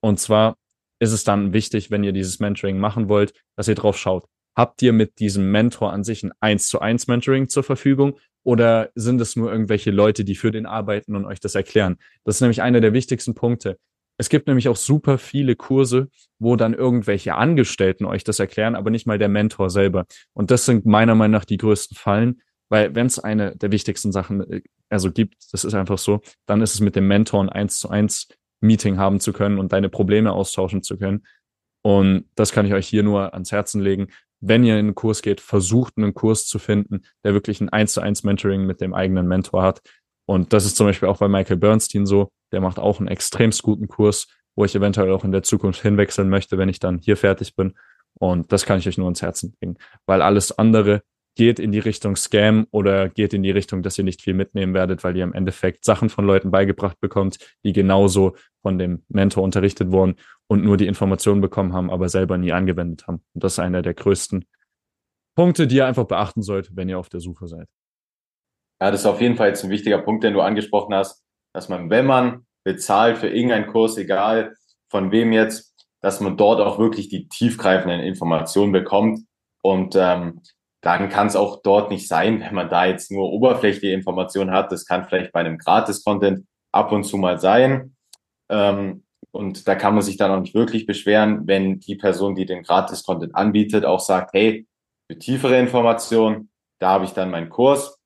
Und 0.01 0.19
zwar 0.19 0.57
ist 0.99 1.11
es 1.11 1.23
dann 1.23 1.53
wichtig, 1.53 1.91
wenn 1.91 2.03
ihr 2.03 2.13
dieses 2.13 2.39
Mentoring 2.39 2.77
machen 2.77 3.09
wollt, 3.09 3.33
dass 3.55 3.67
ihr 3.67 3.75
drauf 3.75 3.97
schaut, 3.97 4.25
Habt 4.55 4.81
ihr 4.81 4.91
mit 4.91 5.19
diesem 5.19 5.49
Mentor 5.49 5.93
an 5.93 6.03
sich 6.03 6.23
ein 6.23 6.31
1 6.41 6.67
zu 6.67 6.81
1 6.81 7.07
Mentoring 7.07 7.47
zur 7.47 7.63
Verfügung 7.63 8.19
oder 8.43 8.89
sind 8.95 9.21
es 9.21 9.35
nur 9.35 9.51
irgendwelche 9.51 9.91
Leute, 9.91 10.25
die 10.25 10.35
für 10.35 10.51
den 10.51 10.65
arbeiten 10.65 11.15
und 11.15 11.25
euch 11.25 11.39
das 11.39 11.55
erklären? 11.55 11.97
Das 12.25 12.35
ist 12.35 12.41
nämlich 12.41 12.61
einer 12.61 12.81
der 12.81 12.93
wichtigsten 12.93 13.33
Punkte. 13.33 13.79
Es 14.21 14.29
gibt 14.29 14.45
nämlich 14.45 14.69
auch 14.69 14.75
super 14.75 15.17
viele 15.17 15.55
Kurse, 15.55 16.07
wo 16.37 16.55
dann 16.55 16.75
irgendwelche 16.75 17.33
Angestellten 17.33 18.05
euch 18.05 18.23
das 18.23 18.39
erklären, 18.39 18.75
aber 18.75 18.91
nicht 18.91 19.07
mal 19.07 19.17
der 19.17 19.29
Mentor 19.29 19.71
selber. 19.71 20.05
Und 20.33 20.51
das 20.51 20.65
sind 20.65 20.85
meiner 20.85 21.15
Meinung 21.15 21.31
nach 21.31 21.43
die 21.43 21.57
größten 21.57 21.97
Fallen, 21.97 22.43
weil 22.69 22.93
wenn 22.93 23.07
es 23.07 23.17
eine 23.17 23.55
der 23.55 23.71
wichtigsten 23.71 24.11
Sachen 24.11 24.47
äh, 24.47 24.61
also 24.89 25.11
gibt, 25.11 25.51
das 25.51 25.63
ist 25.63 25.73
einfach 25.73 25.97
so, 25.97 26.21
dann 26.45 26.61
ist 26.61 26.75
es 26.75 26.81
mit 26.81 26.95
dem 26.95 27.07
Mentor 27.07 27.41
ein 27.41 27.49
1 27.49 27.79
zu 27.79 27.89
1 27.89 28.27
Meeting 28.59 28.99
haben 28.99 29.19
zu 29.19 29.33
können 29.33 29.57
und 29.57 29.73
deine 29.73 29.89
Probleme 29.89 30.33
austauschen 30.33 30.83
zu 30.83 30.99
können. 30.99 31.25
Und 31.81 32.25
das 32.35 32.51
kann 32.51 32.67
ich 32.67 32.75
euch 32.75 32.87
hier 32.87 33.01
nur 33.01 33.33
ans 33.33 33.51
Herzen 33.51 33.81
legen 33.81 34.09
wenn 34.41 34.63
ihr 34.63 34.73
in 34.73 34.87
einen 34.87 34.95
Kurs 34.95 35.21
geht, 35.21 35.39
versucht 35.39 35.97
einen 35.97 36.13
Kurs 36.13 36.47
zu 36.47 36.59
finden, 36.59 37.03
der 37.23 37.33
wirklich 37.33 37.61
ein 37.61 37.69
1 37.69 37.93
zu 37.93 38.01
1 38.01 38.23
Mentoring 38.23 38.65
mit 38.65 38.81
dem 38.81 38.93
eigenen 38.93 39.27
Mentor 39.27 39.61
hat. 39.61 39.81
Und 40.25 40.53
das 40.53 40.65
ist 40.65 40.77
zum 40.77 40.87
Beispiel 40.87 41.09
auch 41.09 41.17
bei 41.17 41.27
Michael 41.27 41.57
Bernstein 41.57 42.05
so. 42.05 42.29
Der 42.51 42.61
macht 42.61 42.79
auch 42.79 42.99
einen 42.99 43.07
extremst 43.07 43.63
guten 43.63 43.87
Kurs, 43.87 44.27
wo 44.55 44.65
ich 44.65 44.75
eventuell 44.75 45.11
auch 45.11 45.23
in 45.23 45.31
der 45.31 45.43
Zukunft 45.43 45.81
hinwechseln 45.81 46.29
möchte, 46.29 46.57
wenn 46.57 46.69
ich 46.69 46.79
dann 46.79 46.99
hier 46.99 47.17
fertig 47.17 47.55
bin. 47.55 47.73
Und 48.13 48.51
das 48.51 48.65
kann 48.65 48.79
ich 48.79 48.87
euch 48.87 48.97
nur 48.97 49.07
ins 49.07 49.21
Herzen 49.21 49.55
bringen, 49.59 49.77
weil 50.05 50.21
alles 50.21 50.57
andere 50.57 51.01
geht 51.35 51.59
in 51.59 51.71
die 51.71 51.79
Richtung 51.79 52.15
Scam 52.15 52.67
oder 52.71 53.07
geht 53.09 53.33
in 53.33 53.41
die 53.41 53.51
Richtung, 53.51 53.83
dass 53.83 53.97
ihr 53.97 54.03
nicht 54.03 54.21
viel 54.21 54.33
mitnehmen 54.33 54.73
werdet, 54.73 55.03
weil 55.03 55.15
ihr 55.15 55.23
im 55.23 55.33
Endeffekt 55.33 55.85
Sachen 55.85 56.09
von 56.09 56.25
Leuten 56.25 56.51
beigebracht 56.51 56.99
bekommt, 56.99 57.37
die 57.63 57.71
genauso 57.71 58.35
von 58.61 58.77
dem 58.77 59.03
Mentor 59.07 59.43
unterrichtet 59.43 59.91
wurden 59.91 60.15
und 60.47 60.63
nur 60.63 60.75
die 60.75 60.87
Informationen 60.87 61.39
bekommen 61.39 61.73
haben, 61.73 61.89
aber 61.89 62.09
selber 62.09 62.37
nie 62.37 62.51
angewendet 62.51 63.07
haben. 63.07 63.23
Und 63.33 63.43
das 63.43 63.53
ist 63.53 63.59
einer 63.59 63.81
der 63.81 63.93
größten 63.93 64.45
Punkte, 65.35 65.67
die 65.67 65.77
ihr 65.77 65.85
einfach 65.85 66.05
beachten 66.05 66.41
sollt, 66.41 66.75
wenn 66.75 66.89
ihr 66.89 66.99
auf 66.99 67.07
der 67.07 67.21
Suche 67.21 67.47
seid. 67.47 67.67
Ja, 68.81 68.89
das 68.89 69.01
ist 69.01 69.05
auf 69.05 69.21
jeden 69.21 69.35
Fall 69.35 69.49
jetzt 69.49 69.63
ein 69.63 69.69
wichtiger 69.69 69.99
Punkt, 69.99 70.23
den 70.23 70.33
du 70.33 70.41
angesprochen 70.41 70.95
hast, 70.95 71.23
dass 71.53 71.69
man, 71.69 71.91
wenn 71.91 72.07
man 72.07 72.47
bezahlt 72.63 73.19
für 73.19 73.27
irgendeinen 73.27 73.67
Kurs, 73.67 73.95
egal 73.97 74.55
von 74.89 75.11
wem 75.11 75.31
jetzt, 75.31 75.75
dass 76.01 76.19
man 76.19 76.35
dort 76.35 76.59
auch 76.59 76.79
wirklich 76.79 77.07
die 77.07 77.27
tiefgreifenden 77.27 77.99
Informationen 77.99 78.71
bekommt 78.71 79.19
und 79.63 79.95
ähm, 79.95 80.41
dann 80.81 81.09
kann 81.09 81.27
es 81.27 81.35
auch 81.35 81.61
dort 81.61 81.91
nicht 81.91 82.07
sein, 82.07 82.41
wenn 82.41 82.55
man 82.55 82.69
da 82.69 82.85
jetzt 82.85 83.11
nur 83.11 83.31
oberflächliche 83.31 83.93
Informationen 83.93 84.49
hat. 84.49 84.71
Das 84.71 84.87
kann 84.87 85.05
vielleicht 85.05 85.31
bei 85.31 85.41
einem 85.41 85.59
Gratis-Content 85.59 86.47
ab 86.71 86.91
und 86.91 87.03
zu 87.03 87.17
mal 87.17 87.39
sein. 87.39 87.95
Ähm, 88.49 89.03
und 89.29 89.67
da 89.67 89.75
kann 89.75 89.93
man 89.93 90.01
sich 90.01 90.17
dann 90.17 90.31
auch 90.31 90.39
nicht 90.39 90.55
wirklich 90.55 90.87
beschweren, 90.87 91.45
wenn 91.45 91.79
die 91.79 91.95
Person, 91.95 92.33
die 92.33 92.47
den 92.47 92.63
Gratis-Content 92.63 93.35
anbietet, 93.35 93.85
auch 93.85 93.99
sagt, 93.99 94.33
hey, 94.33 94.65
für 95.07 95.19
tiefere 95.19 95.59
Informationen, 95.59 96.49
da 96.79 96.89
habe 96.89 97.05
ich 97.05 97.11
dann 97.11 97.29
meinen 97.29 97.49
Kurs. 97.49 98.00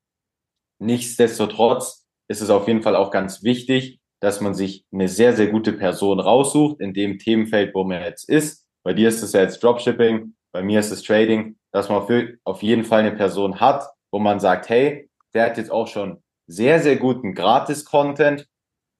Nichtsdestotrotz 0.78 2.06
ist 2.28 2.40
es 2.40 2.50
auf 2.50 2.68
jeden 2.68 2.82
Fall 2.82 2.96
auch 2.96 3.10
ganz 3.10 3.42
wichtig, 3.42 4.00
dass 4.20 4.40
man 4.40 4.54
sich 4.54 4.84
eine 4.92 5.08
sehr, 5.08 5.34
sehr 5.34 5.48
gute 5.48 5.72
Person 5.72 6.20
raussucht 6.20 6.80
in 6.80 6.94
dem 6.94 7.18
Themenfeld, 7.18 7.74
wo 7.74 7.84
man 7.84 8.02
jetzt 8.02 8.28
ist. 8.28 8.66
Bei 8.82 8.92
dir 8.92 9.08
ist 9.08 9.22
es 9.22 9.32
ja 9.32 9.42
jetzt 9.42 9.62
Dropshipping, 9.62 10.34
bei 10.52 10.62
mir 10.62 10.80
ist 10.80 10.90
es 10.90 11.02
Trading 11.02 11.56
dass 11.76 11.90
man 11.90 12.02
auf 12.44 12.62
jeden 12.62 12.84
Fall 12.84 13.00
eine 13.00 13.12
Person 13.12 13.60
hat, 13.60 13.84
wo 14.10 14.18
man 14.18 14.40
sagt, 14.40 14.70
hey, 14.70 15.10
der 15.34 15.44
hat 15.44 15.58
jetzt 15.58 15.70
auch 15.70 15.88
schon 15.88 16.22
sehr, 16.46 16.80
sehr 16.80 16.96
guten 16.96 17.34
Gratis-Content, 17.34 18.48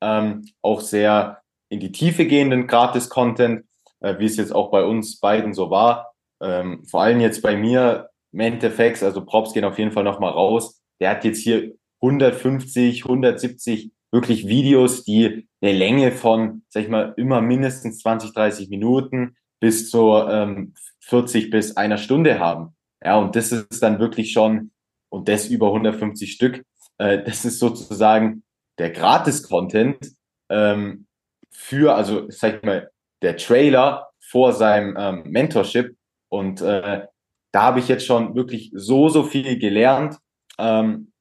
ähm, 0.03 0.47
auch 0.61 0.83
sehr 0.83 1.41
in 1.71 1.81
die 1.81 1.91
Tiefe 1.91 2.27
gehenden 2.27 2.67
Gratis-Content, 2.67 3.65
äh, 4.01 4.19
wie 4.19 4.27
es 4.27 4.37
jetzt 4.37 4.55
auch 4.55 4.71
bei 4.71 4.85
uns 4.85 5.21
beiden 5.21 5.55
so 5.55 5.71
war. 5.71 6.13
Ähm, 6.43 6.85
vor 6.85 7.01
allem 7.01 7.21
jetzt 7.21 7.41
bei 7.41 7.57
mir, 7.57 8.11
Mentefex, 8.33 9.03
also 9.03 9.25
Props 9.25 9.55
gehen 9.55 9.65
auf 9.65 9.79
jeden 9.79 9.93
Fall 9.93 10.05
nochmal 10.05 10.33
raus. 10.33 10.83
Der 11.01 11.11
hat 11.11 11.25
jetzt 11.25 11.43
hier 11.43 11.75
150, 12.03 13.05
170 13.05 13.91
wirklich 14.13 14.47
Videos, 14.47 15.05
die 15.05 15.49
eine 15.61 15.73
Länge 15.73 16.13
von, 16.13 16.63
sag 16.69 16.85
ich 16.85 16.89
mal, 16.89 17.15
immer 17.17 17.41
mindestens 17.41 17.99
20, 17.99 18.33
30 18.33 18.69
Minuten 18.71 19.37
bis 19.61 19.91
zu 19.91 20.13
ähm, 20.29 20.75
40 21.01 21.51
bis 21.51 21.77
einer 21.77 21.99
Stunde 21.99 22.39
haben. 22.39 22.75
Ja, 23.03 23.19
und 23.19 23.37
das 23.37 23.53
ist 23.53 23.83
dann 23.83 23.99
wirklich 23.99 24.33
schon, 24.33 24.71
und 25.09 25.29
das 25.29 25.49
über 25.49 25.69
150 25.69 26.33
Stück, 26.33 26.65
äh, 26.99 27.23
das 27.23 27.45
ist 27.45 27.59
sozusagen 27.59 28.43
der 28.79 28.91
Gratis-Content 28.91 30.13
ähm, 30.51 31.07
für, 31.51 31.95
also 31.95 32.27
sag 32.31 32.57
ich 32.57 32.63
mal, 32.63 32.91
der 33.23 33.37
Trailer 33.37 34.09
vor 34.21 34.53
seinem 34.53 34.95
ähm, 34.99 35.23
Mentorship. 35.27 35.97
Und 36.29 36.61
äh, 36.61 37.07
da 37.53 37.63
habe 37.63 37.81
ich 37.81 37.89
jetzt 37.89 38.05
schon 38.05 38.35
wirklich 38.35 38.71
so, 38.75 39.09
so 39.09 39.23
viel 39.23 39.59
gelernt. 39.59 40.19
Ähm, 40.59 41.13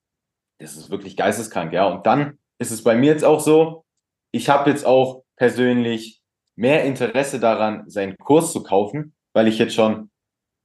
das 0.60 0.78
ist 0.78 0.90
wirklich 0.90 1.18
geisteskrank, 1.18 1.74
ja. 1.74 1.88
Und 1.88 2.06
dann 2.06 2.40
ist 2.60 2.72
es 2.72 2.84
bei 2.84 2.96
mir 2.96 3.12
jetzt 3.12 3.26
auch 3.26 3.40
so, 3.40 3.86
ich 4.32 4.50
habe 4.50 4.70
jetzt 4.70 4.86
auch 4.86 5.24
persönlich 5.36 6.22
mehr 6.56 6.84
Interesse 6.84 7.40
daran, 7.40 7.90
seinen 7.90 8.18
Kurs 8.18 8.52
zu 8.52 8.64
kaufen, 8.64 9.14
weil 9.34 9.48
ich 9.48 9.60
jetzt 9.60 9.76
schon 9.76 10.10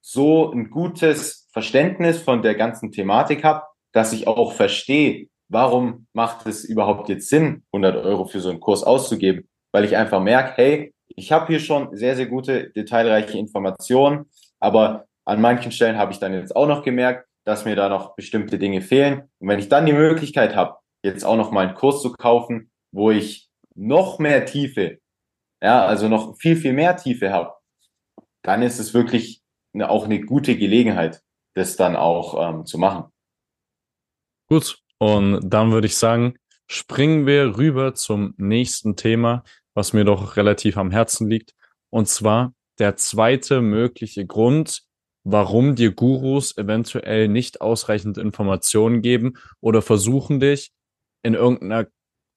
so 0.01 0.51
ein 0.53 0.71
gutes 0.71 1.49
Verständnis 1.53 2.21
von 2.21 2.43
der 2.43 2.55
ganzen 2.55 2.93
Thematik 2.93 3.45
habe, 3.45 3.65
dass 3.93 4.13
ich 4.13 4.29
auch 4.29 4.53
verstehe, 4.53 5.29
warum 5.49 6.07
macht 6.13 6.47
es 6.47 6.65
überhaupt 6.65 7.09
jetzt 7.09 7.29
Sinn, 7.29 7.65
100 7.73 7.97
Euro 8.05 8.25
für 8.25 8.41
so 8.41 8.51
einen 8.51 8.61
Kurs 8.61 8.85
auszugeben, 8.85 9.49
weil 9.73 9.85
ich 9.85 9.97
einfach 9.97 10.23
merke, 10.23 10.53
hey, 10.57 10.95
ich 11.09 11.33
habe 11.33 11.49
hier 11.49 11.59
schon 11.59 11.95
sehr, 11.97 12.15
sehr 12.15 12.27
gute, 12.27 12.71
detailreiche 12.71 13.37
Informationen, 13.37 14.27
aber 14.61 15.07
an 15.25 15.41
manchen 15.41 15.73
Stellen 15.73 15.99
habe 15.99 16.13
ich 16.13 16.19
dann 16.19 16.33
jetzt 16.33 16.55
auch 16.55 16.67
noch 16.67 16.85
gemerkt, 16.85 17.27
dass 17.51 17.65
mir 17.65 17.75
da 17.75 17.89
noch 17.89 18.15
bestimmte 18.15 18.61
Dinge 18.61 18.81
fehlen. 18.81 19.29
Und 19.41 19.49
wenn 19.49 19.59
ich 19.59 19.69
dann 19.69 19.85
die 19.85 19.93
Möglichkeit 19.93 20.55
habe, 20.55 20.77
jetzt 21.03 21.25
auch 21.25 21.37
noch 21.37 21.51
mal 21.51 21.67
einen 21.67 21.75
Kurs 21.75 22.01
zu 22.01 22.13
kaufen, 22.13 22.71
wo 22.93 23.11
ich 23.11 23.49
noch 23.75 24.21
mehr 24.21 24.47
Tiefe, 24.47 25.01
ja, 25.61 25.85
also 25.85 26.09
noch 26.09 26.37
viel, 26.39 26.55
viel 26.55 26.73
mehr 26.73 26.97
Tiefe 26.97 27.33
habe, 27.33 27.55
dann 28.43 28.63
ist 28.63 28.79
es 28.79 28.95
wirklich 28.95 29.43
eine, 29.75 29.91
auch 29.91 30.05
eine 30.05 30.21
gute 30.21 30.57
Gelegenheit, 30.57 31.23
das 31.55 31.75
dann 31.75 31.97
auch 31.97 32.55
ähm, 32.55 32.67
zu 32.67 32.79
machen. 32.79 33.11
Gut, 34.49 34.79
und 34.99 35.41
dann 35.43 35.73
würde 35.73 35.89
ich 35.89 35.97
sagen, 35.97 36.37
springen 36.69 37.27
wir 37.27 37.57
rüber 37.57 37.95
zum 37.95 38.35
nächsten 38.37 38.95
Thema, 38.95 39.43
was 39.75 39.93
mir 39.93 40.05
doch 40.05 40.37
relativ 40.37 40.77
am 40.77 40.93
Herzen 40.93 41.29
liegt. 41.29 41.57
Und 41.91 42.09
zwar 42.09 42.55
der 42.79 42.95
zweite 42.95 43.61
mögliche 43.61 44.25
Grund, 44.25 44.85
warum 45.25 45.75
dir 45.75 45.93
Gurus 45.93 46.57
eventuell 46.57 47.29
nicht 47.29 47.61
ausreichend 47.61 48.19
Informationen 48.19 49.03
geben 49.03 49.35
oder 49.61 49.83
versuchen 49.83 50.41
dich 50.41 50.73
in 51.23 51.35
irgendeiner 51.35 51.87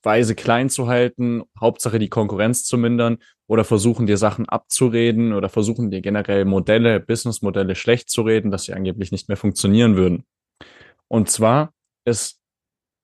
Weise 0.03 0.35
klein 0.35 0.69
zu 0.69 0.87
halten, 0.87 1.43
Hauptsache 1.59 1.97
die 1.97 2.09
Konkurrenz 2.09 2.65
zu 2.65 2.77
mindern 2.77 3.19
oder 3.47 3.63
versuchen 3.63 4.05
dir 4.05 4.17
Sachen 4.17 4.47
abzureden 4.49 5.33
oder 5.33 5.47
versuchen 5.47 5.91
dir 5.91 6.01
generell 6.01 6.43
Modelle, 6.43 6.99
Businessmodelle 6.99 7.75
schlecht 7.75 8.09
zu 8.09 8.23
reden, 8.23 8.51
dass 8.51 8.65
sie 8.65 8.73
angeblich 8.73 9.11
nicht 9.11 9.29
mehr 9.29 9.37
funktionieren 9.37 9.95
würden. 9.95 10.25
Und 11.07 11.29
zwar 11.29 11.73
ist 12.05 12.39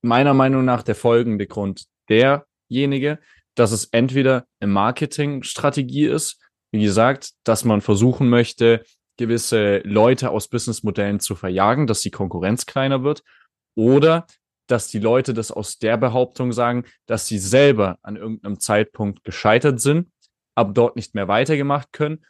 meiner 0.02 0.34
Meinung 0.34 0.66
nach 0.66 0.84
der 0.84 0.96
folgende 0.96 1.48
Grund 1.48 1.86
derjenige, 2.10 3.20
dass 3.56 3.72
es 3.72 3.86
entweder 3.86 4.46
eine 4.60 4.72
Marketingstrategie 4.72 6.06
ist, 6.06 6.40
wie 6.72 6.82
gesagt, 6.82 7.32
dass 7.44 7.66
man 7.66 7.82
versuchen 7.82 8.30
möchte, 8.30 8.84
gewisse 9.20 9.80
Leute 9.80 10.32
aus 10.32 10.48
Businessmodellen 10.48 11.20
zu 11.20 11.36
verjagen, 11.36 11.88
dass 11.88 12.02
die 12.02 12.10
Konkurrenz 12.10 12.66
kleiner 12.66 13.04
wird, 13.04 13.24
oder 13.76 14.26
dass 14.68 14.88
die 14.88 15.00
Leute 15.00 15.34
das 15.34 15.52
aus 15.52 15.78
der 15.78 15.98
Behauptung 15.98 16.54
sagen, 16.54 16.86
dass 17.06 17.28
sie 17.28 17.38
selber 17.38 18.00
an 18.02 18.16
irgendeinem 18.16 18.60
Zeitpunkt 18.60 19.24
gescheitert 19.24 19.82
sind, 19.82 20.12
ab 20.56 20.74
dort 20.74 20.96
nicht 20.96 21.16
mehr 21.16 21.28
weitergemacht 21.28 21.92
können, 21.92 22.24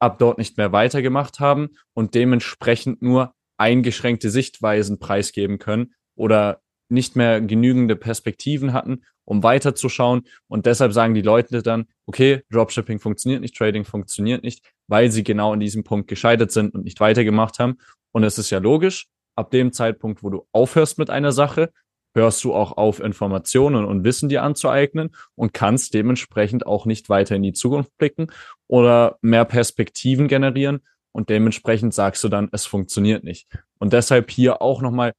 ab 0.00 0.18
dort 0.18 0.38
nicht 0.38 0.56
mehr 0.56 0.72
weitergemacht 0.72 1.38
haben 1.38 1.70
und 1.92 2.14
dementsprechend 2.14 3.00
nur 3.00 3.34
eingeschränkte 3.56 4.30
Sichtweisen 4.30 4.98
preisgeben 4.98 5.58
können 5.58 5.94
oder 6.16 6.60
nicht 6.88 7.14
mehr 7.14 7.40
genügende 7.40 7.94
Perspektiven 7.94 8.72
hatten, 8.72 9.04
um 9.24 9.42
weiterzuschauen. 9.42 10.22
Und 10.48 10.66
deshalb 10.66 10.92
sagen 10.92 11.14
die 11.14 11.22
Leute 11.22 11.62
dann, 11.62 11.86
okay, 12.06 12.42
Dropshipping 12.50 12.98
funktioniert 12.98 13.42
nicht, 13.42 13.56
Trading 13.56 13.84
funktioniert 13.84 14.42
nicht, 14.42 14.73
weil 14.88 15.10
sie 15.10 15.24
genau 15.24 15.52
in 15.54 15.60
diesem 15.60 15.84
Punkt 15.84 16.08
gescheitert 16.08 16.52
sind 16.52 16.74
und 16.74 16.84
nicht 16.84 17.00
weitergemacht 17.00 17.58
haben. 17.58 17.78
Und 18.12 18.24
es 18.24 18.38
ist 18.38 18.50
ja 18.50 18.58
logisch, 18.58 19.06
ab 19.36 19.50
dem 19.50 19.72
Zeitpunkt, 19.72 20.22
wo 20.22 20.30
du 20.30 20.46
aufhörst 20.52 20.98
mit 20.98 21.10
einer 21.10 21.32
Sache, 21.32 21.70
hörst 22.14 22.44
du 22.44 22.54
auch 22.54 22.76
auf, 22.76 23.00
Informationen 23.00 23.84
und 23.84 24.04
Wissen 24.04 24.28
dir 24.28 24.42
anzueignen 24.42 25.10
und 25.34 25.52
kannst 25.52 25.94
dementsprechend 25.94 26.66
auch 26.66 26.86
nicht 26.86 27.08
weiter 27.08 27.34
in 27.34 27.42
die 27.42 27.52
Zukunft 27.52 27.96
blicken 27.98 28.28
oder 28.68 29.18
mehr 29.20 29.44
Perspektiven 29.44 30.28
generieren. 30.28 30.80
Und 31.12 31.28
dementsprechend 31.28 31.94
sagst 31.94 32.24
du 32.24 32.28
dann, 32.28 32.48
es 32.52 32.66
funktioniert 32.66 33.24
nicht. 33.24 33.48
Und 33.78 33.92
deshalb 33.92 34.30
hier 34.30 34.62
auch 34.62 34.82
nochmal 34.82 35.12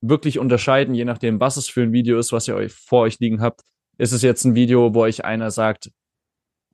wirklich 0.00 0.38
unterscheiden, 0.38 0.94
je 0.94 1.04
nachdem, 1.04 1.40
was 1.40 1.56
es 1.56 1.68
für 1.68 1.82
ein 1.82 1.92
Video 1.92 2.18
ist, 2.18 2.32
was 2.32 2.48
ihr 2.48 2.54
euch 2.54 2.72
vor 2.72 3.02
euch 3.02 3.18
liegen 3.18 3.40
habt. 3.40 3.62
Ist 3.98 4.12
es 4.12 4.22
jetzt 4.22 4.44
ein 4.44 4.54
Video, 4.54 4.94
wo 4.94 5.00
euch 5.00 5.24
einer 5.24 5.50
sagt, 5.50 5.90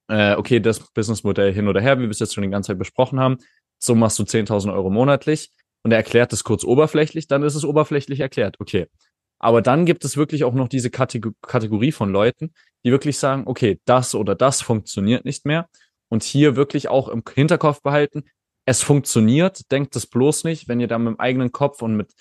äh, 0.09 0.35
okay, 0.35 0.61
das 0.61 0.81
Businessmodell 0.93 1.53
hin 1.53 1.69
oder 1.69 1.81
her, 1.81 1.99
wie 1.99 2.05
wir 2.05 2.11
es 2.11 2.19
jetzt 2.19 2.35
schon 2.35 2.43
die 2.43 2.51
ganze 2.51 2.69
Zeit 2.69 2.79
besprochen 2.79 3.21
haben, 3.21 3.39
so 3.79 3.95
machst 3.95 4.19
du 4.19 4.25
10.000 4.25 4.73
Euro 4.73 4.91
monatlich 4.91 5.51
und 5.83 5.93
er 5.93 5.99
erklärt 5.99 6.33
es 6.33 6.45
kurz 6.45 6.65
oberflächlich, 6.65 7.27
dann 7.27 7.43
ist 7.43 7.55
es 7.55 7.65
oberflächlich 7.65 8.21
erklärt, 8.21 8.61
okay. 8.61 8.87
Aber 9.39 9.61
dann 9.61 9.87
gibt 9.87 10.05
es 10.05 10.17
wirklich 10.17 10.45
auch 10.45 10.55
noch 10.55 10.69
diese 10.69 10.89
Kategorie 10.91 11.91
von 11.91 12.13
Leuten, 12.13 12.53
die 12.85 12.93
wirklich 12.93 13.19
sagen, 13.19 13.43
okay, 13.47 13.81
das 13.85 14.15
oder 14.15 14.37
das 14.37 14.63
funktioniert 14.63 15.25
nicht 15.25 15.47
mehr. 15.47 15.69
Und 16.09 16.23
hier 16.23 16.55
wirklich 16.55 16.89
auch 16.89 17.09
im 17.09 17.25
Hinterkopf 17.35 17.83
behalten, 17.83 18.25
es 18.67 18.83
funktioniert, 18.83 19.73
denkt 19.73 19.97
es 19.97 20.07
bloß 20.07 20.45
nicht, 20.45 20.69
wenn 20.69 20.79
ihr 20.79 20.87
da 20.87 20.99
mit 20.99 21.15
dem 21.15 21.21
eigenen 21.21 21.51
Kopf 21.51 21.83
und 21.83 21.97
mit 21.97 22.13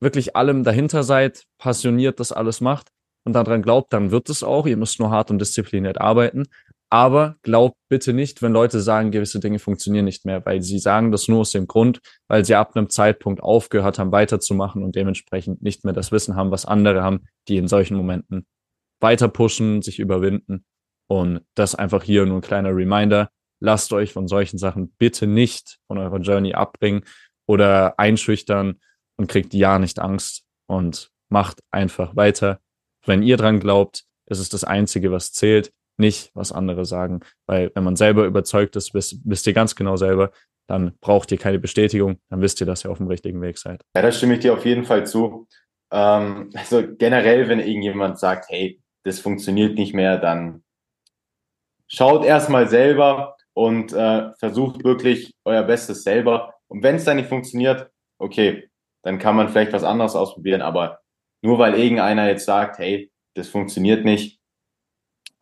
wirklich 0.00 0.36
allem 0.36 0.62
dahinter 0.64 1.02
seid, 1.02 1.44
passioniert 1.58 2.20
das 2.20 2.32
alles 2.32 2.60
macht 2.60 2.88
und 3.24 3.32
daran 3.32 3.62
glaubt, 3.62 3.92
dann 3.92 4.10
wird 4.10 4.28
es 4.28 4.42
auch. 4.42 4.66
Ihr 4.66 4.76
müsst 4.76 4.98
nur 4.98 5.10
hart 5.10 5.30
und 5.30 5.38
diszipliniert 5.38 5.98
arbeiten. 6.00 6.48
Aber 6.92 7.36
glaubt 7.42 7.76
bitte 7.88 8.12
nicht, 8.12 8.42
wenn 8.42 8.52
Leute 8.52 8.80
sagen, 8.80 9.12
gewisse 9.12 9.38
Dinge 9.38 9.60
funktionieren 9.60 10.04
nicht 10.04 10.24
mehr, 10.24 10.44
weil 10.44 10.60
sie 10.60 10.80
sagen 10.80 11.12
das 11.12 11.28
nur 11.28 11.40
aus 11.40 11.52
dem 11.52 11.68
Grund, 11.68 12.00
weil 12.26 12.44
sie 12.44 12.56
ab 12.56 12.76
einem 12.76 12.90
Zeitpunkt 12.90 13.40
aufgehört 13.42 14.00
haben, 14.00 14.10
weiterzumachen 14.10 14.82
und 14.82 14.96
dementsprechend 14.96 15.62
nicht 15.62 15.84
mehr 15.84 15.94
das 15.94 16.10
Wissen 16.10 16.34
haben, 16.34 16.50
was 16.50 16.66
andere 16.66 17.02
haben, 17.02 17.26
die 17.46 17.58
in 17.58 17.68
solchen 17.68 17.96
Momenten 17.96 18.44
weiter 18.98 19.28
pushen, 19.28 19.82
sich 19.82 20.00
überwinden. 20.00 20.64
Und 21.08 21.42
das 21.54 21.76
einfach 21.76 22.02
hier 22.02 22.26
nur 22.26 22.38
ein 22.38 22.42
kleiner 22.42 22.74
Reminder. 22.74 23.30
Lasst 23.60 23.92
euch 23.92 24.12
von 24.12 24.26
solchen 24.26 24.58
Sachen 24.58 24.92
bitte 24.98 25.28
nicht 25.28 25.78
von 25.86 25.98
eurer 25.98 26.18
Journey 26.18 26.54
abbringen 26.54 27.04
oder 27.46 27.98
einschüchtern 28.00 28.80
und 29.16 29.28
kriegt 29.28 29.54
ja 29.54 29.78
nicht 29.78 30.00
Angst 30.00 30.44
und 30.66 31.10
macht 31.28 31.60
einfach 31.70 32.16
weiter. 32.16 32.60
Wenn 33.06 33.22
ihr 33.22 33.36
dran 33.36 33.60
glaubt, 33.60 34.04
ist 34.26 34.38
es 34.38 34.48
das 34.48 34.64
Einzige, 34.64 35.12
was 35.12 35.32
zählt 35.32 35.72
nicht, 36.00 36.30
was 36.34 36.50
andere 36.50 36.84
sagen. 36.84 37.20
Weil 37.46 37.70
wenn 37.74 37.84
man 37.84 37.96
selber 37.96 38.24
überzeugt 38.24 38.76
ist, 38.76 38.94
wisst, 38.94 39.18
wisst 39.24 39.46
ihr 39.46 39.52
ganz 39.52 39.76
genau 39.76 39.96
selber, 39.96 40.32
dann 40.66 40.96
braucht 41.00 41.32
ihr 41.32 41.38
keine 41.38 41.58
Bestätigung, 41.58 42.18
dann 42.28 42.40
wisst 42.40 42.60
ihr, 42.60 42.66
dass 42.66 42.84
ihr 42.84 42.90
auf 42.90 42.98
dem 42.98 43.08
richtigen 43.08 43.40
Weg 43.42 43.58
seid. 43.58 43.82
Ja, 43.94 44.02
da 44.02 44.12
stimme 44.12 44.34
ich 44.34 44.40
dir 44.40 44.52
auf 44.54 44.64
jeden 44.64 44.84
Fall 44.84 45.06
zu. 45.06 45.48
Ähm, 45.92 46.50
also 46.54 46.82
generell, 46.96 47.48
wenn 47.48 47.60
irgendjemand 47.60 48.18
sagt, 48.18 48.46
hey, 48.48 48.80
das 49.04 49.18
funktioniert 49.18 49.74
nicht 49.76 49.94
mehr, 49.94 50.18
dann 50.18 50.62
schaut 51.88 52.24
erstmal 52.24 52.68
selber 52.68 53.36
und 53.52 53.92
äh, 53.92 54.32
versucht 54.38 54.84
wirklich 54.84 55.34
euer 55.44 55.62
Bestes 55.62 56.04
selber. 56.04 56.54
Und 56.68 56.82
wenn 56.82 56.96
es 56.96 57.04
dann 57.04 57.16
nicht 57.16 57.28
funktioniert, 57.28 57.90
okay, 58.18 58.70
dann 59.02 59.18
kann 59.18 59.36
man 59.36 59.48
vielleicht 59.48 59.72
was 59.72 59.84
anderes 59.84 60.14
ausprobieren, 60.14 60.62
aber 60.62 61.00
nur 61.42 61.58
weil 61.58 61.74
irgendeiner 61.74 62.28
jetzt 62.28 62.44
sagt, 62.44 62.78
hey, 62.78 63.10
das 63.34 63.48
funktioniert 63.48 64.04
nicht, 64.04 64.39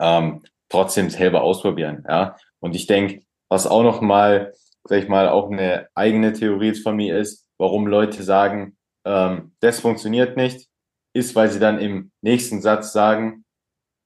ähm, 0.01 0.43
trotzdem 0.69 1.11
selber 1.11 1.43
ausprobieren. 1.43 2.05
Ja? 2.09 2.37
Und 2.61 2.75
ich 2.75 2.87
denke, 2.87 3.23
was 3.49 3.67
auch 3.67 3.83
noch 3.83 4.01
mal, 4.01 4.53
sag 4.85 5.03
ich 5.03 5.09
mal, 5.09 5.29
auch 5.29 5.51
eine 5.51 5.89
eigene 5.95 6.33
Theorie 6.33 6.75
von 6.75 6.97
mir 6.97 7.19
ist, 7.19 7.49
warum 7.59 7.87
Leute 7.87 8.23
sagen, 8.23 8.77
ähm, 9.05 9.53
das 9.61 9.81
funktioniert 9.81 10.37
nicht, 10.37 10.69
ist, 11.15 11.35
weil 11.35 11.51
sie 11.51 11.61
dann 11.61 11.79
im 11.79 12.13
nächsten 12.21 12.61
Satz 12.61 12.93
sagen, 12.93 13.45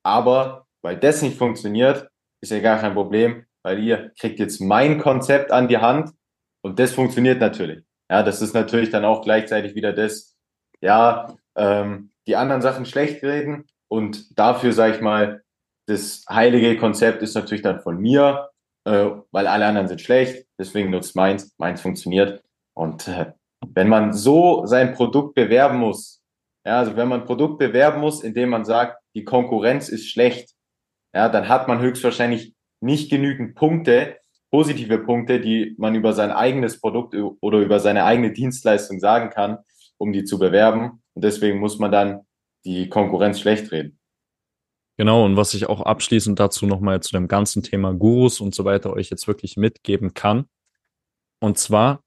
aber 0.05 0.67
weil 0.83 0.97
das 0.97 1.23
nicht 1.23 1.39
funktioniert, 1.39 2.09
ist 2.41 2.51
ja 2.51 2.61
gar 2.61 2.79
kein 2.79 2.95
Problem, 2.95 3.47
weil 3.63 3.79
ihr 3.79 4.13
kriegt 4.19 4.39
jetzt 4.39 4.61
mein 4.61 4.99
Konzept 4.99 5.53
an 5.53 5.69
die 5.69 5.79
Hand 5.79 6.11
und 6.63 6.79
das 6.79 6.93
funktioniert 6.93 7.41
natürlich. 7.41 7.85
Ja, 8.11 8.23
das 8.23 8.43
ist 8.43 8.55
natürlich 8.55 8.91
dann 8.91 9.05
auch 9.05 9.23
gleichzeitig 9.23 9.75
wieder 9.75 9.93
das, 9.93 10.37
ja, 10.81 11.35
ähm, 11.57 12.13
die 12.27 12.37
anderen 12.37 12.63
Sachen 12.63 12.87
schlecht 12.87 13.23
reden 13.23 13.67
und 13.89 14.39
dafür, 14.39 14.73
sage 14.73 14.97
ich 14.97 15.01
mal, 15.01 15.42
das 15.87 16.25
heilige 16.29 16.77
Konzept 16.77 17.23
ist 17.23 17.35
natürlich 17.35 17.63
dann 17.63 17.81
von 17.81 17.99
mir, 17.99 18.49
äh, 18.85 19.11
weil 19.31 19.47
alle 19.47 19.67
anderen 19.67 19.89
sind 19.89 20.01
schlecht, 20.01 20.47
deswegen 20.59 20.91
nutzt 20.91 21.17
meins, 21.17 21.55
meins 21.59 21.81
funktioniert. 21.81 22.43
Und 22.75 23.09
äh, 23.09 23.33
wenn 23.75 23.89
man 23.89 24.13
so 24.13 24.67
sein 24.67 24.95
Produkt 24.95 25.35
bewerben 25.35 25.79
muss, 25.79 26.23
ja, 26.65 26.79
also 26.79 26.97
wenn 26.97 27.09
man 27.09 27.21
ein 27.21 27.27
Produkt 27.27 27.59
bewerben 27.59 28.01
muss, 28.01 28.23
indem 28.23 28.51
man 28.51 28.65
sagt, 28.65 28.99
die 29.15 29.25
Konkurrenz 29.25 29.89
ist 29.89 30.09
schlecht, 30.09 30.55
ja, 31.15 31.29
dann 31.29 31.49
hat 31.49 31.69
man 31.69 31.81
höchstwahrscheinlich 31.81 32.55
nicht 32.81 33.11
genügend 33.11 33.55
Punkte, 33.55 34.17
positive 34.51 34.99
Punkte, 34.99 35.41
die 35.41 35.75
man 35.79 35.95
über 35.95 36.13
sein 36.13 36.31
eigenes 36.31 36.81
Produkt 36.81 37.15
oder 37.41 37.59
über 37.59 37.81
seine 37.81 38.05
eigene 38.05 38.33
Dienstleistung 38.33 39.01
sagen 39.01 39.31
kann, 39.31 39.59
um 39.99 40.13
die 40.13 40.25
zu 40.25 40.39
bewerben. 40.39 41.03
Und 41.15 41.25
deswegen 41.25 41.59
muss 41.59 41.79
man 41.79 41.91
dann 41.91 42.27
die 42.65 42.89
Konkurrenz 42.89 43.41
schlecht 43.41 43.73
reden. 43.73 43.99
Genau, 44.99 45.25
und 45.25 45.37
was 45.37 45.55
ich 45.55 45.67
auch 45.69 45.81
abschließend 45.81 46.39
dazu 46.39 46.67
nochmal 46.67 47.03
zu 47.03 47.13
dem 47.13 47.27
ganzen 47.27 47.63
Thema 47.63 47.95
Gurus 47.95 48.41
und 48.41 48.55
so 48.55 48.65
weiter 48.65 48.93
euch 48.93 49.11
jetzt 49.11 49.27
wirklich 49.27 49.57
mitgeben 49.57 50.15
kann. 50.15 50.47
Und 51.41 51.59
zwar, 51.59 52.05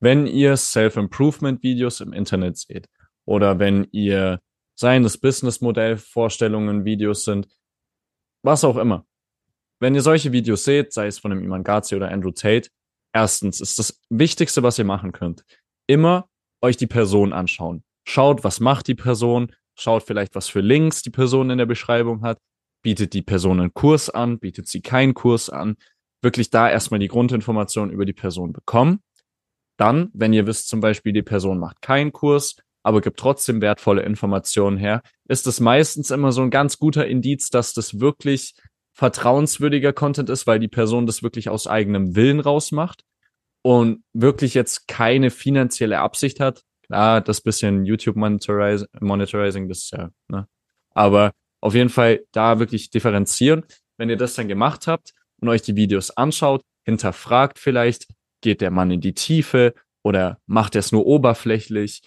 wenn 0.00 0.26
ihr 0.26 0.56
Self-Improvement-Videos 0.56 2.00
im 2.00 2.12
Internet 2.12 2.58
seht 2.58 2.88
oder 3.24 3.58
wenn 3.58 3.88
ihr 3.90 4.40
seien 4.74 5.02
das 5.02 5.18
Businessmodell-Vorstellungen, 5.18 6.84
Videos 6.84 7.24
sind, 7.24 7.48
was 8.42 8.64
auch 8.64 8.76
immer. 8.76 9.06
Wenn 9.78 9.94
ihr 9.94 10.02
solche 10.02 10.32
Videos 10.32 10.64
seht, 10.64 10.92
sei 10.92 11.06
es 11.06 11.18
von 11.18 11.30
dem 11.30 11.42
Iman 11.42 11.64
Gazi 11.64 11.96
oder 11.96 12.10
Andrew 12.10 12.30
Tate, 12.30 12.70
erstens 13.12 13.60
ist 13.60 13.78
das 13.78 14.00
Wichtigste, 14.08 14.62
was 14.62 14.78
ihr 14.78 14.84
machen 14.84 15.12
könnt, 15.12 15.44
immer 15.86 16.28
euch 16.62 16.76
die 16.76 16.86
Person 16.86 17.32
anschauen. 17.32 17.82
Schaut, 18.06 18.44
was 18.44 18.60
macht 18.60 18.88
die 18.88 18.94
Person, 18.94 19.52
schaut 19.80 20.02
vielleicht, 20.02 20.34
was 20.34 20.48
für 20.48 20.60
Links 20.60 21.02
die 21.02 21.10
Person 21.10 21.50
in 21.50 21.58
der 21.58 21.66
Beschreibung 21.66 22.22
hat, 22.22 22.38
bietet 22.82 23.12
die 23.12 23.22
Person 23.22 23.60
einen 23.60 23.74
Kurs 23.74 24.10
an, 24.10 24.38
bietet 24.38 24.68
sie 24.68 24.80
keinen 24.80 25.14
Kurs 25.14 25.50
an, 25.50 25.76
wirklich 26.22 26.50
da 26.50 26.68
erstmal 26.70 27.00
die 27.00 27.08
Grundinformation 27.08 27.90
über 27.90 28.04
die 28.04 28.12
Person 28.12 28.52
bekommen. 28.52 29.00
Dann, 29.76 30.10
wenn 30.12 30.32
ihr 30.32 30.46
wisst 30.46 30.68
zum 30.68 30.80
Beispiel, 30.80 31.12
die 31.12 31.22
Person 31.22 31.58
macht 31.58 31.80
keinen 31.82 32.12
Kurs, 32.12 32.56
aber 32.82 33.00
gibt 33.00 33.18
trotzdem 33.18 33.60
wertvolle 33.60 34.02
Informationen 34.02 34.76
her, 34.76 35.02
ist 35.28 35.46
es 35.46 35.60
meistens 35.60 36.10
immer 36.10 36.32
so 36.32 36.42
ein 36.42 36.50
ganz 36.50 36.78
guter 36.78 37.06
Indiz, 37.06 37.50
dass 37.50 37.72
das 37.72 38.00
wirklich 38.00 38.54
vertrauenswürdiger 38.92 39.92
Content 39.92 40.28
ist, 40.28 40.46
weil 40.46 40.58
die 40.58 40.68
Person 40.68 41.06
das 41.06 41.22
wirklich 41.22 41.48
aus 41.48 41.66
eigenem 41.66 42.16
Willen 42.16 42.40
rausmacht 42.40 43.04
und 43.62 44.02
wirklich 44.12 44.54
jetzt 44.54 44.88
keine 44.88 45.30
finanzielle 45.30 46.00
Absicht 46.00 46.40
hat, 46.40 46.62
Klar, 46.90 47.20
das 47.20 47.40
bisschen 47.40 47.84
YouTube 47.84 48.16
Monetariz 48.16 48.84
Monetarizing, 48.98 49.68
das 49.68 49.84
ist 49.84 49.92
ja, 49.92 50.10
ne? 50.26 50.48
Aber 50.92 51.30
auf 51.60 51.74
jeden 51.74 51.88
Fall 51.88 52.24
da 52.32 52.58
wirklich 52.58 52.90
differenzieren. 52.90 53.64
Wenn 53.96 54.10
ihr 54.10 54.16
das 54.16 54.34
dann 54.34 54.48
gemacht 54.48 54.88
habt 54.88 55.12
und 55.40 55.48
euch 55.48 55.62
die 55.62 55.76
Videos 55.76 56.10
anschaut, 56.10 56.62
hinterfragt 56.84 57.60
vielleicht, 57.60 58.08
geht 58.40 58.60
der 58.60 58.72
Mann 58.72 58.90
in 58.90 59.00
die 59.00 59.14
Tiefe 59.14 59.72
oder 60.02 60.40
macht 60.46 60.74
er 60.74 60.80
es 60.80 60.90
nur 60.90 61.06
oberflächlich? 61.06 62.02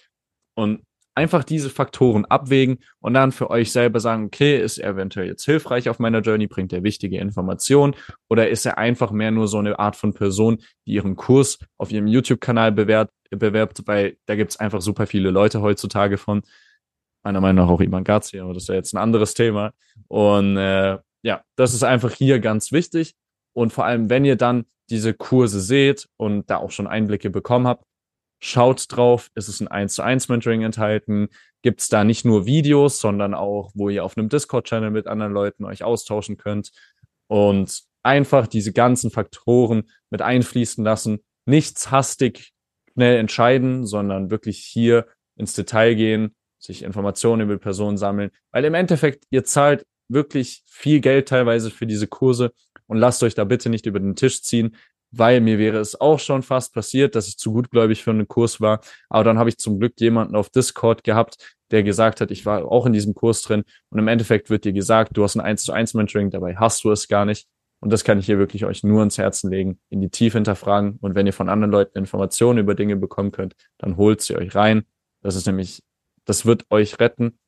Und 0.54 0.82
einfach 1.14 1.44
diese 1.44 1.70
Faktoren 1.70 2.24
abwägen 2.24 2.78
und 3.00 3.14
dann 3.14 3.32
für 3.32 3.50
euch 3.50 3.70
selber 3.72 4.00
sagen, 4.00 4.26
okay, 4.26 4.60
ist 4.60 4.78
er 4.78 4.90
eventuell 4.90 5.28
jetzt 5.28 5.44
hilfreich 5.44 5.88
auf 5.88 5.98
meiner 5.98 6.20
Journey, 6.20 6.46
bringt 6.46 6.72
er 6.72 6.82
wichtige 6.82 7.18
Informationen 7.18 7.94
oder 8.28 8.48
ist 8.48 8.66
er 8.66 8.78
einfach 8.78 9.10
mehr 9.10 9.30
nur 9.30 9.48
so 9.48 9.58
eine 9.58 9.78
Art 9.78 9.96
von 9.96 10.12
Person, 10.12 10.58
die 10.86 10.92
ihren 10.92 11.16
Kurs 11.16 11.58
auf 11.78 11.92
ihrem 11.92 12.06
YouTube-Kanal 12.06 12.72
bewerbt, 12.72 13.12
bewerbt, 13.30 13.82
weil 13.86 14.16
da 14.26 14.34
gibt's 14.34 14.58
einfach 14.58 14.80
super 14.80 15.06
viele 15.06 15.30
Leute 15.30 15.62
heutzutage 15.62 16.18
von. 16.18 16.42
Meiner 17.26 17.40
Meinung 17.40 17.64
nach 17.64 17.72
auch 17.72 17.80
Iman 17.80 18.04
Gazi, 18.04 18.38
aber 18.38 18.52
das 18.52 18.64
ist 18.64 18.68
ja 18.68 18.74
jetzt 18.74 18.92
ein 18.92 18.98
anderes 18.98 19.32
Thema. 19.32 19.72
Und 20.08 20.58
äh, 20.58 20.98
ja, 21.22 21.42
das 21.56 21.72
ist 21.72 21.82
einfach 21.82 22.12
hier 22.12 22.38
ganz 22.38 22.70
wichtig. 22.70 23.14
Und 23.54 23.72
vor 23.72 23.86
allem, 23.86 24.10
wenn 24.10 24.26
ihr 24.26 24.36
dann 24.36 24.66
diese 24.90 25.14
Kurse 25.14 25.60
seht 25.60 26.06
und 26.18 26.50
da 26.50 26.58
auch 26.58 26.70
schon 26.70 26.86
Einblicke 26.86 27.30
bekommen 27.30 27.66
habt, 27.66 27.86
Schaut 28.46 28.94
drauf, 28.94 29.30
ist 29.34 29.48
es 29.48 29.62
ein 29.62 29.68
1 29.68 29.94
zu 29.94 30.02
1 30.02 30.28
Mentoring 30.28 30.60
enthalten? 30.60 31.28
Gibt 31.62 31.80
es 31.80 31.88
da 31.88 32.04
nicht 32.04 32.26
nur 32.26 32.44
Videos, 32.44 33.00
sondern 33.00 33.32
auch, 33.32 33.70
wo 33.72 33.88
ihr 33.88 34.04
auf 34.04 34.18
einem 34.18 34.28
Discord-Channel 34.28 34.90
mit 34.90 35.06
anderen 35.06 35.32
Leuten 35.32 35.64
euch 35.64 35.82
austauschen 35.82 36.36
könnt 36.36 36.70
und 37.26 37.84
einfach 38.02 38.46
diese 38.46 38.74
ganzen 38.74 39.10
Faktoren 39.10 39.84
mit 40.10 40.20
einfließen 40.20 40.84
lassen. 40.84 41.20
Nichts 41.46 41.90
hastig 41.90 42.52
schnell 42.92 43.16
entscheiden, 43.16 43.86
sondern 43.86 44.30
wirklich 44.30 44.58
hier 44.58 45.06
ins 45.36 45.54
Detail 45.54 45.94
gehen, 45.94 46.34
sich 46.58 46.82
Informationen 46.82 47.40
über 47.40 47.54
die 47.54 47.62
Person 47.62 47.96
sammeln, 47.96 48.30
weil 48.52 48.66
im 48.66 48.74
Endeffekt 48.74 49.24
ihr 49.30 49.44
zahlt 49.44 49.86
wirklich 50.08 50.64
viel 50.66 51.00
Geld 51.00 51.28
teilweise 51.28 51.70
für 51.70 51.86
diese 51.86 52.08
Kurse 52.08 52.52
und 52.88 52.98
lasst 52.98 53.22
euch 53.22 53.34
da 53.34 53.44
bitte 53.44 53.70
nicht 53.70 53.86
über 53.86 54.00
den 54.00 54.16
Tisch 54.16 54.42
ziehen, 54.42 54.76
weil 55.18 55.40
mir 55.40 55.58
wäre 55.58 55.78
es 55.78 56.00
auch 56.00 56.18
schon 56.18 56.42
fast 56.42 56.74
passiert, 56.74 57.14
dass 57.14 57.28
ich 57.28 57.38
zu 57.38 57.52
gutgläubig 57.52 58.02
für 58.02 58.10
einen 58.10 58.28
Kurs 58.28 58.60
war. 58.60 58.80
Aber 59.08 59.24
dann 59.24 59.38
habe 59.38 59.48
ich 59.48 59.58
zum 59.58 59.78
Glück 59.78 59.94
jemanden 60.00 60.36
auf 60.36 60.50
Discord 60.50 61.04
gehabt, 61.04 61.56
der 61.70 61.82
gesagt 61.82 62.20
hat, 62.20 62.30
ich 62.30 62.46
war 62.46 62.64
auch 62.70 62.86
in 62.86 62.92
diesem 62.92 63.14
Kurs 63.14 63.42
drin 63.42 63.64
und 63.90 63.98
im 63.98 64.08
Endeffekt 64.08 64.50
wird 64.50 64.64
dir 64.64 64.72
gesagt, 64.72 65.16
du 65.16 65.24
hast 65.24 65.36
ein 65.36 65.40
1 65.40 65.64
zu 65.64 65.72
1 65.72 65.94
Mentoring, 65.94 66.30
dabei 66.30 66.56
hast 66.56 66.84
du 66.84 66.90
es 66.90 67.08
gar 67.08 67.24
nicht. 67.24 67.48
Und 67.80 67.90
das 67.92 68.02
kann 68.02 68.18
ich 68.18 68.26
hier 68.26 68.38
wirklich 68.38 68.64
euch 68.64 68.82
nur 68.82 69.02
ins 69.02 69.18
Herzen 69.18 69.50
legen, 69.50 69.78
in 69.90 70.00
die 70.00 70.08
Tiefe 70.08 70.38
hinterfragen. 70.38 70.98
Und 71.02 71.14
wenn 71.14 71.26
ihr 71.26 71.34
von 71.34 71.50
anderen 71.50 71.70
Leuten 71.70 71.98
Informationen 71.98 72.58
über 72.58 72.74
Dinge 72.74 72.96
bekommen 72.96 73.30
könnt, 73.30 73.54
dann 73.78 73.98
holt 73.98 74.22
sie 74.22 74.36
euch 74.36 74.54
rein. 74.54 74.84
Das 75.20 75.36
ist 75.36 75.46
nämlich, 75.46 75.82
das 76.24 76.46
wird 76.46 76.64
euch 76.70 76.98
retten, 76.98 77.38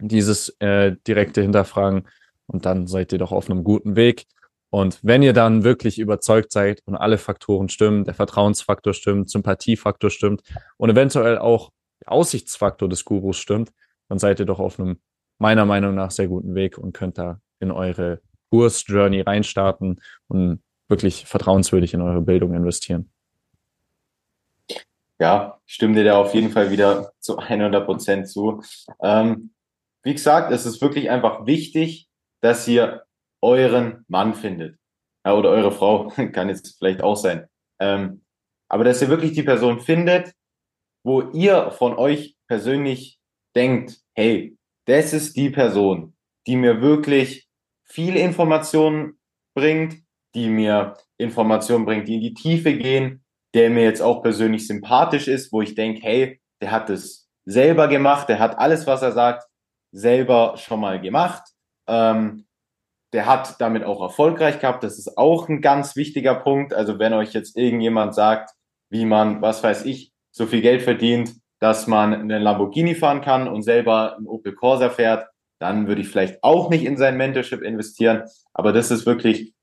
dieses 0.00 0.48
äh, 0.58 0.96
direkte 1.06 1.42
Hinterfragen. 1.42 2.08
Und 2.46 2.66
dann 2.66 2.88
seid 2.88 3.12
ihr 3.12 3.18
doch 3.18 3.30
auf 3.30 3.48
einem 3.48 3.62
guten 3.62 3.94
Weg. 3.94 4.26
Und 4.70 5.00
wenn 5.02 5.22
ihr 5.22 5.32
dann 5.32 5.64
wirklich 5.64 5.98
überzeugt 5.98 6.52
seid 6.52 6.80
und 6.86 6.94
alle 6.94 7.18
Faktoren 7.18 7.68
stimmen, 7.68 8.04
der 8.04 8.14
Vertrauensfaktor 8.14 8.94
stimmt, 8.94 9.28
Sympathiefaktor 9.28 10.10
stimmt 10.10 10.42
und 10.76 10.90
eventuell 10.90 11.38
auch 11.38 11.70
der 12.00 12.12
Aussichtsfaktor 12.12 12.88
des 12.88 13.04
Gurus 13.04 13.36
stimmt, 13.36 13.72
dann 14.08 14.18
seid 14.18 14.38
ihr 14.38 14.46
doch 14.46 14.60
auf 14.60 14.78
einem 14.78 15.00
meiner 15.38 15.64
Meinung 15.64 15.94
nach 15.94 16.10
sehr 16.10 16.28
guten 16.28 16.54
Weg 16.54 16.78
und 16.78 16.92
könnt 16.92 17.18
da 17.18 17.40
in 17.58 17.70
eure 17.70 18.20
Kurs-Journey 18.50 19.22
reinstarten 19.22 20.00
und 20.28 20.62
wirklich 20.88 21.24
vertrauenswürdig 21.24 21.94
in 21.94 22.02
eure 22.02 22.20
Bildung 22.20 22.54
investieren. 22.54 23.10
Ja, 25.18 25.60
stimme 25.66 25.94
dir 25.94 26.04
da 26.04 26.16
auf 26.18 26.34
jeden 26.34 26.50
Fall 26.50 26.70
wieder 26.70 27.12
zu 27.20 27.38
100 27.38 27.84
Prozent 27.84 28.28
zu. 28.28 28.62
Ähm, 29.02 29.50
wie 30.02 30.14
gesagt, 30.14 30.50
es 30.50 30.64
ist 30.64 30.80
wirklich 30.80 31.10
einfach 31.10 31.46
wichtig, 31.46 32.08
dass 32.40 32.66
ihr 32.66 33.02
euren 33.42 34.04
Mann 34.08 34.34
findet. 34.34 34.78
Ja, 35.24 35.34
oder 35.34 35.50
eure 35.50 35.72
Frau, 35.72 36.08
kann 36.32 36.48
jetzt 36.48 36.76
vielleicht 36.78 37.02
auch 37.02 37.16
sein. 37.16 37.46
Ähm, 37.80 38.22
aber 38.68 38.84
dass 38.84 39.02
ihr 39.02 39.08
wirklich 39.08 39.32
die 39.32 39.42
Person 39.42 39.80
findet, 39.80 40.32
wo 41.04 41.22
ihr 41.32 41.70
von 41.72 41.94
euch 41.94 42.36
persönlich 42.46 43.18
denkt, 43.56 43.98
hey, 44.14 44.56
das 44.86 45.12
ist 45.12 45.36
die 45.36 45.50
Person, 45.50 46.14
die 46.46 46.56
mir 46.56 46.80
wirklich 46.80 47.48
viel 47.84 48.16
Informationen 48.16 49.18
bringt, 49.54 49.96
die 50.34 50.48
mir 50.48 50.96
Informationen 51.18 51.84
bringt, 51.84 52.08
die 52.08 52.16
in 52.16 52.20
die 52.20 52.34
Tiefe 52.34 52.76
gehen, 52.76 53.24
der 53.54 53.70
mir 53.70 53.82
jetzt 53.82 54.00
auch 54.00 54.22
persönlich 54.22 54.66
sympathisch 54.66 55.26
ist, 55.26 55.52
wo 55.52 55.60
ich 55.62 55.74
denke, 55.74 56.00
hey, 56.02 56.40
der 56.62 56.70
hat 56.70 56.90
es 56.90 57.28
selber 57.44 57.88
gemacht, 57.88 58.28
der 58.28 58.38
hat 58.38 58.58
alles, 58.58 58.86
was 58.86 59.02
er 59.02 59.12
sagt, 59.12 59.44
selber 59.92 60.56
schon 60.56 60.80
mal 60.80 61.00
gemacht. 61.00 61.42
Ähm, 61.88 62.46
der 63.12 63.26
hat 63.26 63.60
damit 63.60 63.84
auch 63.84 64.00
erfolgreich 64.00 64.60
gehabt. 64.60 64.84
Das 64.84 64.98
ist 64.98 65.16
auch 65.18 65.48
ein 65.48 65.60
ganz 65.60 65.96
wichtiger 65.96 66.34
Punkt. 66.34 66.72
Also 66.72 66.98
wenn 66.98 67.12
euch 67.12 67.32
jetzt 67.32 67.56
irgendjemand 67.56 68.14
sagt, 68.14 68.50
wie 68.90 69.04
man, 69.04 69.42
was 69.42 69.62
weiß 69.62 69.84
ich, 69.84 70.12
so 70.30 70.46
viel 70.46 70.60
Geld 70.60 70.82
verdient, 70.82 71.34
dass 71.58 71.86
man 71.86 72.14
einen 72.14 72.42
Lamborghini 72.42 72.94
fahren 72.94 73.20
kann 73.20 73.48
und 73.48 73.62
selber 73.62 74.16
einen 74.16 74.26
Opel 74.26 74.54
Corsa 74.54 74.90
fährt, 74.90 75.26
dann 75.60 75.86
würde 75.86 76.00
ich 76.00 76.08
vielleicht 76.08 76.42
auch 76.42 76.70
nicht 76.70 76.84
in 76.84 76.96
sein 76.96 77.16
Mentorship 77.16 77.62
investieren. 77.62 78.22
Aber 78.54 78.72
das 78.72 78.90
ist 78.90 79.04
wirklich, 79.06 79.54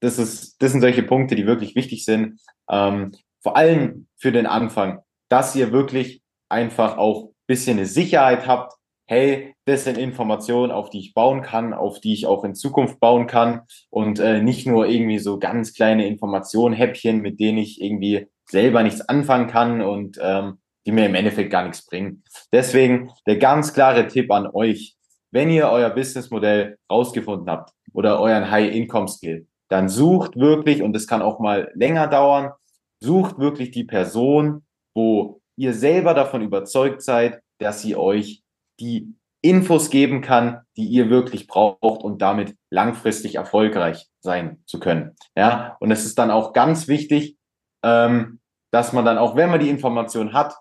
das 0.00 0.18
ist, 0.18 0.60
das 0.62 0.72
sind 0.72 0.80
solche 0.80 1.02
Punkte, 1.02 1.36
die 1.36 1.46
wirklich 1.46 1.74
wichtig 1.74 2.04
sind. 2.04 2.40
Ähm, 2.68 3.12
vor 3.42 3.56
allem 3.56 4.06
für 4.16 4.32
den 4.32 4.46
Anfang, 4.46 5.00
dass 5.30 5.56
ihr 5.56 5.72
wirklich 5.72 6.22
einfach 6.48 6.98
auch 6.98 7.30
bisschen 7.50 7.78
eine 7.78 7.86
Sicherheit 7.86 8.46
habt. 8.46 8.74
Hey, 9.10 9.56
das 9.64 9.84
sind 9.84 9.98
Informationen, 9.98 10.70
auf 10.70 10.88
die 10.88 11.00
ich 11.00 11.14
bauen 11.14 11.42
kann, 11.42 11.74
auf 11.74 12.00
die 12.00 12.12
ich 12.12 12.26
auch 12.26 12.44
in 12.44 12.54
Zukunft 12.54 13.00
bauen 13.00 13.26
kann 13.26 13.62
und 13.90 14.20
äh, 14.20 14.40
nicht 14.40 14.68
nur 14.68 14.86
irgendwie 14.86 15.18
so 15.18 15.40
ganz 15.40 15.74
kleine 15.74 16.06
Informationen, 16.06 16.74
Häppchen, 16.74 17.20
mit 17.20 17.40
denen 17.40 17.58
ich 17.58 17.80
irgendwie 17.80 18.28
selber 18.48 18.84
nichts 18.84 19.00
anfangen 19.00 19.48
kann 19.48 19.82
und 19.82 20.18
ähm, 20.22 20.58
die 20.86 20.92
mir 20.92 21.06
im 21.06 21.16
Endeffekt 21.16 21.50
gar 21.50 21.64
nichts 21.64 21.84
bringen. 21.84 22.22
Deswegen 22.52 23.10
der 23.26 23.38
ganz 23.38 23.74
klare 23.74 24.06
Tipp 24.06 24.30
an 24.30 24.46
euch 24.46 24.96
wenn 25.32 25.50
ihr 25.50 25.68
euer 25.68 25.90
Businessmodell 25.90 26.78
rausgefunden 26.90 27.48
habt 27.48 27.72
oder 27.92 28.20
euren 28.20 28.50
High-Income-Skill, 28.50 29.46
dann 29.68 29.88
sucht 29.88 30.36
wirklich, 30.36 30.82
und 30.82 30.92
das 30.92 31.06
kann 31.06 31.22
auch 31.22 31.38
mal 31.38 31.70
länger 31.74 32.08
dauern, 32.08 32.50
sucht 33.00 33.38
wirklich 33.38 33.70
die 33.70 33.84
Person, 33.84 34.64
wo 34.94 35.40
ihr 35.56 35.72
selber 35.72 36.14
davon 36.14 36.42
überzeugt 36.42 37.02
seid, 37.02 37.40
dass 37.58 37.82
sie 37.82 37.94
euch 37.94 38.42
die 38.80 39.14
Infos 39.42 39.90
geben 39.90 40.20
kann, 40.20 40.60
die 40.76 40.84
ihr 40.86 41.08
wirklich 41.08 41.46
braucht 41.46 42.02
und 42.02 42.20
damit 42.20 42.56
langfristig 42.70 43.36
erfolgreich 43.36 44.06
sein 44.20 44.62
zu 44.66 44.80
können. 44.80 45.14
Ja, 45.36 45.76
und 45.80 45.90
es 45.90 46.04
ist 46.04 46.18
dann 46.18 46.30
auch 46.30 46.52
ganz 46.52 46.88
wichtig, 46.88 47.38
ähm, 47.82 48.40
dass 48.70 48.92
man 48.92 49.04
dann 49.04 49.18
auch, 49.18 49.36
wenn 49.36 49.50
man 49.50 49.60
die 49.60 49.70
Information 49.70 50.32
hat, 50.32 50.56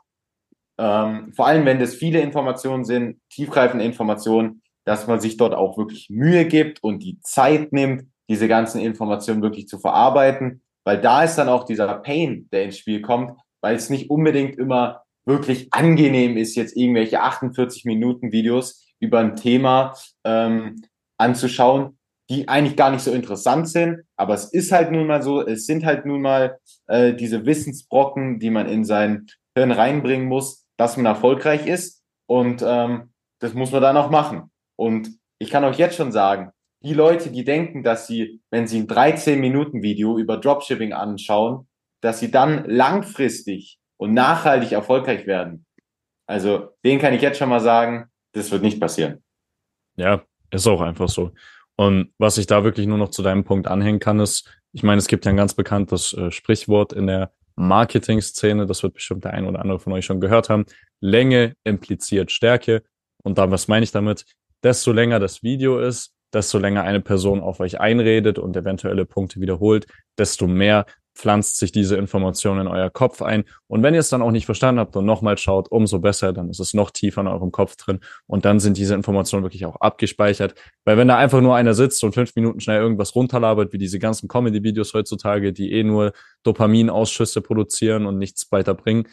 ähm, 0.79 1.33
vor 1.33 1.47
allem, 1.47 1.65
wenn 1.65 1.79
das 1.79 1.93
viele 1.93 2.21
Informationen 2.21 2.85
sind, 2.85 3.19
tiefgreifende 3.29 3.83
Informationen, 3.83 4.61
dass 4.85 5.07
man 5.07 5.19
sich 5.19 5.35
dort 5.35 5.53
auch 5.53 5.77
wirklich 5.77 6.09
Mühe 6.09 6.45
gibt 6.45 6.81
und 6.81 7.03
die 7.03 7.19
Zeit 7.21 7.73
nimmt, 7.73 8.05
diese 8.29 8.47
ganzen 8.47 8.79
Informationen 8.79 9.41
wirklich 9.41 9.67
zu 9.67 9.77
verarbeiten, 9.77 10.63
weil 10.85 11.01
da 11.01 11.23
ist 11.23 11.35
dann 11.35 11.49
auch 11.49 11.65
dieser 11.65 11.93
Pain, 11.95 12.47
der 12.51 12.63
ins 12.63 12.77
Spiel 12.77 13.01
kommt, 13.01 13.37
weil 13.61 13.75
es 13.75 13.89
nicht 13.89 14.09
unbedingt 14.09 14.57
immer 14.57 15.03
wirklich 15.29 15.71
angenehm 15.71 16.35
ist, 16.35 16.55
jetzt 16.55 16.75
irgendwelche 16.75 17.21
48 17.21 17.85
Minuten 17.85 18.33
Videos 18.33 18.85
über 18.99 19.19
ein 19.19 19.37
Thema 19.37 19.93
ähm, 20.25 20.83
anzuschauen, 21.17 21.97
die 22.29 22.49
eigentlich 22.49 22.75
gar 22.75 22.91
nicht 22.91 23.03
so 23.03 23.11
interessant 23.11 23.69
sind. 23.69 24.01
Aber 24.17 24.33
es 24.33 24.51
ist 24.51 24.71
halt 24.71 24.91
nun 24.91 25.07
mal 25.07 25.21
so, 25.21 25.45
es 25.45 25.65
sind 25.65 25.85
halt 25.85 26.05
nun 26.05 26.21
mal 26.21 26.59
äh, 26.87 27.13
diese 27.13 27.45
Wissensbrocken, 27.45 28.39
die 28.39 28.49
man 28.49 28.67
in 28.67 28.83
sein 28.83 29.27
Hirn 29.55 29.71
reinbringen 29.71 30.27
muss, 30.27 30.65
dass 30.77 30.97
man 30.97 31.05
erfolgreich 31.05 31.65
ist. 31.65 32.03
Und 32.27 32.63
ähm, 32.65 33.13
das 33.39 33.53
muss 33.53 33.71
man 33.71 33.81
dann 33.81 33.97
auch 33.97 34.09
machen. 34.09 34.51
Und 34.75 35.09
ich 35.39 35.49
kann 35.49 35.63
euch 35.63 35.77
jetzt 35.77 35.95
schon 35.95 36.11
sagen, 36.11 36.51
die 36.83 36.93
Leute, 36.93 37.31
die 37.31 37.43
denken, 37.43 37.83
dass 37.83 38.07
sie, 38.07 38.41
wenn 38.51 38.67
sie 38.67 38.79
ein 38.79 38.87
13-Minuten-Video 38.87 40.17
über 40.17 40.37
Dropshipping 40.37 40.93
anschauen, 40.93 41.67
dass 42.01 42.19
sie 42.19 42.31
dann 42.31 42.65
langfristig 42.65 43.78
und 43.99 44.13
nachhaltig 44.13 44.71
erfolgreich 44.71 45.27
werden. 45.27 45.65
Also, 46.25 46.69
den 46.85 46.99
kann 46.99 47.13
ich 47.13 47.21
jetzt 47.21 47.37
schon 47.37 47.49
mal 47.49 47.59
sagen, 47.59 48.09
das 48.33 48.51
wird 48.51 48.61
nicht 48.61 48.79
passieren. 48.79 49.23
Ja, 49.97 50.23
ist 50.51 50.67
auch 50.67 50.81
einfach 50.81 51.09
so. 51.09 51.31
Und 51.75 52.13
was 52.17 52.37
ich 52.37 52.47
da 52.47 52.63
wirklich 52.63 52.87
nur 52.87 52.97
noch 52.97 53.09
zu 53.09 53.23
deinem 53.23 53.43
Punkt 53.43 53.67
anhängen 53.67 53.99
kann, 53.99 54.19
ist, 54.19 54.49
ich 54.71 54.83
meine, 54.83 54.99
es 54.99 55.07
gibt 55.07 55.25
ja 55.25 55.31
ein 55.31 55.37
ganz 55.37 55.53
bekanntes 55.53 56.13
äh, 56.13 56.31
Sprichwort 56.31 56.93
in 56.93 57.07
der 57.07 57.31
Marketing-Szene, 57.55 58.65
das 58.65 58.83
wird 58.83 58.93
bestimmt 58.93 59.25
der 59.25 59.33
ein 59.33 59.45
oder 59.45 59.59
andere 59.59 59.79
von 59.79 59.93
euch 59.93 60.05
schon 60.05 60.21
gehört 60.21 60.49
haben. 60.49 60.65
Länge 61.01 61.55
impliziert 61.63 62.31
Stärke. 62.31 62.83
Und 63.23 63.37
da, 63.37 63.51
was 63.51 63.67
meine 63.67 63.83
ich 63.83 63.91
damit? 63.91 64.25
Desto 64.63 64.91
länger 64.91 65.19
das 65.19 65.43
Video 65.43 65.79
ist, 65.79 66.13
desto 66.33 66.57
länger 66.57 66.83
eine 66.83 67.01
Person 67.01 67.41
auf 67.41 67.59
euch 67.59 67.79
einredet 67.79 68.39
und 68.39 68.55
eventuelle 68.55 69.05
Punkte 69.05 69.41
wiederholt, 69.41 69.87
desto 70.17 70.47
mehr 70.47 70.85
pflanzt 71.19 71.57
sich 71.57 71.73
diese 71.73 71.97
Information 71.97 72.61
in 72.61 72.67
euer 72.67 72.89
Kopf 72.89 73.21
ein. 73.21 73.43
Und 73.67 73.83
wenn 73.83 73.93
ihr 73.93 73.99
es 73.99 74.07
dann 74.07 74.21
auch 74.21 74.31
nicht 74.31 74.45
verstanden 74.45 74.79
habt 74.79 74.95
und 74.95 75.05
nochmal 75.05 75.37
schaut, 75.37 75.69
umso 75.69 75.99
besser, 75.99 76.31
dann 76.31 76.49
ist 76.49 76.59
es 76.59 76.73
noch 76.73 76.91
tiefer 76.91 77.19
in 77.19 77.27
eurem 77.27 77.51
Kopf 77.51 77.75
drin. 77.75 77.99
Und 78.25 78.45
dann 78.45 78.61
sind 78.61 78.77
diese 78.77 78.95
Informationen 78.95 79.43
wirklich 79.43 79.65
auch 79.65 79.75
abgespeichert. 79.81 80.55
Weil 80.85 80.97
wenn 80.97 81.09
da 81.09 81.17
einfach 81.17 81.41
nur 81.41 81.57
einer 81.57 81.73
sitzt 81.73 82.03
und 82.05 82.13
fünf 82.13 82.35
Minuten 82.37 82.61
schnell 82.61 82.79
irgendwas 82.79 83.15
runterlabert, 83.15 83.73
wie 83.73 83.77
diese 83.77 83.99
ganzen 83.99 84.29
Comedy-Videos 84.29 84.93
heutzutage, 84.93 85.51
die 85.51 85.73
eh 85.73 85.83
nur 85.83 86.13
Dopaminausschüsse 86.43 87.41
produzieren 87.41 88.05
und 88.05 88.17
nichts 88.17 88.49
weiterbringen, 88.51 89.07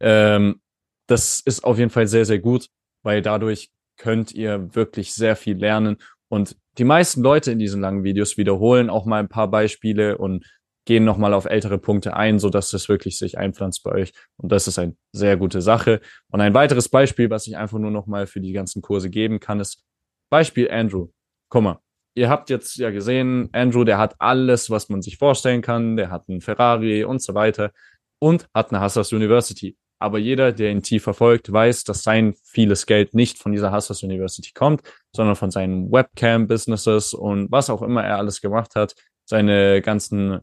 ähm, 0.00 0.60
das 1.06 1.40
ist 1.40 1.62
auf 1.62 1.78
jeden 1.78 1.90
Fall 1.90 2.08
sehr, 2.08 2.24
sehr 2.24 2.40
gut, 2.40 2.66
weil 3.04 3.22
dadurch 3.22 3.70
könnt 3.96 4.32
ihr 4.32 4.74
wirklich 4.74 5.14
sehr 5.14 5.36
viel 5.36 5.56
lernen. 5.56 5.98
Und 6.28 6.56
die 6.78 6.84
meisten 6.84 7.22
Leute 7.22 7.52
in 7.52 7.60
diesen 7.60 7.80
langen 7.80 8.02
Videos 8.02 8.36
wiederholen 8.36 8.90
auch 8.90 9.04
mal 9.04 9.20
ein 9.20 9.28
paar 9.28 9.48
Beispiele 9.48 10.18
und 10.18 10.44
gehen 10.84 11.04
nochmal 11.04 11.34
auf 11.34 11.44
ältere 11.44 11.78
Punkte 11.78 12.14
ein, 12.16 12.38
so 12.38 12.50
dass 12.50 12.70
das 12.70 12.88
wirklich 12.88 13.18
sich 13.18 13.38
einpflanzt 13.38 13.82
bei 13.84 13.92
euch. 13.92 14.12
Und 14.36 14.50
das 14.50 14.66
ist 14.66 14.78
eine 14.78 14.96
sehr 15.12 15.36
gute 15.36 15.62
Sache. 15.62 16.00
Und 16.30 16.40
ein 16.40 16.54
weiteres 16.54 16.88
Beispiel, 16.88 17.30
was 17.30 17.46
ich 17.46 17.56
einfach 17.56 17.78
nur 17.78 17.90
nochmal 17.90 18.26
für 18.26 18.40
die 18.40 18.52
ganzen 18.52 18.82
Kurse 18.82 19.10
geben 19.10 19.40
kann, 19.40 19.60
ist 19.60 19.84
Beispiel 20.30 20.70
Andrew. 20.70 21.08
Guck 21.48 21.62
mal, 21.62 21.78
ihr 22.14 22.28
habt 22.28 22.50
jetzt 22.50 22.76
ja 22.76 22.90
gesehen, 22.90 23.48
Andrew, 23.52 23.84
der 23.84 23.98
hat 23.98 24.16
alles, 24.18 24.70
was 24.70 24.88
man 24.88 25.02
sich 25.02 25.18
vorstellen 25.18 25.62
kann. 25.62 25.96
Der 25.96 26.10
hat 26.10 26.28
einen 26.28 26.40
Ferrari 26.40 27.04
und 27.04 27.22
so 27.22 27.34
weiter 27.34 27.72
und 28.18 28.48
hat 28.54 28.72
eine 28.72 28.82
Hustlers 28.82 29.12
University. 29.12 29.76
Aber 30.00 30.18
jeder, 30.18 30.50
der 30.50 30.72
ihn 30.72 30.82
tief 30.82 31.04
verfolgt, 31.04 31.52
weiß, 31.52 31.84
dass 31.84 32.02
sein 32.02 32.34
vieles 32.42 32.86
Geld 32.86 33.14
nicht 33.14 33.38
von 33.38 33.52
dieser 33.52 33.72
Hustlers 33.72 34.02
University 34.02 34.50
kommt, 34.52 34.82
sondern 35.14 35.36
von 35.36 35.52
seinen 35.52 35.92
Webcam-Businesses 35.92 37.14
und 37.14 37.52
was 37.52 37.70
auch 37.70 37.82
immer 37.82 38.02
er 38.02 38.18
alles 38.18 38.40
gemacht 38.40 38.74
hat. 38.74 38.96
Seine 39.24 39.80
ganzen 39.80 40.40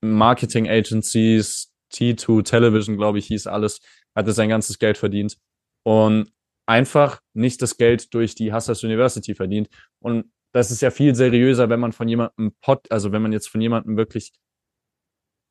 Marketing 0.00 0.68
Agencies, 0.68 1.72
T2 1.92 2.44
Television, 2.44 2.96
glaube 2.96 3.18
ich, 3.18 3.26
hieß 3.26 3.46
alles, 3.46 3.80
hatte 4.14 4.32
sein 4.32 4.48
ganzes 4.48 4.78
Geld 4.78 4.98
verdient. 4.98 5.38
Und 5.84 6.32
einfach 6.66 7.20
nicht 7.32 7.62
das 7.62 7.76
Geld 7.76 8.12
durch 8.12 8.34
die 8.34 8.52
Hustlers 8.52 8.82
University 8.82 9.34
verdient. 9.34 9.68
Und 10.00 10.32
das 10.52 10.70
ist 10.70 10.82
ja 10.82 10.90
viel 10.90 11.14
seriöser, 11.14 11.68
wenn 11.68 11.80
man 11.80 11.92
von 11.92 12.08
jemandem 12.08 12.52
Pod, 12.60 12.90
also 12.90 13.12
wenn 13.12 13.22
man 13.22 13.32
jetzt 13.32 13.48
von 13.48 13.60
jemandem 13.60 13.96
wirklich, 13.96 14.32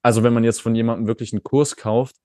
also 0.03 0.23
wenn 0.23 0.33
man 0.33 0.43
jetzt 0.43 0.61
von 0.61 0.75
jemandem 0.75 1.07
wirklich 1.07 1.31
einen 1.31 1.43
Kurs 1.43 1.75
kauft, 1.75 2.15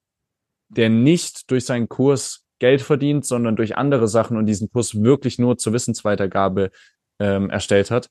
der 0.69 0.89
nicht 0.89 1.51
durch 1.51 1.65
seinen 1.65 1.89
Kurs 1.89 2.47
Geld 2.59 2.83
verdient, 2.83 3.25
sondern 3.25 3.57
durch 3.57 3.77
andere 3.77 4.07
Sachen 4.07 4.37
und 4.37 4.47
diesen 4.47 4.71
Kurs 4.71 5.03
wirklich 5.03 5.39
nur 5.39 5.57
zur 5.59 5.73
Wissensweitergabe 5.73 6.71
ähm, 7.19 7.51
erstellt 7.51 7.91
hat. 7.91 8.09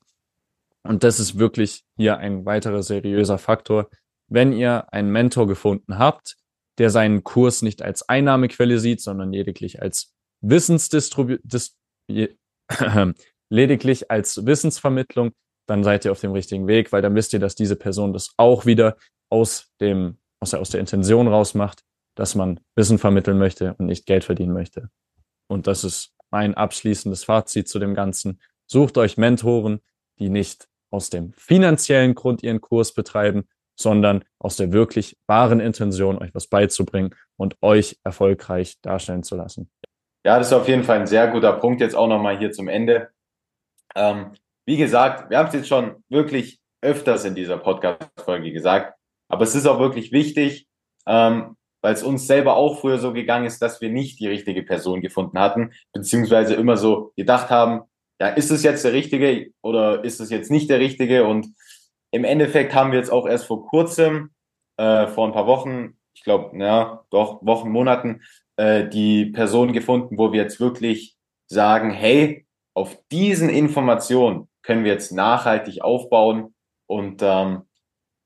Und 0.82 1.04
das 1.04 1.20
ist 1.20 1.38
wirklich 1.38 1.84
hier 1.96 2.18
ein 2.18 2.46
weiterer 2.46 2.82
seriöser 2.82 3.38
Faktor. 3.38 3.90
Wenn 4.28 4.52
ihr 4.52 4.92
einen 4.92 5.10
Mentor 5.10 5.46
gefunden 5.46 5.98
habt, 5.98 6.36
der 6.78 6.90
seinen 6.90 7.24
Kurs 7.24 7.62
nicht 7.62 7.82
als 7.82 8.08
Einnahmequelle 8.08 8.78
sieht, 8.78 9.00
sondern 9.00 9.32
lediglich 9.32 9.82
als 9.82 10.14
lediglich 13.50 14.10
als 14.10 14.46
Wissensvermittlung, 14.46 15.32
dann 15.66 15.84
seid 15.84 16.04
ihr 16.04 16.12
auf 16.12 16.20
dem 16.20 16.32
richtigen 16.32 16.66
Weg, 16.66 16.92
weil 16.92 17.02
dann 17.02 17.14
wisst 17.14 17.32
ihr, 17.32 17.38
dass 17.38 17.54
diese 17.54 17.76
Person 17.76 18.12
das 18.12 18.32
auch 18.36 18.66
wieder 18.66 18.96
aus 19.28 19.70
dem, 19.80 20.18
aus 20.40 20.50
der, 20.50 20.60
aus 20.60 20.70
der 20.70 20.80
Intention 20.80 21.28
rausmacht, 21.28 21.82
dass 22.16 22.34
man 22.34 22.60
Wissen 22.76 22.98
vermitteln 22.98 23.38
möchte 23.38 23.74
und 23.74 23.86
nicht 23.86 24.06
Geld 24.06 24.24
verdienen 24.24 24.52
möchte. 24.52 24.90
Und 25.48 25.66
das 25.66 25.84
ist 25.84 26.14
mein 26.30 26.54
abschließendes 26.54 27.24
Fazit 27.24 27.68
zu 27.68 27.78
dem 27.78 27.94
Ganzen. 27.94 28.40
Sucht 28.66 28.98
euch 28.98 29.16
Mentoren, 29.16 29.80
die 30.20 30.28
nicht 30.28 30.68
aus 30.90 31.10
dem 31.10 31.32
finanziellen 31.32 32.14
Grund 32.14 32.42
ihren 32.42 32.60
Kurs 32.60 32.92
betreiben, 32.92 33.48
sondern 33.78 34.24
aus 34.38 34.56
der 34.56 34.72
wirklich 34.72 35.16
wahren 35.26 35.60
Intention, 35.60 36.18
euch 36.18 36.34
was 36.34 36.46
beizubringen 36.46 37.14
und 37.36 37.56
euch 37.62 37.98
erfolgreich 38.04 38.80
darstellen 38.82 39.22
zu 39.22 39.36
lassen. 39.36 39.70
Ja, 40.24 40.38
das 40.38 40.48
ist 40.48 40.52
auf 40.52 40.68
jeden 40.68 40.84
Fall 40.84 41.00
ein 41.00 41.06
sehr 41.06 41.28
guter 41.28 41.54
Punkt 41.54 41.80
jetzt 41.80 41.96
auch 41.96 42.08
nochmal 42.08 42.38
hier 42.38 42.52
zum 42.52 42.68
Ende. 42.68 43.08
Ähm, 43.96 44.32
wie 44.66 44.76
gesagt, 44.76 45.30
wir 45.30 45.38
haben 45.38 45.48
es 45.48 45.54
jetzt 45.54 45.68
schon 45.68 46.04
wirklich 46.10 46.60
öfters 46.82 47.24
in 47.24 47.34
dieser 47.34 47.56
Podcast-Folge 47.56 48.52
gesagt, 48.52 48.94
aber 49.28 49.44
es 49.44 49.54
ist 49.54 49.66
auch 49.66 49.78
wirklich 49.78 50.12
wichtig, 50.12 50.66
ähm, 51.06 51.56
weil 51.82 51.94
es 51.94 52.02
uns 52.02 52.26
selber 52.26 52.56
auch 52.56 52.80
früher 52.80 52.98
so 52.98 53.14
gegangen 53.14 53.46
ist, 53.46 53.62
dass 53.62 53.80
wir 53.80 53.88
nicht 53.88 54.20
die 54.20 54.28
richtige 54.28 54.62
Person 54.62 55.00
gefunden 55.00 55.38
hatten, 55.38 55.72
beziehungsweise 55.92 56.54
immer 56.54 56.76
so 56.76 57.12
gedacht 57.16 57.48
haben, 57.48 57.82
ja, 58.20 58.28
ist 58.28 58.50
es 58.50 58.62
jetzt 58.62 58.84
der 58.84 58.92
Richtige 58.92 59.52
oder 59.62 60.04
ist 60.04 60.20
es 60.20 60.30
jetzt 60.30 60.50
nicht 60.50 60.68
der 60.68 60.78
Richtige? 60.78 61.24
Und 61.24 61.48
im 62.10 62.24
Endeffekt 62.24 62.74
haben 62.74 62.92
wir 62.92 62.98
jetzt 62.98 63.10
auch 63.10 63.26
erst 63.26 63.46
vor 63.46 63.66
kurzem, 63.66 64.30
äh, 64.76 65.06
vor 65.06 65.26
ein 65.26 65.32
paar 65.32 65.46
Wochen, 65.46 65.96
ich 66.14 66.22
glaube, 66.22 66.56
ja, 66.58 67.04
doch 67.10 67.44
Wochen, 67.44 67.70
Monaten, 67.70 68.22
äh, 68.56 68.86
die 68.86 69.26
Person 69.26 69.72
gefunden, 69.72 70.18
wo 70.18 70.32
wir 70.32 70.42
jetzt 70.42 70.60
wirklich 70.60 71.16
sagen, 71.46 71.90
hey, 71.90 72.46
auf 72.74 72.98
diesen 73.10 73.48
Informationen 73.48 74.48
können 74.62 74.84
wir 74.84 74.92
jetzt 74.92 75.12
nachhaltig 75.12 75.82
aufbauen. 75.82 76.54
Und 76.86 77.22
ähm, 77.22 77.62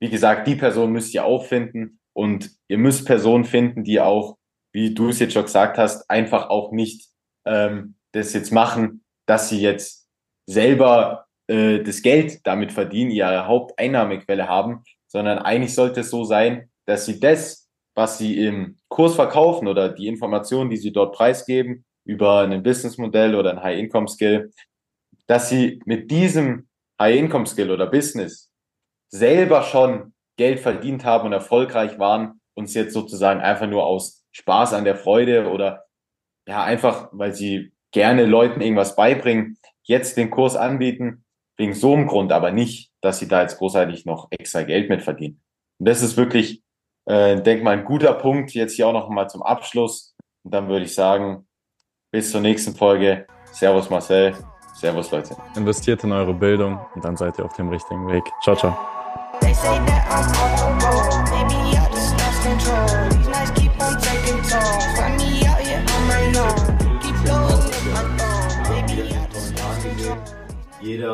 wie 0.01 0.11
gesagt, 0.11 0.49
die 0.49 0.57
Person 0.57 0.90
müsst 0.90 1.14
ihr 1.14 1.24
auch 1.24 1.45
finden. 1.45 2.01
Und 2.12 2.51
ihr 2.68 2.78
müsst 2.78 3.07
Personen 3.07 3.45
finden, 3.45 3.84
die 3.84 4.01
auch, 4.01 4.38
wie 4.72 4.92
du 4.92 5.11
es 5.11 5.20
jetzt 5.20 5.34
schon 5.34 5.45
gesagt 5.45 5.78
hast, 5.78 6.11
einfach 6.11 6.49
auch 6.49 6.72
nicht 6.72 7.09
ähm, 7.45 7.95
das 8.12 8.32
jetzt 8.32 8.53
machen, 8.53 9.03
dass 9.26 9.48
sie 9.48 9.60
jetzt 9.60 10.08
selber 10.46 11.26
äh, 11.46 11.82
das 11.82 12.02
Geld 12.02 12.46
damit 12.46 12.72
verdienen, 12.72 13.10
ihre 13.10 13.46
Haupteinnahmequelle 13.46 14.48
haben, 14.48 14.82
sondern 15.06 15.38
eigentlich 15.38 15.74
sollte 15.74 16.00
es 16.00 16.10
so 16.10 16.24
sein, 16.24 16.70
dass 16.86 17.06
sie 17.06 17.20
das, 17.20 17.68
was 17.94 18.18
sie 18.18 18.44
im 18.44 18.78
Kurs 18.88 19.14
verkaufen 19.14 19.68
oder 19.68 19.88
die 19.88 20.08
Informationen, 20.08 20.70
die 20.70 20.76
sie 20.76 20.92
dort 20.92 21.14
preisgeben 21.14 21.84
über 22.04 22.40
ein 22.40 22.62
Businessmodell 22.62 23.34
oder 23.34 23.50
ein 23.50 23.62
High-Income-Skill, 23.62 24.52
dass 25.26 25.48
sie 25.48 25.80
mit 25.86 26.10
diesem 26.10 26.68
High-Income-Skill 27.00 27.70
oder 27.70 27.86
Business 27.86 28.50
selber 29.08 29.62
schon 29.62 30.12
Geld 30.36 30.60
verdient 30.60 31.04
haben 31.04 31.26
und 31.26 31.32
erfolgreich 31.32 31.98
waren 31.98 32.40
und 32.54 32.64
es 32.64 32.74
jetzt 32.74 32.92
sozusagen 32.92 33.40
einfach 33.40 33.68
nur 33.68 33.86
aus 33.86 34.24
Spaß 34.32 34.74
an 34.74 34.84
der 34.84 34.96
Freude 34.96 35.50
oder 35.50 35.84
ja 36.46 36.64
einfach, 36.64 37.08
weil 37.12 37.34
sie 37.34 37.73
gerne 37.95 38.26
Leuten 38.26 38.61
irgendwas 38.61 38.95
beibringen, 38.95 39.57
jetzt 39.84 40.18
den 40.18 40.30
Kurs 40.30 40.55
anbieten, 40.55 41.24
wegen 41.57 41.72
so 41.72 41.95
einem 41.95 42.07
Grund, 42.07 42.32
aber 42.32 42.51
nicht, 42.51 42.90
dass 43.01 43.20
sie 43.20 43.28
da 43.28 43.40
jetzt 43.40 43.57
großartig 43.57 44.05
noch 44.05 44.28
extra 44.30 44.62
Geld 44.64 44.90
mit 44.90 45.03
verdienen. 45.03 45.40
Und 45.78 45.88
das 45.88 46.03
ist 46.03 46.18
wirklich 46.18 46.64
äh, 47.07 47.40
denke 47.40 47.64
mal, 47.64 47.78
ein 47.78 47.84
guter 47.84 48.14
Punkt 48.14 48.53
jetzt 48.53 48.74
hier 48.74 48.88
auch 48.88 48.92
noch 48.92 49.09
mal 49.09 49.28
zum 49.28 49.42
Abschluss. 49.42 50.14
Und 50.42 50.55
dann 50.55 50.68
würde 50.68 50.84
ich 50.84 50.95
sagen, 50.95 51.47
bis 52.12 52.30
zur 52.30 52.40
nächsten 52.40 52.74
Folge. 52.74 53.26
Servus 53.53 53.90
Marcel. 53.90 54.34
Servus 54.74 55.11
Leute. 55.11 55.36
Investiert 55.57 56.03
in 56.05 56.12
eure 56.12 56.34
Bildung 56.34 56.80
und 56.95 57.05
dann 57.05 57.16
seid 57.16 57.38
ihr 57.38 57.45
auf 57.45 57.55
dem 57.55 57.68
richtigen 57.68 58.09
Weg. 58.09 58.24
Ciao, 58.42 58.57
ciao. 58.57 58.76
Jeder 70.85 71.12